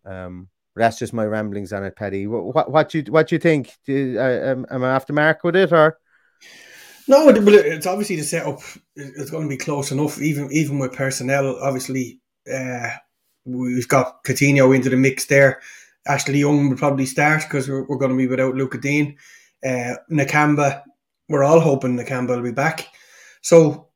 Um, 0.08 0.48
that's 0.76 0.98
just 0.98 1.12
my 1.12 1.24
ramblings 1.24 1.72
on 1.72 1.84
it, 1.84 1.96
Paddy. 1.96 2.26
What 2.26 2.54
what, 2.54 2.70
what 2.70 2.94
you 2.94 3.02
what 3.08 3.28
do 3.28 3.34
you 3.34 3.40
think? 3.40 3.72
Do, 3.84 4.16
uh, 4.18 4.22
am, 4.22 4.66
am 4.70 4.84
I 4.84 4.94
after 4.94 5.12
Mark 5.12 5.44
with 5.44 5.56
it 5.56 5.72
or? 5.72 5.98
No, 7.08 7.26
it's 7.30 7.86
obviously 7.86 8.16
the 8.16 8.22
setup 8.22 8.60
is 8.94 9.30
going 9.30 9.44
to 9.44 9.48
be 9.48 9.56
close 9.56 9.90
enough, 9.90 10.20
even 10.20 10.50
even 10.52 10.78
with 10.78 10.92
personnel. 10.92 11.58
Obviously, 11.62 12.20
uh, 12.52 12.90
we've 13.46 13.88
got 13.88 14.22
Coutinho 14.24 14.74
into 14.74 14.90
the 14.90 14.96
mix 14.96 15.24
there. 15.26 15.60
Ashley 16.06 16.38
Young 16.38 16.68
will 16.68 16.76
probably 16.76 17.06
start 17.06 17.42
because 17.42 17.68
we're, 17.68 17.84
we're, 17.84 17.98
going 17.98 18.10
to 18.10 18.16
be 18.16 18.26
without 18.26 18.54
Lucas 18.54 18.80
Digne. 18.80 19.16
Uh, 19.64 19.94
Nakamba, 20.10 20.82
we're 21.28 21.44
all 21.44 21.60
hoping 21.60 21.96
Nakamba 21.96 22.36
will 22.36 22.42
be 22.42 22.52
back. 22.52 22.86
So, 23.42 23.88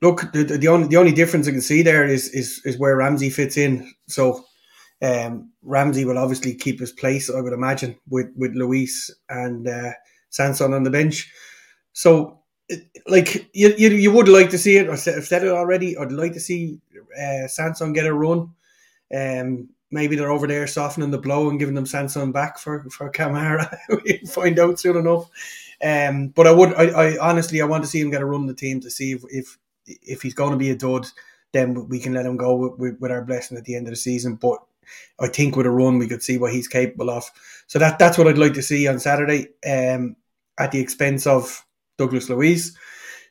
look, 0.00 0.32
the, 0.32 0.44
the, 0.44 0.68
only 0.68 0.88
the 0.88 0.96
only 0.96 1.12
difference 1.12 1.46
I 1.48 1.52
can 1.52 1.60
see 1.60 1.82
there 1.82 2.06
is 2.06 2.28
is 2.30 2.60
is 2.64 2.78
where 2.78 2.96
Ramsey 2.96 3.30
fits 3.30 3.56
in. 3.56 3.92
So, 4.06 4.44
um, 5.02 5.50
Ramsey 5.62 6.04
will 6.04 6.18
obviously 6.18 6.54
keep 6.54 6.80
his 6.80 6.92
place, 6.92 7.28
I 7.28 7.40
would 7.40 7.52
imagine, 7.52 7.96
with 8.08 8.28
with 8.36 8.54
Luiz 8.54 9.10
and 9.28 9.68
uh, 9.68 9.92
Sanson 10.30 10.72
on 10.72 10.84
the 10.84 10.90
bench. 10.90 11.30
So 11.92 12.38
like 13.06 13.48
you, 13.52 13.74
you, 13.76 13.90
you 13.90 14.12
would 14.12 14.28
like 14.28 14.50
to 14.50 14.58
see 14.58 14.76
it. 14.76 14.88
I've 14.88 15.00
said 15.00 15.44
it 15.44 15.50
already. 15.50 15.96
I'd 15.96 16.12
like 16.12 16.32
to 16.34 16.40
see 16.40 16.80
uh, 17.20 17.46
Sanson 17.48 17.92
get 17.92 18.06
a 18.06 18.14
run. 18.14 18.50
Um, 19.14 19.68
maybe 19.90 20.16
they're 20.16 20.30
over 20.30 20.46
there 20.46 20.66
softening 20.66 21.10
the 21.10 21.18
blow 21.18 21.50
and 21.50 21.58
giving 21.58 21.74
them 21.74 21.86
Sanson 21.86 22.32
back 22.32 22.58
for 22.58 22.84
for 22.90 23.10
Kamara. 23.10 23.76
we 24.04 24.18
find 24.26 24.58
out 24.58 24.78
soon 24.78 24.96
enough. 24.96 25.28
Um, 25.84 26.28
but 26.28 26.46
I 26.46 26.52
would, 26.52 26.74
I, 26.74 26.84
I 26.90 27.18
honestly, 27.18 27.60
I 27.60 27.66
want 27.66 27.82
to 27.82 27.90
see 27.90 28.00
him 28.00 28.10
get 28.10 28.22
a 28.22 28.24
run 28.24 28.42
in 28.42 28.46
the 28.46 28.54
team 28.54 28.80
to 28.80 28.90
see 28.90 29.12
if 29.12 29.24
if, 29.28 29.58
if 29.86 30.22
he's 30.22 30.34
going 30.34 30.52
to 30.52 30.56
be 30.56 30.70
a 30.70 30.76
dud, 30.76 31.06
then 31.52 31.88
we 31.88 31.98
can 31.98 32.14
let 32.14 32.24
him 32.24 32.36
go 32.36 32.54
with, 32.54 32.78
with, 32.78 33.00
with 33.00 33.10
our 33.10 33.22
blessing 33.22 33.58
at 33.58 33.64
the 33.64 33.74
end 33.74 33.88
of 33.88 33.92
the 33.92 33.96
season. 33.96 34.36
But 34.36 34.62
I 35.20 35.28
think 35.28 35.56
with 35.56 35.66
a 35.66 35.70
run, 35.70 35.98
we 35.98 36.08
could 36.08 36.22
see 36.22 36.38
what 36.38 36.52
he's 36.52 36.68
capable 36.68 37.10
of. 37.10 37.24
So 37.66 37.78
that 37.78 37.98
that's 37.98 38.18
what 38.18 38.28
I'd 38.28 38.38
like 38.38 38.54
to 38.54 38.62
see 38.62 38.88
on 38.88 38.98
Saturday. 38.98 39.48
Um, 39.66 40.16
at 40.58 40.72
the 40.72 40.80
expense 40.80 41.26
of 41.26 41.64
Douglas 41.98 42.28
Luiz. 42.28 42.76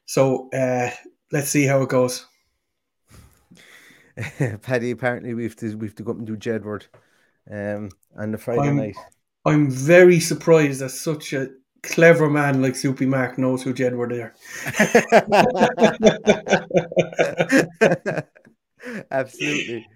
So 0.05 0.49
uh, 0.51 0.91
let's 1.31 1.49
see 1.49 1.65
how 1.65 1.81
it 1.81 1.89
goes. 1.89 2.25
Paddy, 4.61 4.91
apparently 4.91 5.33
we've 5.33 5.55
to 5.57 5.77
we've 5.77 5.95
to 5.95 6.03
go 6.03 6.11
up 6.11 6.17
and 6.17 6.27
do 6.27 6.35
Jedward 6.35 6.87
um, 7.49 7.89
on 8.17 8.31
the 8.31 8.37
Friday 8.37 8.69
I'm, 8.69 8.77
night. 8.77 8.95
I'm 9.45 9.71
very 9.71 10.19
surprised 10.19 10.81
that 10.81 10.89
such 10.89 11.33
a 11.33 11.49
clever 11.83 12.29
man 12.29 12.61
like 12.61 12.75
Soupy 12.75 13.05
Mark 13.05 13.37
knows 13.37 13.63
who 13.63 13.73
Jedward 13.73 14.11
are. 14.11 14.35
Absolutely. 19.11 19.87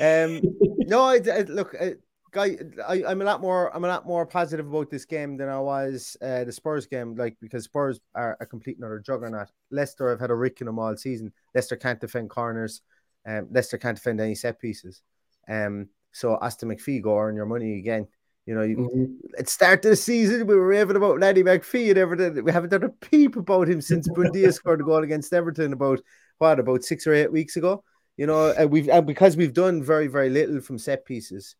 Um, 0.00 0.40
no, 0.78 1.02
I, 1.02 1.20
I 1.32 1.40
look. 1.42 1.74
I, 1.80 1.94
guy, 2.32 2.56
I, 2.86 3.04
I'm 3.04 3.22
a 3.22 3.24
lot 3.24 3.40
more 3.40 3.74
I'm 3.74 3.84
a 3.84 3.88
lot 3.88 4.06
more 4.06 4.26
positive 4.26 4.68
about 4.68 4.90
this 4.90 5.04
game 5.04 5.36
than 5.36 5.48
I 5.48 5.58
was 5.58 6.16
uh, 6.22 6.44
the 6.44 6.52
Spurs 6.52 6.86
game, 6.86 7.14
like 7.16 7.36
because 7.40 7.64
Spurs 7.64 8.00
are 8.14 8.36
a 8.40 8.46
complete 8.46 8.78
another 8.78 8.98
juggernaut. 8.98 9.48
Leicester 9.70 10.10
have 10.10 10.20
had 10.20 10.30
a 10.30 10.34
rick 10.34 10.60
in 10.60 10.66
them 10.66 10.78
all 10.78 10.96
season. 10.96 11.32
Leicester 11.54 11.76
can't 11.76 12.00
defend 12.00 12.30
corners. 12.30 12.82
Um, 13.26 13.48
Leicester 13.50 13.78
can't 13.78 13.96
defend 13.96 14.20
any 14.20 14.34
set 14.34 14.60
pieces. 14.60 15.02
Um, 15.48 15.88
so 16.12 16.34
Austin 16.34 16.68
MacPhee 16.68 17.02
go 17.02 17.18
earn 17.18 17.36
your 17.36 17.46
money 17.46 17.78
again. 17.78 18.06
You 18.46 18.54
know, 18.54 18.62
you, 18.62 18.76
mm-hmm. 18.76 19.14
at 19.38 19.48
start 19.48 19.84
of 19.84 19.90
the 19.90 19.96
season 19.96 20.46
we 20.46 20.56
were 20.56 20.66
raving 20.66 20.96
about 20.96 21.20
Laddie 21.20 21.42
MacPhee 21.42 21.90
and 21.90 21.98
everything. 21.98 22.42
We 22.42 22.52
haven't 22.52 22.70
done 22.70 22.84
a 22.84 22.88
peep 22.88 23.36
about 23.36 23.68
him 23.68 23.80
since 23.80 24.08
Buendia 24.10 24.52
scored 24.52 24.80
a 24.80 24.84
goal 24.84 25.02
against 25.02 25.32
Everton 25.32 25.72
about 25.72 26.00
what 26.38 26.58
about 26.58 26.82
six 26.82 27.06
or 27.06 27.12
eight 27.12 27.30
weeks 27.30 27.56
ago. 27.56 27.84
You 28.20 28.26
know, 28.26 28.50
and 28.50 28.70
we've 28.70 28.86
and 28.90 29.06
because 29.06 29.34
we've 29.34 29.54
done 29.54 29.82
very 29.82 30.06
very 30.06 30.28
little 30.28 30.60
from 30.60 30.76
set 30.76 31.06
pieces 31.06 31.56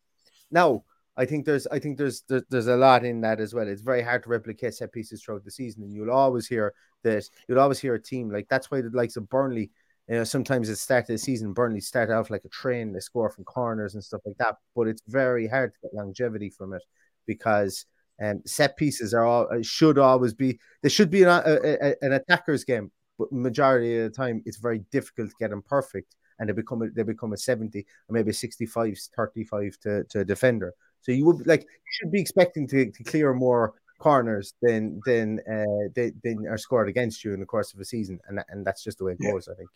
now, 0.50 0.84
I 1.16 1.24
think 1.24 1.46
there's 1.46 1.66
I 1.68 1.78
think 1.78 1.96
there's, 1.96 2.22
there's 2.28 2.42
there's 2.50 2.66
a 2.66 2.76
lot 2.76 3.02
in 3.02 3.22
that 3.22 3.40
as 3.40 3.54
well. 3.54 3.66
It's 3.66 3.80
very 3.80 4.02
hard 4.02 4.24
to 4.24 4.28
replicate 4.28 4.74
set 4.74 4.92
pieces 4.92 5.22
throughout 5.22 5.42
the 5.42 5.50
season, 5.50 5.84
and 5.84 5.94
you'll 5.94 6.10
always 6.10 6.46
hear 6.46 6.74
that 7.02 7.24
you'll 7.48 7.60
always 7.60 7.78
hear 7.78 7.94
a 7.94 8.02
team 8.02 8.28
like 8.30 8.46
that's 8.50 8.70
why 8.70 8.82
the 8.82 8.90
likes 8.90 9.16
of 9.16 9.26
Burnley. 9.30 9.70
You 10.06 10.16
know, 10.16 10.24
sometimes 10.24 10.68
at 10.68 10.72
the 10.72 10.76
start 10.76 11.04
of 11.04 11.14
the 11.14 11.16
season, 11.16 11.54
Burnley 11.54 11.80
start 11.80 12.10
off 12.10 12.28
like 12.28 12.44
a 12.44 12.50
train, 12.50 12.92
they 12.92 13.00
score 13.00 13.30
from 13.30 13.44
corners 13.44 13.94
and 13.94 14.04
stuff 14.04 14.20
like 14.26 14.36
that. 14.36 14.56
But 14.76 14.86
it's 14.86 15.02
very 15.08 15.48
hard 15.48 15.72
to 15.72 15.80
get 15.80 15.94
longevity 15.94 16.50
from 16.50 16.74
it 16.74 16.82
because 17.26 17.86
um, 18.22 18.42
set 18.44 18.76
pieces 18.76 19.14
are 19.14 19.24
all 19.24 19.48
uh, 19.50 19.62
should 19.62 19.96
always 19.96 20.34
be 20.34 20.60
they 20.82 20.90
should 20.90 21.10
be 21.10 21.22
an, 21.22 21.30
a, 21.30 21.42
a, 21.46 21.94
an 22.02 22.12
attacker's 22.12 22.64
game, 22.64 22.92
but 23.18 23.32
majority 23.32 23.96
of 23.96 24.12
the 24.12 24.14
time 24.14 24.42
it's 24.44 24.58
very 24.58 24.80
difficult 24.92 25.30
to 25.30 25.36
get 25.40 25.48
them 25.48 25.62
perfect 25.62 26.16
and 26.40 26.48
they 26.48 26.52
become 26.52 26.82
a, 26.82 26.90
they 26.90 27.04
become 27.04 27.32
a 27.32 27.36
70 27.36 27.78
or 28.08 28.12
maybe 28.12 28.30
a 28.30 28.34
65 28.34 28.98
35 29.16 29.78
to, 29.82 30.04
to 30.04 30.20
a 30.20 30.24
defender. 30.24 30.74
So 31.02 31.12
you 31.12 31.24
would 31.26 31.46
like 31.46 31.60
you 31.60 31.92
should 31.92 32.10
be 32.10 32.20
expecting 32.20 32.66
to, 32.68 32.90
to 32.90 33.04
clear 33.04 33.32
more 33.32 33.74
corners 34.00 34.54
than 34.62 35.00
than 35.06 35.40
uh 35.46 35.88
than, 35.94 36.20
than 36.24 36.46
are 36.48 36.58
scored 36.58 36.88
against 36.88 37.22
you 37.22 37.34
in 37.34 37.40
the 37.40 37.46
course 37.46 37.72
of 37.72 37.78
a 37.78 37.84
season. 37.84 38.18
And 38.26 38.40
and 38.48 38.66
that's 38.66 38.82
just 38.82 38.98
the 38.98 39.04
way 39.04 39.12
it 39.12 39.20
goes 39.20 39.46
i 39.48 39.54
think 39.54 39.68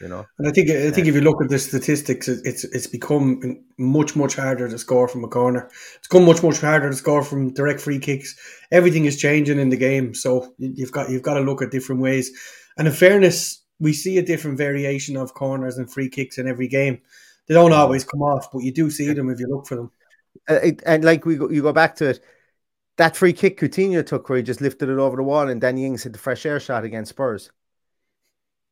you 0.00 0.08
know? 0.08 0.26
And 0.38 0.46
i 0.46 0.50
think 0.50 0.70
i 0.70 0.90
think 0.90 1.06
if 1.06 1.14
you 1.14 1.22
look 1.22 1.42
at 1.42 1.48
the 1.48 1.58
statistics 1.58 2.28
it's 2.28 2.64
it's 2.64 2.86
become 2.86 3.64
much 3.78 4.14
much 4.14 4.36
harder 4.36 4.68
to 4.68 4.78
score 4.78 5.08
from 5.08 5.24
a 5.24 5.28
corner. 5.28 5.70
It's 5.96 6.08
become 6.08 6.26
much 6.26 6.42
much 6.42 6.60
harder 6.60 6.90
to 6.90 6.96
score 6.96 7.22
from 7.22 7.54
direct 7.54 7.80
free 7.80 7.98
kicks. 7.98 8.36
Everything 8.70 9.06
is 9.06 9.18
changing 9.18 9.58
in 9.58 9.70
the 9.70 9.76
game. 9.76 10.14
So 10.14 10.54
you've 10.58 10.92
got 10.92 11.08
you've 11.10 11.22
got 11.22 11.34
to 11.34 11.40
look 11.40 11.62
at 11.62 11.70
different 11.70 12.02
ways. 12.02 12.30
And 12.76 12.86
in 12.86 12.94
fairness 12.94 13.61
we 13.80 13.92
see 13.92 14.18
a 14.18 14.22
different 14.22 14.58
variation 14.58 15.16
of 15.16 15.34
corners 15.34 15.78
and 15.78 15.90
free 15.90 16.08
kicks 16.08 16.38
in 16.38 16.48
every 16.48 16.68
game. 16.68 17.00
They 17.48 17.54
don't 17.54 17.72
always 17.72 18.04
come 18.04 18.22
off, 18.22 18.52
but 18.52 18.60
you 18.60 18.72
do 18.72 18.90
see 18.90 19.12
them 19.12 19.28
if 19.30 19.40
you 19.40 19.48
look 19.48 19.66
for 19.66 19.76
them. 19.76 19.90
Uh, 20.48 20.54
it, 20.54 20.82
and 20.86 21.04
like 21.04 21.26
we 21.26 21.36
go, 21.36 21.50
you 21.50 21.62
go 21.62 21.72
back 21.72 21.96
to 21.96 22.10
it, 22.10 22.20
that 22.96 23.16
free 23.16 23.32
kick 23.32 23.58
Coutinho 23.58 24.04
took 24.04 24.28
where 24.28 24.36
he 24.36 24.42
just 24.42 24.60
lifted 24.60 24.88
it 24.88 24.98
over 24.98 25.16
the 25.16 25.22
wall, 25.22 25.48
and 25.48 25.60
Danny 25.60 25.84
Ings 25.84 26.02
hit 26.02 26.12
the 26.12 26.18
fresh 26.18 26.46
air 26.46 26.60
shot 26.60 26.84
against 26.84 27.10
Spurs. 27.10 27.50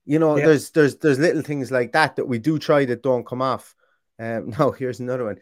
You 0.05 0.19
know, 0.19 0.37
yeah. 0.37 0.47
there's 0.47 0.71
there's 0.71 0.97
there's 0.97 1.19
little 1.19 1.43
things 1.43 1.71
like 1.71 1.93
that 1.93 2.17
that 2.17 2.29
we 2.29 2.39
do 2.39 2.59
try 2.59 2.85
that 2.85 3.03
don't 3.03 3.27
come 3.27 3.43
off. 3.43 3.75
Um, 4.19 4.51
now 4.59 4.71
here's 4.71 5.01
another 5.01 5.25
one. 5.25 5.39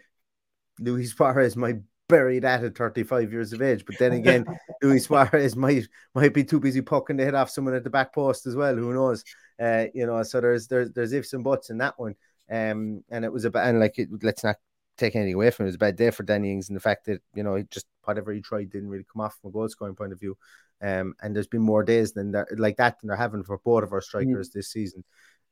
Luis 0.81 1.12
Suarez 1.12 1.57
might 1.57 1.79
bury 2.09 2.38
that 2.38 2.64
at 2.64 2.77
35 2.77 3.33
years 3.33 3.53
of 3.53 3.61
age, 3.61 3.85
but 3.85 3.99
then 3.99 4.12
again, 4.12 4.47
Luis 4.83 5.05
Suarez 5.05 5.57
might 5.57 5.88
might 6.14 6.35
be 6.35 6.44
too 6.44 6.61
busy 6.61 6.83
poking 6.83 7.16
the 7.16 7.25
head 7.25 7.35
off 7.35 7.51
someone 7.51 7.75
at 7.75 7.85
the 7.85 7.90
back 7.90 8.14
post 8.14 8.47
as 8.47 8.55
well. 8.55 8.75
Who 8.75 8.92
knows? 8.92 9.25
Uh, 9.61 9.87
you 9.94 10.07
know, 10.07 10.23
so 10.23 10.40
there's 10.40 10.68
there's 10.68 10.92
there's 10.92 11.12
ifs 11.12 11.33
and 11.33 11.44
buts 11.44 11.71
in 11.71 11.79
that 11.79 11.99
one. 11.99 12.14
Um, 12.51 13.05
and 13.11 13.25
it 13.25 13.33
was 13.33 13.44
a 13.44 13.51
bad 13.51 13.68
and 13.68 13.81
like 13.81 13.99
it, 13.99 14.09
let's 14.23 14.44
not 14.44 14.57
take 14.97 15.14
anything 15.16 15.35
away 15.35 15.51
from 15.51 15.64
it. 15.64 15.68
It 15.68 15.71
was 15.71 15.75
a 15.77 15.79
bad 15.79 15.97
day 15.97 16.11
for 16.11 16.23
Danny 16.23 16.51
Ings 16.51 16.68
and 16.68 16.77
the 16.77 16.81
fact 16.81 17.07
that 17.07 17.21
you 17.35 17.42
know 17.42 17.62
just 17.71 17.87
whatever 18.05 18.33
he 18.33 18.40
tried 18.40 18.71
didn't 18.71 18.88
really 18.88 19.07
come 19.12 19.21
off 19.21 19.37
from 19.40 19.51
a 19.51 19.53
goal 19.53 19.68
scoring 19.68 19.94
point 19.94 20.12
of 20.12 20.21
view. 20.21 20.37
Um, 20.81 21.15
and 21.21 21.35
there's 21.35 21.48
been 21.48 21.63
more 21.63 21.83
days 21.83 22.13
than 22.13 22.35
like 22.56 22.77
that 22.77 23.00
than 23.00 23.09
they're 23.09 23.17
having 23.17 23.42
for 23.42 23.59
both 23.59 23.83
of 23.83 23.92
our 23.92 24.00
strikers 24.00 24.50
mm. 24.50 24.52
this 24.52 24.71
season. 24.71 25.04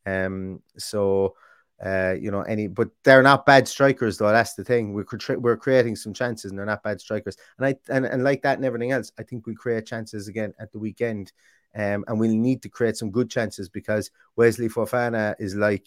Um, 0.06 0.62
so 0.78 1.34
uh, 1.84 2.14
you 2.18 2.30
know, 2.30 2.40
any, 2.40 2.68
but 2.68 2.88
they're 3.04 3.22
not 3.22 3.44
bad 3.44 3.68
strikers 3.68 4.16
though. 4.16 4.30
That's 4.30 4.54
the 4.54 4.64
thing. 4.64 4.94
We're 4.94 5.04
we're 5.36 5.58
creating 5.58 5.96
some 5.96 6.14
chances, 6.14 6.50
and 6.50 6.58
they're 6.58 6.64
not 6.64 6.82
bad 6.82 7.00
strikers. 7.00 7.36
And 7.58 7.66
I 7.66 7.76
and, 7.88 8.06
and 8.06 8.24
like 8.24 8.42
that 8.42 8.56
and 8.56 8.64
everything 8.64 8.92
else, 8.92 9.12
I 9.18 9.22
think 9.24 9.46
we 9.46 9.54
create 9.54 9.84
chances 9.84 10.28
again 10.28 10.54
at 10.58 10.72
the 10.72 10.78
weekend. 10.78 11.32
Um, 11.76 12.04
and 12.08 12.18
we'll 12.18 12.34
need 12.34 12.62
to 12.62 12.68
create 12.70 12.96
some 12.96 13.10
good 13.10 13.30
chances 13.30 13.68
because 13.68 14.10
Wesley 14.34 14.68
Fofana 14.68 15.34
is 15.38 15.54
like 15.54 15.86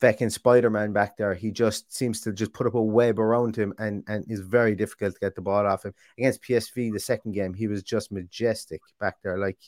fucking 0.00 0.30
Spider 0.30 0.70
Man 0.70 0.92
back 0.92 1.16
there. 1.16 1.34
He 1.34 1.50
just 1.50 1.92
seems 1.92 2.20
to 2.20 2.32
just 2.32 2.52
put 2.52 2.66
up 2.66 2.74
a 2.74 2.82
web 2.82 3.18
around 3.18 3.56
him 3.56 3.74
and, 3.78 4.04
and 4.06 4.24
is 4.28 4.40
very 4.40 4.76
difficult 4.76 5.14
to 5.14 5.20
get 5.20 5.34
the 5.34 5.42
ball 5.42 5.66
off 5.66 5.84
him. 5.84 5.94
Against 6.18 6.42
PSV, 6.42 6.92
the 6.92 7.00
second 7.00 7.32
game, 7.32 7.52
he 7.52 7.66
was 7.66 7.82
just 7.82 8.12
majestic 8.12 8.80
back 9.00 9.16
there, 9.22 9.38
like 9.38 9.58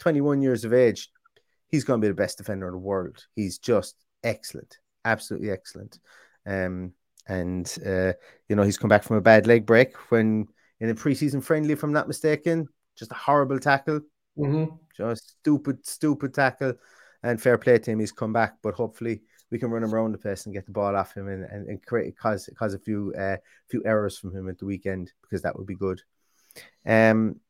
21 0.00 0.42
years 0.42 0.64
of 0.64 0.74
age. 0.74 1.10
he's 1.68 1.84
going 1.84 2.00
to 2.00 2.04
be 2.04 2.08
the 2.08 2.14
best 2.14 2.38
defender 2.38 2.66
in 2.66 2.72
the 2.72 2.78
world. 2.78 3.24
He's 3.34 3.58
just 3.58 3.94
excellent, 4.24 4.78
absolutely 5.04 5.50
excellent. 5.50 5.98
Um, 6.46 6.92
and 7.28 7.76
uh, 7.84 8.12
you 8.48 8.54
know 8.54 8.62
he's 8.62 8.78
come 8.78 8.88
back 8.88 9.02
from 9.02 9.16
a 9.16 9.20
bad 9.20 9.46
leg 9.46 9.66
break 9.66 9.96
when 10.10 10.46
in 10.80 10.90
a 10.90 10.94
preseason 10.94 11.42
friendly, 11.42 11.72
if 11.72 11.82
I'm 11.82 11.92
not 11.92 12.06
mistaken, 12.06 12.68
just 12.96 13.10
a 13.10 13.16
horrible 13.16 13.58
tackle, 13.58 14.00
mm-hmm. 14.38 14.74
Just 14.96 15.30
stupid, 15.40 15.86
stupid 15.86 16.34
tackle. 16.34 16.74
And 17.22 17.40
fair 17.40 17.58
play 17.58 17.78
to 17.78 17.90
him, 17.90 17.98
he's 17.98 18.12
come 18.12 18.32
back, 18.32 18.58
but 18.62 18.74
hopefully 18.74 19.22
we 19.50 19.58
can 19.58 19.70
run 19.70 19.82
him 19.82 19.94
around 19.94 20.12
the 20.12 20.18
place 20.18 20.44
and 20.44 20.54
get 20.54 20.66
the 20.66 20.72
ball 20.72 20.96
off 20.96 21.16
him 21.16 21.28
and, 21.28 21.44
and, 21.44 21.68
and 21.68 21.84
create 21.84 22.16
cause 22.16 22.48
cause 22.56 22.74
a 22.74 22.78
few 22.78 23.12
uh, 23.18 23.36
few 23.68 23.82
errors 23.84 24.18
from 24.18 24.34
him 24.34 24.48
at 24.48 24.58
the 24.58 24.66
weekend 24.66 25.12
because 25.22 25.42
that 25.42 25.56
would 25.56 25.66
be 25.66 25.74
good. 25.74 26.02
Um, 26.84 27.40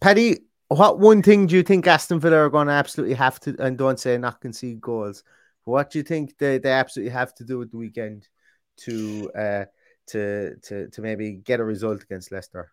Paddy, 0.00 0.40
what 0.68 0.98
one 0.98 1.22
thing 1.22 1.46
do 1.46 1.56
you 1.56 1.62
think 1.62 1.86
Aston 1.86 2.20
Villa 2.20 2.36
are 2.36 2.50
going 2.50 2.66
to 2.66 2.72
absolutely 2.72 3.14
have 3.14 3.38
to, 3.40 3.56
and 3.58 3.76
don't 3.76 4.00
say 4.00 4.16
not 4.18 4.40
concede 4.40 4.80
goals, 4.80 5.22
what 5.64 5.90
do 5.90 5.98
you 5.98 6.02
think 6.02 6.36
they, 6.38 6.58
they 6.58 6.72
absolutely 6.72 7.12
have 7.12 7.34
to 7.34 7.44
do 7.44 7.60
at 7.62 7.70
the 7.70 7.76
weekend 7.76 8.28
to 8.78 9.30
uh, 9.36 9.64
to 10.08 10.56
to 10.56 10.88
to 10.88 11.02
maybe 11.02 11.32
get 11.32 11.60
a 11.60 11.64
result 11.64 12.02
against 12.02 12.32
Leicester? 12.32 12.72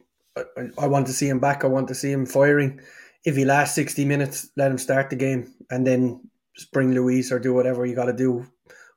I, 0.37 0.87
want 0.87 1.07
to 1.07 1.13
see 1.13 1.27
him 1.27 1.39
back. 1.39 1.63
I 1.63 1.67
want 1.67 1.87
to 1.89 1.95
see 1.95 2.11
him 2.11 2.25
firing. 2.25 2.79
If 3.25 3.35
he 3.35 3.45
lasts 3.45 3.75
60 3.75 4.05
minutes, 4.05 4.49
let 4.57 4.71
him 4.71 4.77
start 4.77 5.09
the 5.09 5.15
game 5.15 5.53
and 5.69 5.85
then 5.85 6.21
bring 6.71 6.93
Luiz 6.93 7.31
or 7.31 7.39
do 7.39 7.53
whatever 7.53 7.85
you 7.85 7.95
got 7.95 8.05
to 8.05 8.13
do. 8.13 8.45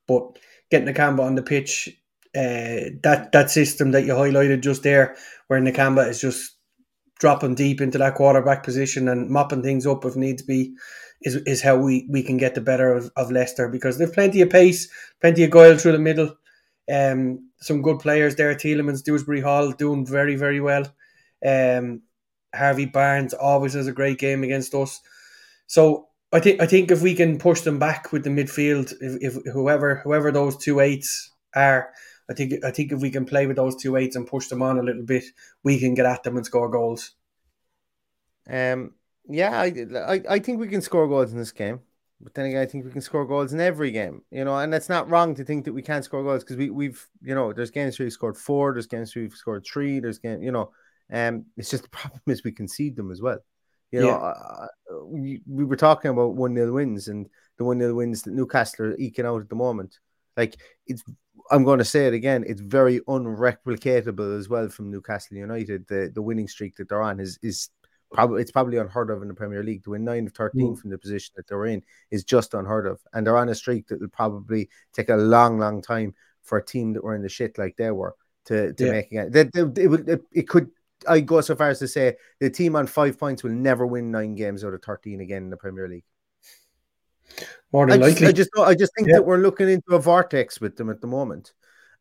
But 0.06 0.38
getting 0.70 0.92
Nakamba 0.92 1.20
on 1.20 1.34
the 1.34 1.42
pitch, 1.42 1.88
uh, 2.36 2.90
that 3.02 3.30
that 3.32 3.50
system 3.50 3.92
that 3.92 4.04
you 4.04 4.12
highlighted 4.12 4.62
just 4.62 4.82
there, 4.82 5.16
where 5.48 5.60
Nakamba 5.60 6.08
is 6.08 6.20
just 6.20 6.52
dropping 7.20 7.54
deep 7.54 7.80
into 7.80 7.98
that 7.98 8.16
quarterback 8.16 8.64
position 8.64 9.08
and 9.08 9.30
mopping 9.30 9.62
things 9.62 9.86
up 9.86 10.04
if 10.04 10.16
needs 10.16 10.42
be, 10.42 10.74
is 11.22 11.36
is 11.46 11.62
how 11.62 11.76
we, 11.76 12.06
we 12.10 12.22
can 12.22 12.36
get 12.36 12.54
the 12.54 12.60
better 12.60 12.92
of, 12.92 13.10
of 13.16 13.30
Leicester 13.30 13.68
because 13.68 13.98
they've 13.98 14.12
plenty 14.12 14.40
of 14.40 14.50
pace, 14.50 14.88
plenty 15.20 15.44
of 15.44 15.50
guile 15.50 15.76
through 15.78 15.92
the 15.92 15.98
middle. 15.98 16.34
Um, 16.92 17.50
some 17.60 17.82
good 17.82 17.98
players 17.98 18.36
there. 18.36 18.54
Tielemans, 18.54 19.02
Dewsbury 19.02 19.40
Hall 19.40 19.72
doing 19.72 20.06
very 20.06 20.36
very 20.36 20.60
well. 20.60 20.86
Um, 21.44 22.02
Harvey 22.54 22.86
Barnes 22.86 23.34
always 23.34 23.74
has 23.74 23.86
a 23.86 23.92
great 23.92 24.18
game 24.18 24.44
against 24.44 24.74
us. 24.74 25.00
So 25.66 26.08
I 26.32 26.40
think 26.40 26.62
I 26.62 26.66
think 26.66 26.90
if 26.90 27.02
we 27.02 27.14
can 27.14 27.38
push 27.38 27.60
them 27.62 27.78
back 27.78 28.12
with 28.12 28.24
the 28.24 28.30
midfield, 28.30 28.92
if, 29.00 29.36
if 29.36 29.52
whoever 29.52 29.96
whoever 29.96 30.32
those 30.32 30.56
two 30.56 30.80
eights 30.80 31.32
are, 31.54 31.90
I 32.30 32.34
think 32.34 32.64
I 32.64 32.70
think 32.70 32.92
if 32.92 33.00
we 33.00 33.10
can 33.10 33.24
play 33.24 33.46
with 33.46 33.56
those 33.56 33.76
two 33.76 33.96
eights 33.96 34.16
and 34.16 34.26
push 34.26 34.48
them 34.48 34.62
on 34.62 34.78
a 34.78 34.82
little 34.82 35.04
bit, 35.04 35.24
we 35.62 35.78
can 35.78 35.94
get 35.94 36.06
at 36.06 36.22
them 36.22 36.36
and 36.36 36.46
score 36.46 36.70
goals. 36.70 37.12
Um, 38.48 38.94
yeah, 39.26 39.58
I, 39.58 39.86
I, 39.96 40.22
I 40.28 40.38
think 40.38 40.60
we 40.60 40.68
can 40.68 40.82
score 40.82 41.08
goals 41.08 41.32
in 41.32 41.38
this 41.38 41.52
game. 41.52 41.80
But 42.20 42.34
then 42.34 42.46
again, 42.46 42.62
I 42.62 42.66
think 42.66 42.84
we 42.84 42.90
can 42.90 43.00
score 43.00 43.26
goals 43.26 43.52
in 43.52 43.60
every 43.60 43.90
game, 43.90 44.22
you 44.30 44.44
know, 44.44 44.56
and 44.56 44.72
it's 44.72 44.88
not 44.88 45.10
wrong 45.10 45.34
to 45.34 45.44
think 45.44 45.64
that 45.64 45.72
we 45.72 45.82
can't 45.82 46.04
score 46.04 46.22
goals 46.22 46.42
because 46.42 46.56
we, 46.56 46.70
we've, 46.70 47.06
you 47.20 47.34
know, 47.34 47.52
there's 47.52 47.70
games 47.70 47.98
where 47.98 48.06
we've 48.06 48.12
scored 48.12 48.36
four, 48.36 48.72
there's 48.72 48.86
games 48.86 49.14
where 49.14 49.24
we've 49.24 49.34
scored 49.34 49.66
three, 49.66 50.00
there's 50.00 50.18
game, 50.18 50.42
you 50.42 50.52
know, 50.52 50.70
um, 51.12 51.46
it's 51.56 51.70
just 51.70 51.84
the 51.84 51.88
problem 51.90 52.22
is 52.26 52.44
we 52.44 52.52
concede 52.52 52.96
them 52.96 53.10
as 53.10 53.20
well. 53.20 53.38
You 53.90 54.00
know, 54.00 54.06
yeah. 54.08 54.16
uh, 54.16 54.66
we, 55.04 55.40
we 55.46 55.64
were 55.64 55.76
talking 55.76 56.10
about 56.10 56.34
1 56.34 56.56
0 56.56 56.72
wins 56.72 57.06
and 57.06 57.28
the 57.58 57.64
1 57.64 57.78
0 57.78 57.94
wins 57.94 58.22
that 58.22 58.34
Newcastle 58.34 58.86
are 58.86 58.96
eking 58.96 59.24
out 59.24 59.40
at 59.40 59.48
the 59.48 59.54
moment. 59.54 59.98
Like, 60.36 60.56
it's, 60.86 61.04
I'm 61.50 61.62
going 61.62 61.78
to 61.78 61.84
say 61.84 62.08
it 62.08 62.14
again, 62.14 62.44
it's 62.44 62.60
very 62.60 63.00
unreplicatable 63.00 64.36
as 64.36 64.48
well 64.48 64.68
from 64.68 64.90
Newcastle 64.90 65.36
United. 65.36 65.86
The 65.86 66.10
the 66.12 66.22
winning 66.22 66.48
streak 66.48 66.76
that 66.76 66.88
they're 66.88 67.02
on 67.02 67.20
is, 67.20 67.38
is 67.42 67.68
probably 68.12 68.40
it's 68.40 68.50
probably 68.50 68.78
unheard 68.78 69.10
of 69.10 69.22
in 69.22 69.28
the 69.28 69.34
Premier 69.34 69.62
League. 69.62 69.84
To 69.84 69.90
win 69.90 70.04
nine 70.04 70.26
of 70.26 70.32
13 70.32 70.74
mm. 70.74 70.78
from 70.78 70.90
the 70.90 70.98
position 70.98 71.34
that 71.36 71.46
they're 71.46 71.66
in 71.66 71.82
is 72.10 72.24
just 72.24 72.54
unheard 72.54 72.86
of. 72.86 73.00
And 73.12 73.26
they're 73.26 73.36
on 73.36 73.48
a 73.48 73.54
streak 73.54 73.88
that 73.88 74.00
will 74.00 74.08
probably 74.08 74.70
take 74.92 75.08
a 75.08 75.16
long, 75.16 75.58
long 75.58 75.82
time 75.82 76.14
for 76.42 76.58
a 76.58 76.64
team 76.64 76.94
that 76.94 77.04
were 77.04 77.14
in 77.14 77.22
the 77.22 77.28
shit 77.28 77.58
like 77.58 77.76
they 77.76 77.90
were 77.90 78.14
to, 78.46 78.72
to 78.72 78.86
yeah. 78.86 78.90
make 78.90 79.12
it. 79.12 79.32
That 79.32 79.50
it, 79.54 79.78
it, 79.78 80.08
it, 80.08 80.22
it 80.32 80.48
could 80.48 80.70
I 81.08 81.20
go 81.20 81.40
so 81.40 81.56
far 81.56 81.70
as 81.70 81.78
to 81.80 81.88
say 81.88 82.16
the 82.40 82.50
team 82.50 82.76
on 82.76 82.86
five 82.86 83.18
points 83.18 83.42
will 83.42 83.52
never 83.52 83.86
win 83.86 84.10
nine 84.10 84.34
games 84.34 84.64
out 84.64 84.74
of 84.74 84.82
thirteen 84.82 85.20
again 85.20 85.44
in 85.44 85.50
the 85.50 85.56
Premier 85.56 85.88
League. 85.88 86.04
More 87.72 87.86
than 87.86 88.02
I 88.02 88.06
likely, 88.06 88.32
just, 88.32 88.50
I 88.56 88.64
just, 88.64 88.68
I 88.68 88.74
just 88.74 88.92
think 88.96 89.08
yeah. 89.08 89.16
that 89.16 89.22
we're 89.26 89.38
looking 89.38 89.68
into 89.68 89.94
a 89.94 89.98
vortex 89.98 90.60
with 90.60 90.76
them 90.76 90.90
at 90.90 91.00
the 91.00 91.06
moment, 91.06 91.52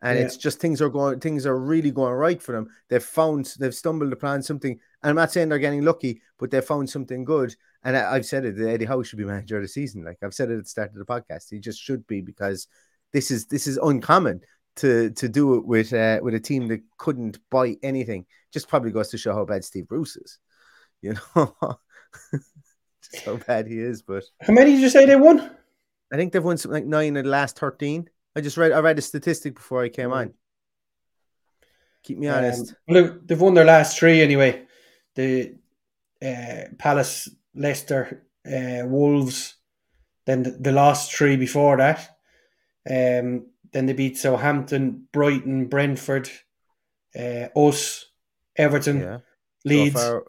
and 0.04 0.20
yeah. 0.20 0.26
it's 0.26 0.38
just 0.38 0.60
things 0.60 0.82
are 0.82 0.90
going, 0.90 1.22
things 1.22 1.46
are 1.46 1.58
really 1.58 1.90
going 1.90 2.14
right 2.14 2.42
for 2.42 2.52
them. 2.52 2.70
They've 2.90 3.02
found, 3.02 3.54
they've 3.58 3.74
stumbled 3.74 4.12
upon 4.12 4.44
something. 4.44 4.72
And 4.72 5.10
I'm 5.10 5.16
not 5.16 5.32
saying 5.32 5.48
they're 5.48 5.60
getting 5.60 5.86
lucky, 5.86 6.22
but 6.38 6.52
they 6.52 6.60
found 6.60 6.90
something 6.90 7.24
good. 7.24 7.56
And 7.84 7.96
I, 7.96 8.16
have 8.16 8.26
said 8.26 8.44
it, 8.44 8.60
Eddie 8.60 8.84
Howe 8.84 9.02
should 9.02 9.18
be 9.18 9.24
manager 9.26 9.58
of 9.58 9.64
the 9.64 9.70
season. 9.70 10.04
Like 10.04 10.18
I've 10.22 10.34
said 10.34 10.52
it 10.52 10.58
at 10.58 10.64
the 10.64 10.70
start 10.70 10.92
of 10.92 10.98
the 10.98 11.06
podcast, 11.06 11.50
he 11.50 11.60
just 11.60 11.82
should 11.82 12.06
be 12.06 12.20
because 12.20 12.68
this 13.14 13.32
is 13.32 13.46
this 13.46 13.66
is 13.66 13.78
uncommon 13.78 14.42
to 14.78 15.12
to 15.12 15.30
do 15.30 15.56
it 15.56 15.66
with 15.66 15.94
uh, 15.94 16.20
with 16.22 16.34
a 16.34 16.40
team 16.40 16.68
that 16.68 16.82
couldn't 16.98 17.40
buy 17.50 17.78
anything. 17.84 18.26
Just 18.52 18.68
probably 18.68 18.92
goes 18.92 19.10
to 19.10 19.18
show 19.18 19.34
how 19.34 19.46
bad 19.46 19.64
Steve 19.64 19.88
Bruce 19.88 20.16
is. 20.16 20.40
You 21.02 21.16
know, 21.36 21.56
just 23.02 23.26
how 23.26 23.38
bad 23.38 23.68
he 23.68 23.80
is. 23.80 24.02
But 24.02 24.24
how 24.42 24.54
many 24.54 24.72
did 24.72 24.82
you 24.82 24.90
say 24.90 25.06
they 25.06 25.16
won? 25.16 25.52
I 26.12 26.16
think 26.16 26.34
they've 26.34 26.44
won 26.44 26.58
something 26.58 26.84
like 26.84 26.86
nine 26.86 27.18
of 27.18 27.24
the 27.24 27.30
last 27.30 27.60
thirteen. 27.60 28.10
I 28.36 28.42
just 28.42 28.58
read 28.58 28.72
I 28.72 28.80
read 28.80 29.00
a 29.00 29.02
statistic 29.02 29.56
before 29.56 29.84
I 29.84 29.90
came 29.90 30.12
on. 30.12 30.34
Keep 32.04 32.18
me 32.18 32.28
honest. 32.28 32.72
Um, 32.72 32.76
well, 32.88 33.18
they've 33.24 33.40
won 33.40 33.54
their 33.54 33.66
last 33.66 33.98
three 33.98 34.22
anyway. 34.22 34.66
The 35.16 35.56
uh, 36.22 36.64
Palace, 36.78 37.30
Leicester, 37.56 38.26
uh, 38.46 38.86
Wolves, 38.86 39.56
then 40.26 40.44
the, 40.44 40.52
the 40.52 40.72
last 40.72 41.14
three 41.14 41.38
before 41.38 41.78
that. 41.78 42.10
Um, 42.90 43.48
then 43.74 43.86
they 43.86 43.94
beat 43.94 44.18
Southampton, 44.18 45.08
Brighton, 45.12 45.68
Brentford, 45.68 46.30
uh, 47.18 47.48
us, 47.56 48.06
Everton, 48.56 49.00
yeah. 49.02 49.18
Leeds. 49.66 50.00
So, 50.00 50.24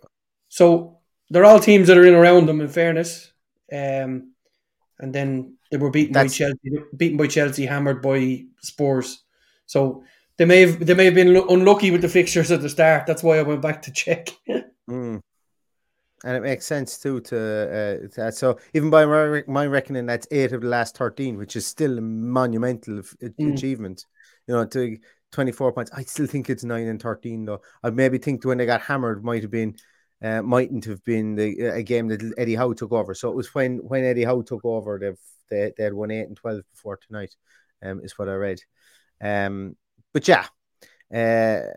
so, 0.49 0.99
they're 1.30 1.45
all 1.45 1.61
teams 1.61 1.88
that 1.88 1.99
are 1.99 2.07
in 2.07 2.14
around 2.14 2.47
them. 2.47 2.61
In 2.61 2.68
fairness, 2.68 3.32
um, 3.72 4.32
and 4.99 5.12
then 5.12 5.57
they 5.70 5.76
were 5.76 5.90
beaten 5.90 6.12
That's... 6.12 6.32
by 6.32 6.36
Chelsea, 6.36 6.84
beaten 6.97 7.16
by 7.16 7.26
Chelsea, 7.26 7.66
hammered 7.66 8.03
by 8.03 8.45
Spurs. 8.61 9.22
So 9.66 10.05
they 10.36 10.45
may 10.45 10.61
have 10.62 10.84
they 10.84 10.95
may 10.95 11.07
have 11.07 11.14
been 11.14 11.36
unlucky 11.36 11.90
with 11.90 12.03
the 12.03 12.09
fixtures 12.09 12.51
at 12.51 12.62
the 12.62 12.68
start. 12.68 13.07
That's 13.07 13.22
why 13.22 13.38
I 13.38 13.42
went 13.42 13.62
back 13.62 13.82
to 13.82 13.92
check. 13.92 14.30
mm 14.88 15.20
and 16.25 16.37
it 16.37 16.43
makes 16.43 16.66
sense 16.66 16.99
too 16.99 17.20
to, 17.20 17.39
uh, 17.39 18.09
to 18.09 18.33
so 18.33 18.59
even 18.72 18.91
by 18.91 19.05
my, 19.05 19.43
my 19.47 19.66
reckoning 19.66 20.07
that's 20.07 20.27
eight 20.31 20.53
of 20.53 20.62
the 20.62 20.68
last 20.68 20.97
13 20.97 21.37
which 21.37 21.55
is 21.55 21.66
still 21.66 21.99
a 21.99 22.01
monumental 22.01 22.95
mm. 22.97 23.55
achievement 23.55 24.05
you 24.47 24.55
know 24.55 24.64
to 24.64 24.97
24 25.33 25.72
points 25.72 25.91
i 25.95 26.03
still 26.03 26.27
think 26.27 26.51
it's 26.51 26.64
9 26.64 26.87
and 26.87 27.01
13 27.01 27.45
though 27.45 27.61
i 27.83 27.91
maybe 27.91 28.18
think 28.18 28.45
when 28.45 28.59
they 28.59 28.66
got 28.66 28.81
hammered 28.81 29.25
might 29.25 29.43
have 29.43 29.51
been 29.51 29.77
uh, 30.22 30.41
mightn't 30.41 30.87
have 30.87 31.05
been 31.05 31.35
the, 31.35 31.61
a 31.61 31.83
game 31.83 32.09
that 32.09 32.35
Eddie 32.39 32.55
Howe 32.55 32.72
took 32.72 32.93
over. 32.93 33.14
So 33.14 33.29
it 33.29 33.37
was 33.37 33.55
when 33.55 33.79
when 33.79 34.05
Eddie 34.05 34.25
Howe 34.25 34.41
took 34.41 34.64
over, 34.64 34.99
they've 34.99 35.18
they, 35.51 35.72
they 35.77 35.85
had 35.85 35.93
won 35.93 36.11
eight 36.11 36.29
and 36.29 36.37
twelve 36.37 36.62
before 36.70 36.97
tonight, 36.97 37.35
um, 37.83 38.01
is 38.01 38.18
what 38.18 38.31
I 38.31 38.35
read. 38.35 38.61
Um, 39.20 39.77
but 40.14 40.27
yeah, 40.27 40.47
uh, 41.14 41.68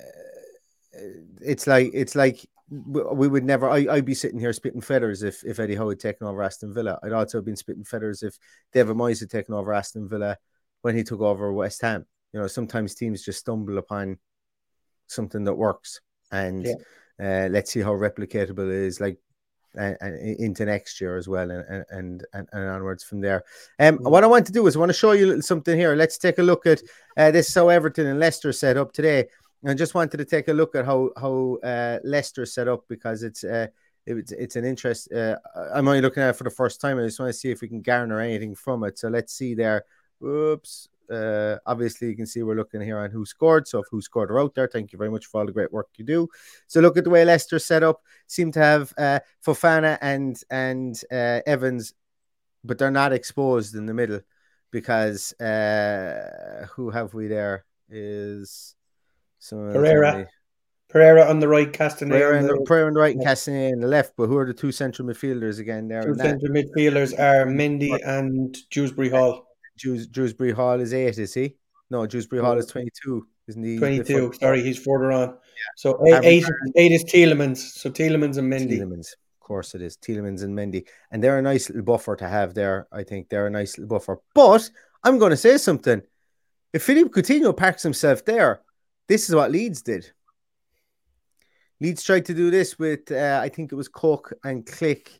it's 1.41 1.67
like 1.67 1.91
it's 1.93 2.15
like 2.15 2.45
we 2.69 3.27
would 3.27 3.45
never. 3.45 3.69
I, 3.69 3.87
I'd 3.89 4.05
be 4.05 4.13
sitting 4.13 4.39
here 4.39 4.51
spitting 4.53 4.81
feathers 4.81 5.23
if, 5.23 5.43
if 5.45 5.59
Eddie 5.59 5.75
Howe 5.75 5.89
had 5.89 5.99
taken 5.99 6.27
over 6.27 6.43
Aston 6.43 6.73
Villa. 6.73 6.99
I'd 7.01 7.13
also 7.13 7.37
have 7.37 7.45
been 7.45 7.55
spitting 7.55 7.85
feathers 7.85 8.23
if 8.23 8.37
David 8.73 8.95
Moyes 8.95 9.19
had 9.19 9.29
taken 9.29 9.53
over 9.53 9.73
Aston 9.73 10.09
Villa 10.09 10.37
when 10.81 10.95
he 10.95 11.03
took 11.03 11.21
over 11.21 11.51
West 11.53 11.81
Ham. 11.81 12.05
You 12.33 12.41
know, 12.41 12.47
sometimes 12.47 12.93
teams 12.93 13.23
just 13.23 13.39
stumble 13.39 13.77
upon 13.77 14.17
something 15.07 15.45
that 15.45 15.53
works, 15.53 16.01
and 16.31 16.65
yeah. 16.65 17.45
uh, 17.45 17.49
let's 17.49 17.71
see 17.71 17.79
how 17.79 17.91
replicatable 17.91 18.67
it 18.67 18.85
is. 18.85 18.99
Like 18.99 19.17
and, 19.77 20.17
into 20.39 20.65
next 20.65 20.99
year 20.99 21.17
as 21.17 21.27
well, 21.27 21.49
and 21.51 21.85
and 21.89 22.25
and, 22.33 22.49
and 22.51 22.69
onwards 22.69 23.03
from 23.03 23.21
there. 23.21 23.43
Um, 23.79 23.99
mm. 23.99 24.11
what 24.11 24.23
I 24.23 24.27
want 24.27 24.45
to 24.47 24.51
do 24.51 24.67
is 24.67 24.75
I 24.75 24.79
want 24.79 24.89
to 24.89 24.93
show 24.97 25.11
you 25.11 25.41
something 25.41 25.77
here. 25.77 25.95
Let's 25.95 26.17
take 26.17 26.37
a 26.37 26.43
look 26.43 26.65
at 26.65 26.81
uh, 27.15 27.31
this. 27.31 27.49
Is 27.49 27.55
how 27.55 27.69
Everton 27.69 28.07
and 28.07 28.19
Leicester 28.19 28.51
set 28.51 28.77
up 28.77 28.91
today. 28.91 29.27
I 29.65 29.73
just 29.73 29.95
wanted 29.95 30.17
to 30.17 30.25
take 30.25 30.47
a 30.47 30.53
look 30.53 30.75
at 30.75 30.85
how 30.85 31.11
how 31.17 31.57
uh, 31.63 31.99
Leicester 32.03 32.45
set 32.45 32.67
up 32.67 32.85
because 32.87 33.23
it's 33.23 33.43
uh, 33.43 33.67
it's 34.05 34.31
it's 34.31 34.55
an 34.55 34.65
interest. 34.65 35.11
Uh, 35.11 35.37
I'm 35.73 35.87
only 35.87 36.01
looking 36.01 36.23
at 36.23 36.29
it 36.29 36.35
for 36.35 36.43
the 36.43 36.49
first 36.49 36.79
time. 36.79 36.99
I 36.99 37.03
just 37.03 37.19
want 37.19 37.29
to 37.31 37.37
see 37.37 37.51
if 37.51 37.61
we 37.61 37.67
can 37.67 37.81
garner 37.81 38.19
anything 38.19 38.55
from 38.55 38.83
it. 38.83 38.99
So 38.99 39.09
let's 39.09 39.33
see 39.33 39.53
there. 39.53 39.85
Oops. 40.23 40.89
Uh, 41.09 41.57
obviously, 41.65 42.09
you 42.09 42.15
can 42.15 42.25
see 42.25 42.43
we're 42.43 42.55
looking 42.55 42.81
here 42.81 42.99
on 42.99 43.09
who 43.09 43.25
scored. 43.25 43.67
So, 43.67 43.79
if 43.79 43.85
who 43.89 44.01
scored 44.01 44.29
are 44.29 44.41
out 44.41 44.55
there, 44.55 44.67
thank 44.67 44.91
you 44.91 44.97
very 44.97 45.09
much 45.09 45.25
for 45.25 45.39
all 45.39 45.45
the 45.45 45.53
great 45.53 45.71
work 45.71 45.87
you 45.97 46.03
do. 46.03 46.27
So, 46.67 46.81
look 46.81 46.97
at 46.97 47.05
the 47.05 47.09
way 47.09 47.23
Leicester 47.23 47.59
set 47.59 47.81
up. 47.83 48.01
Seem 48.27 48.51
to 48.53 48.59
have 48.59 48.93
uh, 48.97 49.19
Fofana 49.45 49.97
and 50.01 50.39
and 50.49 51.01
uh, 51.11 51.41
Evans, 51.45 51.93
but 52.63 52.77
they're 52.77 52.91
not 52.91 53.13
exposed 53.13 53.75
in 53.75 53.85
the 53.85 53.93
middle 53.93 54.19
because 54.71 55.31
uh, 55.39 56.67
who 56.71 56.89
have 56.89 57.13
we 57.13 57.27
there? 57.27 57.65
Is 57.89 58.75
Uh, 59.51 59.71
Pereira. 59.73 60.27
Pereira 60.89 61.29
on 61.29 61.39
the 61.39 61.47
right, 61.49 61.71
Castagne. 61.71 62.09
Pereira, 62.09 62.37
on 62.39 62.47
the, 62.47 62.61
Pereira 62.65 62.87
on 62.87 62.93
the 62.93 62.99
right 63.01 63.15
and 63.15 63.73
on 63.73 63.79
the 63.81 63.87
left. 63.87 64.13
But 64.15 64.27
who 64.27 64.37
are 64.37 64.45
the 64.45 64.53
two 64.53 64.71
central 64.71 65.07
midfielders 65.07 65.59
again? 65.59 65.89
There, 65.89 66.01
two 66.01 66.15
central 66.15 66.53
midfielders 66.53 67.13
are 67.19 67.45
Mendy 67.45 67.99
and 68.05 68.57
Dewsbury 68.71 69.09
Hall. 69.09 69.47
Dews, 69.77 70.07
Dewsbury 70.07 70.53
Hall 70.53 70.79
is 70.79 70.93
eight, 70.93 71.17
is 71.17 71.33
he? 71.33 71.55
No, 71.89 72.07
Dewsbury 72.07 72.41
Hall 72.41 72.57
is 72.57 72.65
twenty-two, 72.67 73.27
isn't 73.47 73.63
he? 73.63 73.77
Twenty-two. 73.77 74.33
Sorry, 74.39 74.63
he's 74.63 74.77
further 74.77 75.11
on. 75.11 75.29
Yeah. 75.29 75.35
So 75.75 76.01
eight, 76.07 76.23
eight, 76.23 76.45
eight 76.77 76.91
is 76.93 77.03
Tielemans. 77.03 77.57
So 77.57 77.89
Tielemans 77.89 78.37
and 78.37 78.51
Mendy. 78.51 78.79
Tielemans, 78.79 79.11
of 79.11 79.39
course 79.41 79.75
it 79.75 79.81
is. 79.81 79.97
Tielemans 79.97 80.41
and 80.41 80.57
Mendy, 80.57 80.87
and 81.11 81.21
they're 81.23 81.37
a 81.37 81.41
nice 81.41 81.69
little 81.69 81.83
buffer 81.83 82.15
to 82.15 82.27
have 82.27 82.53
there. 82.53 82.87
I 82.91 83.03
think 83.03 83.29
they're 83.29 83.47
a 83.47 83.51
nice 83.51 83.77
little 83.77 83.89
buffer. 83.89 84.19
But 84.33 84.69
I'm 85.03 85.19
going 85.19 85.31
to 85.31 85.37
say 85.37 85.57
something. 85.57 86.01
If 86.73 86.83
Philippe 86.83 87.09
Coutinho 87.09 87.55
packs 87.55 87.83
himself 87.83 88.25
there, 88.25 88.61
this 89.07 89.29
is 89.29 89.35
what 89.35 89.51
Leeds 89.51 89.81
did. 89.81 90.11
Leeds 91.79 92.03
tried 92.03 92.25
to 92.25 92.33
do 92.33 92.49
this 92.49 92.79
with, 92.79 93.11
uh, 93.11 93.39
I 93.41 93.49
think 93.49 93.71
it 93.71 93.75
was 93.75 93.87
Cook 93.87 94.33
and 94.43 94.65
Klich. 94.65 95.19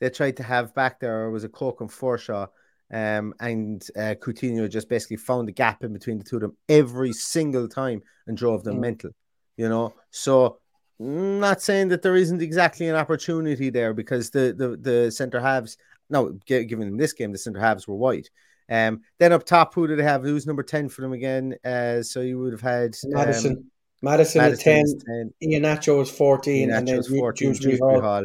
They 0.00 0.10
tried 0.10 0.36
to 0.38 0.42
have 0.42 0.74
back 0.74 1.00
there, 1.00 1.22
or 1.22 1.30
was 1.30 1.44
a 1.44 1.48
Cook 1.48 1.80
and 1.80 1.90
Forshaw? 1.90 2.48
Um, 2.92 3.34
and 3.40 3.82
uh, 3.96 4.14
Coutinho 4.20 4.68
just 4.68 4.88
basically 4.88 5.16
found 5.16 5.48
the 5.48 5.52
gap 5.52 5.82
in 5.82 5.92
between 5.92 6.18
the 6.18 6.24
two 6.24 6.36
of 6.36 6.42
them 6.42 6.56
every 6.68 7.12
single 7.12 7.66
time 7.66 8.02
and 8.26 8.36
drove 8.36 8.64
them 8.64 8.76
mm. 8.76 8.80
mental. 8.80 9.10
You 9.56 9.68
know, 9.68 9.94
so 10.10 10.58
not 10.98 11.62
saying 11.62 11.88
that 11.88 12.02
there 12.02 12.16
isn't 12.16 12.42
exactly 12.42 12.88
an 12.88 12.96
opportunity 12.96 13.70
there 13.70 13.94
because 13.94 14.30
the 14.30 14.54
the, 14.56 14.76
the 14.76 15.10
centre 15.10 15.40
halves. 15.40 15.78
No, 16.10 16.38
given 16.46 16.82
in 16.82 16.96
this 16.98 17.14
game, 17.14 17.32
the 17.32 17.38
centre 17.38 17.60
halves 17.60 17.88
were 17.88 17.94
white. 17.94 18.28
Um, 18.72 19.02
then 19.18 19.32
up 19.32 19.44
top, 19.44 19.74
who 19.74 19.86
did 19.86 19.98
they 19.98 20.02
have? 20.02 20.22
Who's 20.22 20.46
number 20.46 20.62
ten 20.62 20.88
for 20.88 21.02
them 21.02 21.12
again? 21.12 21.56
Uh, 21.62 22.02
so 22.02 22.20
you 22.20 22.38
would 22.38 22.52
have 22.52 22.62
had 22.62 22.96
Maddison. 23.04 23.52
Um, 23.52 23.64
Maddison, 24.02 24.40
Maddison 24.40 24.74
at 24.74 24.84
10, 24.84 24.84
10. 25.06 25.34
Iheanacho 25.44 25.98
was 25.98 26.10
14, 26.10 26.70
Iheanacho 26.70 26.78
and 26.78 26.88
then 26.88 27.02
14, 27.02 27.52
Dewsbury 27.52 27.78
Hall. 27.78 28.00
Hall. 28.00 28.24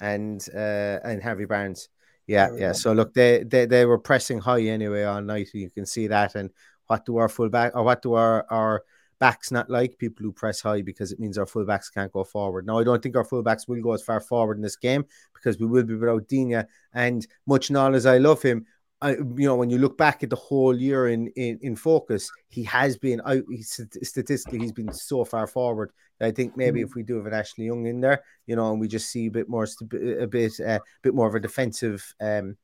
and 0.00 0.46
uh, 0.54 0.98
and 1.02 1.22
Harvey 1.22 1.46
Barnes. 1.46 1.88
Yeah, 2.26 2.50
yeah. 2.54 2.72
So 2.72 2.92
look, 2.92 3.14
they, 3.14 3.42
they 3.44 3.64
they 3.64 3.86
were 3.86 3.98
pressing 3.98 4.38
high 4.38 4.62
anyway 4.62 5.04
all 5.04 5.22
night. 5.22 5.48
You 5.54 5.70
can 5.70 5.86
see 5.86 6.06
that. 6.08 6.34
And 6.34 6.50
what 6.86 7.06
do 7.06 7.16
our 7.16 7.28
full 7.28 7.48
back 7.48 7.74
or 7.74 7.82
what 7.82 8.02
do 8.02 8.12
our 8.12 8.46
our 8.50 8.82
backs 9.18 9.50
not 9.50 9.70
like? 9.70 9.98
People 9.98 10.24
who 10.24 10.32
press 10.32 10.60
high 10.60 10.82
because 10.82 11.10
it 11.10 11.18
means 11.18 11.38
our 11.38 11.46
fullbacks 11.46 11.92
can't 11.92 12.12
go 12.12 12.24
forward. 12.24 12.66
Now 12.66 12.78
I 12.78 12.84
don't 12.84 13.02
think 13.02 13.16
our 13.16 13.24
fullbacks 13.24 13.66
will 13.66 13.80
go 13.80 13.92
as 13.92 14.02
far 14.02 14.20
forward 14.20 14.58
in 14.58 14.62
this 14.62 14.76
game 14.76 15.04
because 15.34 15.58
we 15.58 15.66
will 15.66 15.84
be 15.84 15.94
without 15.94 16.28
Digne. 16.28 16.62
And 16.92 17.26
much 17.46 17.70
and 17.70 17.78
all 17.78 17.94
as 17.94 18.06
I 18.06 18.18
love 18.18 18.42
him, 18.42 18.66
I, 19.00 19.12
you 19.12 19.46
know, 19.46 19.54
when 19.54 19.70
you 19.70 19.78
look 19.78 19.96
back 19.96 20.22
at 20.22 20.30
the 20.30 20.36
whole 20.36 20.76
year 20.76 21.08
in 21.08 21.28
in, 21.28 21.58
in 21.62 21.76
focus, 21.76 22.30
he 22.48 22.64
has 22.64 22.96
been 22.96 23.20
out. 23.24 23.44
statistically, 23.60 24.58
he's 24.58 24.72
been 24.72 24.92
so 24.92 25.24
far 25.24 25.46
forward. 25.46 25.92
I 26.20 26.32
think 26.32 26.56
maybe 26.56 26.80
mm-hmm. 26.80 26.88
if 26.88 26.94
we 26.94 27.04
do 27.04 27.16
have 27.16 27.26
an 27.26 27.34
Ashley 27.34 27.66
Young 27.66 27.86
in 27.86 28.00
there, 28.00 28.24
you 28.46 28.56
know, 28.56 28.72
and 28.72 28.80
we 28.80 28.88
just 28.88 29.10
see 29.10 29.26
a 29.26 29.30
bit 29.30 29.48
more, 29.48 29.68
a 30.20 30.26
bit, 30.26 30.58
uh, 30.60 30.80
bit 31.02 31.14
more 31.14 31.28
of 31.28 31.34
a 31.36 31.40
defensive 31.40 32.12
um, 32.20 32.56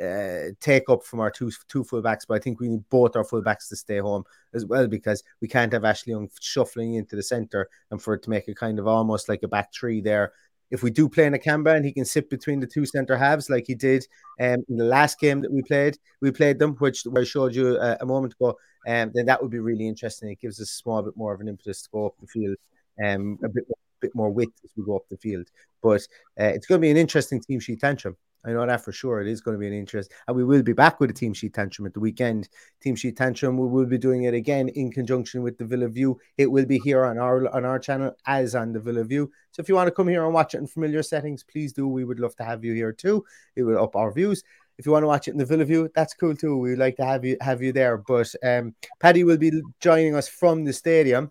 uh, 0.00 0.50
take 0.60 0.88
up 0.88 1.04
from 1.04 1.20
our 1.20 1.30
two 1.30 1.50
two 1.68 1.82
fullbacks. 1.82 2.22
But 2.28 2.34
I 2.34 2.38
think 2.38 2.60
we 2.60 2.68
need 2.68 2.88
both 2.90 3.16
our 3.16 3.24
fullbacks 3.24 3.68
to 3.68 3.76
stay 3.76 3.98
home 3.98 4.24
as 4.52 4.64
well 4.64 4.86
because 4.86 5.22
we 5.40 5.48
can't 5.48 5.72
have 5.72 5.84
Ashley 5.84 6.12
Young 6.12 6.28
shuffling 6.40 6.94
into 6.94 7.16
the 7.16 7.22
center 7.22 7.68
and 7.90 8.00
for 8.00 8.14
it 8.14 8.22
to 8.24 8.30
make 8.30 8.48
a 8.48 8.54
kind 8.54 8.78
of 8.78 8.86
almost 8.86 9.28
like 9.28 9.42
a 9.42 9.48
back 9.48 9.72
three 9.72 10.00
there 10.00 10.32
if 10.70 10.82
we 10.82 10.90
do 10.90 11.08
play 11.08 11.26
in 11.26 11.32
Nakamba 11.32 11.76
and 11.76 11.84
he 11.84 11.92
can 11.92 12.04
sit 12.04 12.30
between 12.30 12.60
the 12.60 12.66
two 12.66 12.86
centre 12.86 13.16
halves 13.16 13.50
like 13.50 13.64
he 13.66 13.74
did 13.74 14.06
um, 14.40 14.64
in 14.68 14.76
the 14.76 14.84
last 14.84 15.20
game 15.20 15.40
that 15.42 15.52
we 15.52 15.62
played, 15.62 15.96
we 16.20 16.30
played 16.30 16.58
them, 16.58 16.74
which 16.76 17.06
I 17.16 17.24
showed 17.24 17.54
you 17.54 17.76
a, 17.76 17.96
a 18.00 18.06
moment 18.06 18.34
ago, 18.34 18.56
um, 18.86 19.12
then 19.14 19.26
that 19.26 19.40
would 19.40 19.50
be 19.50 19.60
really 19.60 19.86
interesting. 19.86 20.30
It 20.30 20.40
gives 20.40 20.60
us 20.60 20.70
a 20.70 20.74
small 20.74 21.02
bit 21.02 21.16
more 21.16 21.34
of 21.34 21.40
an 21.40 21.48
impetus 21.48 21.82
to 21.82 21.90
go 21.92 22.06
up 22.06 22.14
the 22.20 22.26
field, 22.26 22.56
um, 23.04 23.38
a 23.44 23.48
bit, 23.48 23.64
bit 24.00 24.14
more 24.14 24.30
width 24.30 24.52
as 24.64 24.70
we 24.76 24.84
go 24.84 24.96
up 24.96 25.04
the 25.10 25.16
field. 25.16 25.48
But 25.82 26.02
uh, 26.40 26.44
it's 26.44 26.66
going 26.66 26.80
to 26.80 26.84
be 26.86 26.90
an 26.90 26.96
interesting 26.96 27.40
team 27.40 27.60
sheet 27.60 27.80
tantrum. 27.80 28.16
I 28.44 28.52
know 28.52 28.66
that 28.66 28.84
for 28.84 28.92
sure. 28.92 29.20
It 29.20 29.28
is 29.28 29.40
going 29.40 29.54
to 29.54 29.58
be 29.58 29.66
an 29.66 29.72
interest. 29.72 30.12
And 30.28 30.36
we 30.36 30.44
will 30.44 30.62
be 30.62 30.74
back 30.74 31.00
with 31.00 31.10
a 31.10 31.14
team 31.14 31.32
sheet 31.32 31.54
tantrum 31.54 31.86
at 31.86 31.94
the 31.94 32.00
weekend. 32.00 32.48
Team 32.82 32.94
sheet 32.94 33.16
tantrum, 33.16 33.56
we 33.56 33.66
will 33.66 33.86
be 33.86 33.96
doing 33.96 34.24
it 34.24 34.34
again 34.34 34.68
in 34.68 34.92
conjunction 34.92 35.42
with 35.42 35.56
the 35.56 35.64
Villa 35.64 35.88
View. 35.88 36.18
It 36.36 36.50
will 36.50 36.66
be 36.66 36.78
here 36.78 37.04
on 37.04 37.18
our 37.18 37.48
on 37.54 37.64
our 37.64 37.78
channel 37.78 38.14
as 38.26 38.54
on 38.54 38.72
the 38.72 38.80
Villa 38.80 39.04
View. 39.04 39.30
So 39.52 39.60
if 39.60 39.68
you 39.68 39.74
want 39.74 39.86
to 39.86 39.92
come 39.92 40.08
here 40.08 40.24
and 40.24 40.34
watch 40.34 40.54
it 40.54 40.58
in 40.58 40.66
familiar 40.66 41.02
settings, 41.02 41.42
please 41.42 41.72
do. 41.72 41.88
We 41.88 42.04
would 42.04 42.20
love 42.20 42.36
to 42.36 42.44
have 42.44 42.64
you 42.64 42.74
here 42.74 42.92
too. 42.92 43.24
It 43.56 43.62
will 43.62 43.82
up 43.82 43.96
our 43.96 44.12
views. 44.12 44.42
If 44.76 44.86
you 44.86 44.92
want 44.92 45.04
to 45.04 45.08
watch 45.08 45.28
it 45.28 45.30
in 45.30 45.38
the 45.38 45.46
Villa 45.46 45.64
View, 45.64 45.88
that's 45.94 46.14
cool 46.14 46.34
too. 46.36 46.58
We'd 46.58 46.76
like 46.76 46.96
to 46.96 47.04
have 47.04 47.24
you 47.24 47.36
have 47.40 47.62
you 47.62 47.72
there. 47.72 47.96
But 47.96 48.34
um, 48.42 48.74
Paddy 49.00 49.24
will 49.24 49.38
be 49.38 49.62
joining 49.80 50.16
us 50.16 50.28
from 50.28 50.64
the 50.64 50.72
stadium, 50.72 51.30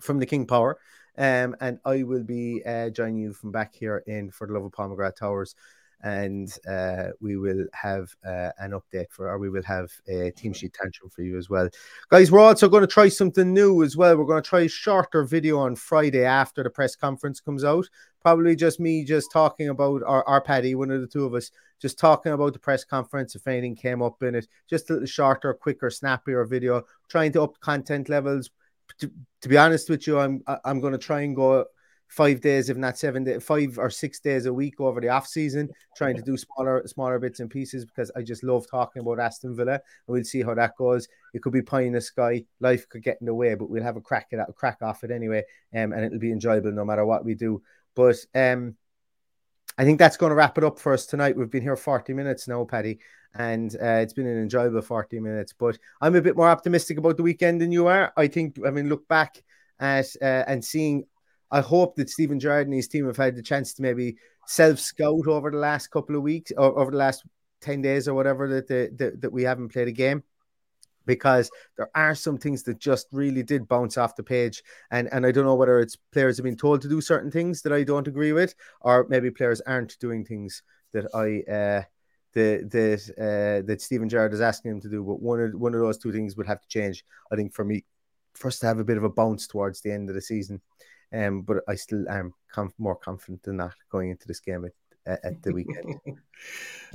from 0.00 0.18
the 0.18 0.26
King 0.26 0.46
Power. 0.46 0.78
Um, 1.16 1.56
and 1.60 1.80
I 1.84 2.04
will 2.04 2.22
be 2.22 2.62
uh, 2.64 2.90
joining 2.90 3.16
you 3.16 3.32
from 3.32 3.50
back 3.50 3.74
here 3.74 4.04
in 4.06 4.30
for 4.30 4.46
the 4.46 4.52
Love 4.52 4.66
of 4.66 4.72
Pomegranate 4.72 5.16
Towers 5.16 5.56
and 6.02 6.52
uh, 6.68 7.08
we 7.20 7.36
will 7.36 7.66
have 7.72 8.14
uh, 8.24 8.50
an 8.58 8.72
update 8.72 9.10
for, 9.10 9.28
or 9.28 9.38
we 9.38 9.50
will 9.50 9.62
have 9.64 9.90
a 10.06 10.30
team 10.32 10.52
sheet 10.52 10.72
tantrum 10.74 11.10
for 11.10 11.22
you 11.22 11.36
as 11.36 11.50
well. 11.50 11.68
Guys, 12.08 12.30
we're 12.30 12.38
also 12.40 12.68
going 12.68 12.82
to 12.82 12.86
try 12.86 13.08
something 13.08 13.52
new 13.52 13.82
as 13.82 13.96
well. 13.96 14.16
We're 14.16 14.24
going 14.24 14.42
to 14.42 14.48
try 14.48 14.60
a 14.60 14.68
shorter 14.68 15.24
video 15.24 15.58
on 15.58 15.74
Friday 15.74 16.24
after 16.24 16.62
the 16.62 16.70
press 16.70 16.94
conference 16.94 17.40
comes 17.40 17.64
out. 17.64 17.88
Probably 18.22 18.54
just 18.54 18.78
me 18.78 19.04
just 19.04 19.32
talking 19.32 19.68
about 19.68 20.02
our, 20.04 20.22
our 20.28 20.40
Paddy, 20.40 20.74
one 20.74 20.90
of 20.90 21.00
the 21.00 21.06
two 21.06 21.24
of 21.24 21.34
us, 21.34 21.50
just 21.80 21.98
talking 21.98 22.32
about 22.32 22.52
the 22.52 22.58
press 22.58 22.84
conference 22.84 23.34
if 23.34 23.46
anything 23.46 23.74
came 23.74 24.02
up 24.02 24.22
in 24.22 24.34
it. 24.34 24.46
Just 24.68 24.90
a 24.90 24.94
little 24.94 25.06
shorter, 25.06 25.52
quicker, 25.54 25.90
snappier 25.90 26.44
video, 26.44 26.84
trying 27.08 27.32
to 27.32 27.42
up 27.42 27.58
content 27.60 28.08
levels. 28.08 28.50
To, 29.00 29.10
to 29.42 29.48
be 29.48 29.58
honest 29.58 29.90
with 29.90 30.06
you, 30.06 30.18
I'm 30.18 30.42
I'm 30.64 30.80
going 30.80 30.92
to 30.94 30.98
try 30.98 31.20
and 31.20 31.36
go 31.36 31.66
five 32.08 32.40
days, 32.40 32.70
if 32.70 32.76
not 32.76 32.98
seven 32.98 33.22
days, 33.22 33.42
five 33.42 33.78
or 33.78 33.90
six 33.90 34.18
days 34.18 34.46
a 34.46 34.52
week 34.52 34.80
over 34.80 35.00
the 35.00 35.08
off 35.08 35.26
season, 35.26 35.68
trying 35.96 36.16
to 36.16 36.22
do 36.22 36.36
smaller, 36.36 36.82
smaller 36.86 37.18
bits 37.18 37.40
and 37.40 37.50
pieces 37.50 37.84
because 37.84 38.10
I 38.16 38.22
just 38.22 38.42
love 38.42 38.66
talking 38.68 39.02
about 39.02 39.20
Aston 39.20 39.54
Villa, 39.54 39.74
and 39.74 39.80
we'll 40.06 40.24
see 40.24 40.42
how 40.42 40.54
that 40.54 40.76
goes. 40.76 41.06
It 41.34 41.42
could 41.42 41.52
be 41.52 41.62
pie 41.62 41.82
in 41.82 41.92
the 41.92 42.00
sky, 42.00 42.44
life 42.60 42.88
could 42.88 43.02
get 43.02 43.18
in 43.20 43.26
the 43.26 43.34
way, 43.34 43.54
but 43.54 43.70
we'll 43.70 43.82
have 43.82 43.96
a 43.96 44.00
crack 44.00 44.28
at 44.32 44.40
it, 44.40 44.54
crack 44.56 44.78
off 44.82 45.04
it 45.04 45.10
anyway, 45.10 45.44
um, 45.74 45.92
and 45.92 46.04
it'll 46.04 46.18
be 46.18 46.32
enjoyable 46.32 46.72
no 46.72 46.84
matter 46.84 47.04
what 47.04 47.24
we 47.24 47.34
do. 47.34 47.62
But 47.94 48.16
um, 48.34 48.76
I 49.76 49.84
think 49.84 49.98
that's 49.98 50.16
going 50.16 50.30
to 50.30 50.36
wrap 50.36 50.56
it 50.56 50.64
up 50.64 50.78
for 50.78 50.92
us 50.92 51.06
tonight. 51.06 51.36
We've 51.36 51.50
been 51.50 51.62
here 51.62 51.76
40 51.76 52.14
minutes 52.14 52.48
now, 52.48 52.64
Paddy, 52.64 53.00
and 53.34 53.74
uh, 53.74 54.00
it's 54.00 54.14
been 54.14 54.26
an 54.26 54.40
enjoyable 54.40 54.80
40 54.80 55.20
minutes. 55.20 55.52
But 55.52 55.78
I'm 56.00 56.16
a 56.16 56.22
bit 56.22 56.36
more 56.36 56.48
optimistic 56.48 56.98
about 56.98 57.16
the 57.16 57.22
weekend 57.22 57.60
than 57.60 57.70
you 57.70 57.86
are. 57.86 58.12
I 58.16 58.28
think, 58.28 58.58
I 58.66 58.70
mean, 58.70 58.88
look 58.88 59.06
back 59.08 59.42
at 59.78 60.06
uh, 60.22 60.44
and 60.46 60.64
seeing 60.64 61.04
I 61.50 61.60
hope 61.60 61.96
that 61.96 62.10
Steven 62.10 62.38
Gerrard 62.40 62.66
and 62.66 62.74
his 62.74 62.88
team 62.88 63.06
have 63.06 63.16
had 63.16 63.36
the 63.36 63.42
chance 63.42 63.74
to 63.74 63.82
maybe 63.82 64.16
self 64.46 64.78
scout 64.78 65.26
over 65.26 65.50
the 65.50 65.58
last 65.58 65.88
couple 65.88 66.16
of 66.16 66.22
weeks 66.22 66.52
or 66.56 66.78
over 66.78 66.90
the 66.90 66.96
last 66.96 67.24
10 67.60 67.82
days 67.82 68.08
or 68.08 68.14
whatever 68.14 68.48
that, 68.48 68.68
the, 68.68 68.90
that, 68.96 69.20
that 69.20 69.32
we 69.32 69.42
haven't 69.42 69.72
played 69.72 69.88
a 69.88 69.92
game 69.92 70.22
because 71.06 71.50
there 71.76 71.88
are 71.94 72.14
some 72.14 72.36
things 72.36 72.62
that 72.64 72.78
just 72.78 73.06
really 73.12 73.42
did 73.42 73.66
bounce 73.66 73.96
off 73.96 74.14
the 74.14 74.22
page. 74.22 74.62
And, 74.90 75.08
and 75.10 75.24
I 75.24 75.32
don't 75.32 75.46
know 75.46 75.54
whether 75.54 75.80
it's 75.80 75.96
players 75.96 76.36
have 76.36 76.44
been 76.44 76.56
told 76.56 76.82
to 76.82 76.88
do 76.88 77.00
certain 77.00 77.30
things 77.30 77.62
that 77.62 77.72
I 77.72 77.82
don't 77.82 78.06
agree 78.06 78.32
with, 78.32 78.54
or 78.82 79.06
maybe 79.08 79.30
players 79.30 79.62
aren't 79.62 79.98
doing 79.98 80.24
things 80.24 80.62
that 80.92 81.06
I, 81.14 81.50
uh, 81.50 81.82
that 82.34 82.70
that 82.70 83.14
uh, 83.18 83.66
that 83.66 83.80
Steven 83.80 84.08
Gerrard 84.08 84.34
is 84.34 84.40
asking 84.40 84.72
him 84.72 84.80
to 84.82 84.88
do. 84.88 85.02
But 85.02 85.20
one 85.20 85.40
of 85.40 85.54
one 85.54 85.74
of 85.74 85.80
those 85.80 85.98
two 85.98 86.12
things 86.12 86.36
would 86.36 86.46
have 86.46 86.60
to 86.60 86.68
change, 86.68 87.04
I 87.32 87.36
think, 87.36 87.54
for 87.54 87.64
me, 87.64 87.84
for 88.34 88.48
us 88.48 88.58
to 88.60 88.66
have 88.66 88.78
a 88.78 88.84
bit 88.84 88.98
of 88.98 89.04
a 89.04 89.08
bounce 89.08 89.46
towards 89.46 89.80
the 89.80 89.92
end 89.92 90.08
of 90.08 90.14
the 90.14 90.22
season. 90.22 90.60
Um, 91.12 91.42
but 91.42 91.58
I 91.66 91.74
still 91.74 92.08
am 92.08 92.34
conf- 92.52 92.78
more 92.78 92.96
confident 92.96 93.42
than 93.42 93.56
that 93.58 93.74
going 93.90 94.10
into 94.10 94.26
this 94.26 94.40
game 94.40 94.64
at, 95.06 95.24
at 95.24 95.42
the 95.42 95.52
weekend. 95.52 96.00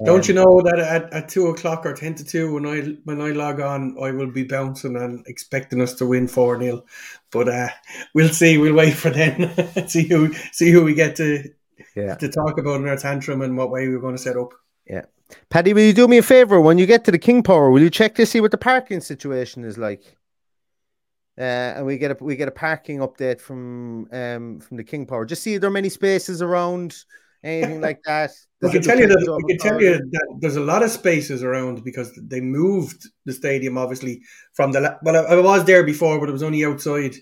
Don't 0.05 0.23
um, 0.23 0.27
you 0.27 0.33
know 0.33 0.61
that 0.61 0.79
at, 0.79 1.13
at 1.13 1.29
two 1.29 1.47
o'clock 1.47 1.85
or 1.85 1.93
ten 1.93 2.15
to 2.15 2.23
two 2.23 2.53
when 2.53 2.65
I 2.65 2.97
when 3.03 3.21
I 3.21 3.31
log 3.31 3.59
on, 3.59 3.97
I 4.01 4.11
will 4.11 4.31
be 4.31 4.43
bouncing 4.43 4.95
and 4.95 5.25
expecting 5.27 5.81
us 5.81 5.93
to 5.95 6.05
win 6.05 6.27
four 6.27 6.59
0 6.59 6.83
But 7.31 7.49
uh, 7.49 7.69
we'll 8.13 8.29
see. 8.29 8.57
We'll 8.57 8.75
wait 8.75 8.93
for 8.93 9.09
then. 9.09 9.87
see 9.87 10.07
who 10.07 10.33
see 10.51 10.71
who 10.71 10.83
we 10.83 10.93
get 10.93 11.15
to 11.17 11.51
yeah. 11.95 12.15
to 12.15 12.29
talk 12.29 12.57
about 12.57 12.81
in 12.81 12.87
our 12.87 12.97
tantrum 12.97 13.41
and 13.41 13.57
what 13.57 13.71
way 13.71 13.87
we're 13.87 13.99
going 13.99 14.15
to 14.15 14.21
set 14.21 14.37
up. 14.37 14.53
Yeah. 14.87 15.05
Paddy, 15.49 15.73
will 15.73 15.83
you 15.83 15.93
do 15.93 16.07
me 16.07 16.19
a 16.19 16.23
favor 16.23 16.61
when 16.61 16.77
you 16.77 16.85
get 16.85 17.05
to 17.05 17.11
the 17.11 17.17
King 17.19 17.43
Power? 17.43 17.71
Will 17.71 17.81
you 17.81 17.89
check 17.89 18.15
to 18.15 18.25
see 18.25 18.41
what 18.41 18.51
the 18.51 18.57
parking 18.57 19.01
situation 19.01 19.63
is 19.63 19.77
like? 19.77 20.17
Uh, 21.37 21.77
and 21.77 21.85
we 21.85 21.97
get 21.97 22.11
a 22.11 22.23
we 22.23 22.35
get 22.35 22.47
a 22.47 22.51
parking 22.51 22.99
update 22.99 23.41
from 23.41 24.07
um 24.11 24.59
from 24.59 24.77
the 24.77 24.83
King 24.83 25.05
Power. 25.07 25.25
Just 25.25 25.41
see 25.41 25.55
if 25.55 25.61
there 25.61 25.67
are 25.67 25.73
many 25.73 25.89
spaces 25.89 26.43
around, 26.43 26.95
anything 27.43 27.81
like 27.81 28.01
that. 28.05 28.31
I 28.63 28.71
can 28.71 28.83
tell 28.83 28.99
you 28.99 29.07
that 29.07 29.17
I 29.17 29.47
can 29.49 29.57
tell 29.57 29.81
you 29.81 29.97
that 29.97 30.37
there's 30.39 30.57
a 30.57 30.61
lot 30.61 30.83
of 30.83 30.91
spaces 30.91 31.41
around 31.41 31.83
because 31.83 32.17
they 32.21 32.39
moved 32.39 33.09
the 33.25 33.33
stadium 33.33 33.77
obviously 33.77 34.21
from 34.53 34.71
the 34.71 34.97
well 35.03 35.17
I, 35.17 35.33
I 35.33 35.39
was 35.39 35.65
there 35.65 35.83
before 35.83 36.19
but 36.19 36.29
it 36.29 36.33
was 36.33 36.43
only 36.43 36.63
outside, 36.65 37.15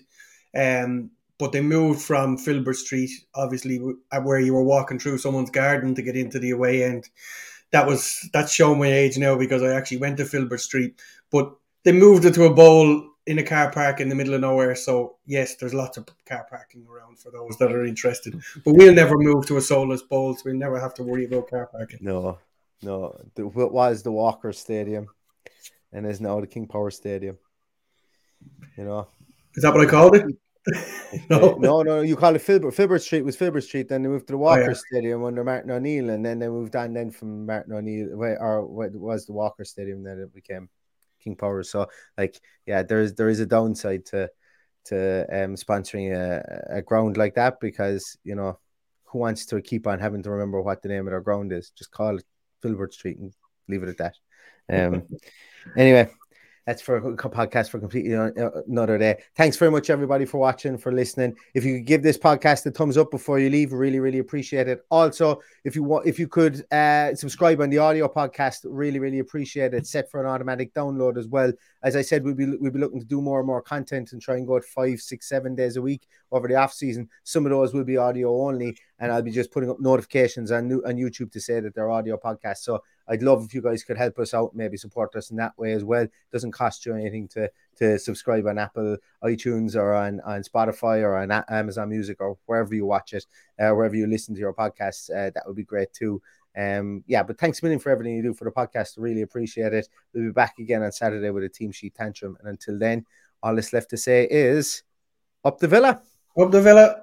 um 0.56 1.10
but 1.38 1.52
they 1.52 1.62
moved 1.62 2.02
from 2.02 2.36
Filbert 2.36 2.76
Street 2.76 3.10
obviously 3.34 3.80
where 4.22 4.40
you 4.40 4.52
were 4.52 4.62
walking 4.62 4.98
through 4.98 5.18
someone's 5.18 5.50
garden 5.50 5.94
to 5.94 6.02
get 6.02 6.16
into 6.16 6.38
the 6.38 6.50
away 6.50 6.84
end. 6.84 7.08
That 7.70 7.86
was 7.86 8.28
that's 8.34 8.52
showing 8.52 8.78
my 8.78 8.92
age 8.92 9.16
now 9.16 9.36
because 9.36 9.62
I 9.62 9.72
actually 9.72 9.96
went 9.96 10.18
to 10.18 10.26
Filbert 10.26 10.60
Street, 10.60 11.00
but 11.30 11.54
they 11.84 11.92
moved 11.92 12.26
it 12.26 12.34
to 12.34 12.44
a 12.44 12.54
bowl 12.54 13.08
in 13.26 13.38
a 13.38 13.42
car 13.42 13.70
park 13.70 14.00
in 14.00 14.08
the 14.08 14.14
middle 14.14 14.34
of 14.34 14.40
nowhere. 14.40 14.74
So 14.74 15.16
yes, 15.26 15.56
there's 15.56 15.74
lots 15.74 15.96
of 15.96 16.06
car 16.26 16.46
parking 16.48 16.86
around 16.86 17.18
for 17.18 17.30
those 17.30 17.56
that 17.58 17.72
are 17.72 17.84
interested. 17.84 18.34
But 18.64 18.74
we'll 18.74 18.94
never 18.94 19.16
move 19.16 19.46
to 19.46 19.56
a 19.56 19.60
soulless 19.60 20.02
bowl, 20.02 20.34
so 20.34 20.42
we'll 20.46 20.54
never 20.54 20.80
have 20.80 20.94
to 20.94 21.02
worry 21.02 21.24
about 21.24 21.50
car 21.50 21.66
parking. 21.66 21.98
No, 22.00 22.38
no. 22.82 23.16
What 23.36 23.72
was 23.72 24.02
the 24.02 24.12
Walker 24.12 24.52
Stadium, 24.52 25.06
and 25.92 26.06
is 26.06 26.20
now 26.20 26.40
the 26.40 26.46
King 26.46 26.66
Power 26.66 26.90
Stadium. 26.90 27.38
You 28.76 28.84
know, 28.84 29.08
is 29.54 29.62
that 29.62 29.74
what 29.74 29.86
I 29.86 29.90
called 29.90 30.16
it? 30.16 30.24
no. 31.28 31.56
no, 31.58 31.82
no, 31.82 32.00
you 32.00 32.16
call 32.16 32.34
it 32.34 32.42
Filbert. 32.42 32.74
Filbert 32.74 33.02
Street 33.02 33.22
was 33.22 33.36
Filbert 33.36 33.64
Street. 33.64 33.88
Then 33.88 34.02
they 34.02 34.08
moved 34.08 34.28
to 34.28 34.32
the 34.32 34.38
oh, 34.38 34.42
Walker 34.42 34.62
oh, 34.62 34.68
yeah. 34.68 34.74
Stadium 34.74 35.24
under 35.24 35.44
Martin 35.44 35.70
O'Neill, 35.70 36.10
and 36.10 36.24
then 36.24 36.38
they 36.38 36.48
moved 36.48 36.76
on. 36.76 36.92
Then 36.92 37.10
from 37.10 37.46
Martin 37.46 37.72
O'Neill, 37.72 38.10
or 38.40 38.64
what 38.64 38.92
was 38.92 39.26
the 39.26 39.32
Walker 39.32 39.64
Stadium? 39.64 40.02
Then 40.02 40.18
it 40.18 40.34
became 40.34 40.68
King 41.22 41.36
Power. 41.36 41.62
So 41.62 41.88
like, 42.18 42.40
yeah, 42.66 42.82
there's 42.82 43.14
there 43.14 43.28
is 43.28 43.40
a 43.40 43.46
downside 43.46 44.06
to 44.06 44.30
to 44.84 45.22
um, 45.30 45.54
sponsoring 45.54 46.12
a, 46.12 46.78
a 46.78 46.82
ground 46.82 47.16
like 47.16 47.34
that 47.34 47.60
because 47.60 48.16
you 48.24 48.34
know 48.34 48.58
who 49.04 49.18
wants 49.18 49.46
to 49.46 49.60
keep 49.60 49.86
on 49.86 49.98
having 49.98 50.22
to 50.22 50.30
remember 50.30 50.60
what 50.60 50.82
the 50.82 50.88
name 50.88 51.06
of 51.06 51.12
their 51.12 51.20
ground 51.20 51.52
is? 51.52 51.70
Just 51.70 51.90
call 51.90 52.16
it 52.16 52.24
Filbert 52.62 52.94
Street 52.94 53.18
and 53.18 53.32
leave 53.68 53.82
it 53.82 53.88
at 53.90 53.98
that. 53.98 54.16
Um, 54.70 55.02
anyway, 55.76 56.10
that's 56.66 56.80
for 56.80 56.96
a 56.96 57.16
podcast 57.16 57.70
for 57.70 57.80
completely 57.80 58.12
another 58.12 58.96
day. 58.98 59.16
Thanks 59.36 59.56
very 59.56 59.70
much, 59.70 59.90
everybody, 59.90 60.24
for 60.24 60.38
watching, 60.38 60.78
for 60.78 60.92
listening. 60.92 61.34
If 61.54 61.64
you 61.64 61.78
could 61.78 61.86
give 61.86 62.02
this 62.02 62.16
podcast 62.16 62.66
a 62.66 62.70
thumbs 62.70 62.96
up 62.96 63.10
before 63.10 63.38
you 63.40 63.50
leave, 63.50 63.72
really, 63.72 63.98
really 63.98 64.20
appreciate 64.20 64.68
it. 64.68 64.84
Also, 64.90 65.40
if 65.64 65.74
you 65.74 65.82
want, 65.82 66.06
if 66.06 66.18
you 66.18 66.28
could 66.28 66.64
uh, 66.72 67.14
subscribe 67.14 67.60
on 67.60 67.70
the 67.70 67.78
audio 67.78 68.06
podcast, 68.06 68.60
really, 68.64 69.00
really 69.00 69.18
appreciate 69.18 69.74
it. 69.74 69.86
Set 69.86 70.10
for 70.10 70.20
an 70.20 70.26
automatic 70.26 70.72
download 70.72 71.18
as 71.18 71.26
well. 71.26 71.52
As 71.82 71.96
I 71.96 72.02
said, 72.02 72.22
we'll 72.22 72.34
be 72.34 72.46
we'll 72.56 72.70
be 72.70 72.78
looking 72.78 73.00
to 73.00 73.06
do 73.06 73.20
more 73.20 73.40
and 73.40 73.46
more 73.46 73.62
content 73.62 74.12
and 74.12 74.22
try 74.22 74.36
and 74.36 74.46
go 74.46 74.56
at 74.56 74.64
five, 74.64 75.00
six, 75.00 75.28
seven 75.28 75.56
days 75.56 75.76
a 75.76 75.82
week 75.82 76.06
over 76.30 76.46
the 76.46 76.54
off 76.54 76.72
season. 76.72 77.08
Some 77.24 77.44
of 77.44 77.50
those 77.50 77.74
will 77.74 77.84
be 77.84 77.96
audio 77.96 78.46
only, 78.46 78.76
and 79.02 79.10
I'll 79.10 79.20
be 79.20 79.32
just 79.32 79.50
putting 79.50 79.68
up 79.68 79.80
notifications 79.80 80.52
on 80.52 80.72
on 80.72 80.94
YouTube 80.94 81.32
to 81.32 81.40
say 81.40 81.58
that 81.58 81.74
they're 81.74 81.90
audio 81.90 82.16
podcasts. 82.16 82.58
So 82.58 82.80
I'd 83.08 83.20
love 83.20 83.44
if 83.44 83.52
you 83.52 83.60
guys 83.60 83.82
could 83.82 83.98
help 83.98 84.16
us 84.20 84.32
out, 84.32 84.54
maybe 84.54 84.76
support 84.76 85.16
us 85.16 85.30
in 85.30 85.36
that 85.38 85.58
way 85.58 85.72
as 85.72 85.82
well. 85.82 86.04
It 86.04 86.12
doesn't 86.32 86.52
cost 86.52 86.86
you 86.86 86.94
anything 86.94 87.26
to 87.28 87.50
to 87.78 87.98
subscribe 87.98 88.46
on 88.46 88.58
Apple 88.58 88.96
iTunes 89.24 89.74
or 89.74 89.92
on, 89.92 90.20
on 90.20 90.42
Spotify 90.42 91.02
or 91.02 91.16
on 91.16 91.32
Amazon 91.50 91.88
Music 91.88 92.20
or 92.20 92.38
wherever 92.46 92.72
you 92.74 92.86
watch 92.86 93.12
it, 93.12 93.26
uh, 93.58 93.72
wherever 93.72 93.96
you 93.96 94.06
listen 94.06 94.34
to 94.34 94.40
your 94.40 94.54
podcasts. 94.54 95.10
Uh, 95.10 95.30
that 95.34 95.42
would 95.46 95.56
be 95.56 95.64
great 95.64 95.92
too. 95.92 96.22
Um, 96.56 97.02
yeah, 97.08 97.24
but 97.24 97.40
thanks 97.40 97.60
a 97.60 97.64
million 97.64 97.80
for 97.80 97.90
everything 97.90 98.14
you 98.14 98.22
do 98.22 98.34
for 98.34 98.44
the 98.44 98.52
podcast. 98.52 98.94
Really 98.98 99.22
appreciate 99.22 99.72
it. 99.72 99.88
We'll 100.14 100.26
be 100.26 100.32
back 100.32 100.60
again 100.60 100.84
on 100.84 100.92
Saturday 100.92 101.30
with 101.30 101.42
a 101.42 101.48
team 101.48 101.72
sheet 101.72 101.96
tantrum. 101.96 102.36
And 102.38 102.48
until 102.48 102.78
then, 102.78 103.04
all 103.42 103.56
that's 103.56 103.72
left 103.72 103.90
to 103.90 103.96
say 103.96 104.28
is 104.30 104.84
up 105.44 105.58
the 105.58 105.66
villa. 105.66 106.02
Up 106.38 106.52
the 106.52 106.62
villa. 106.62 107.02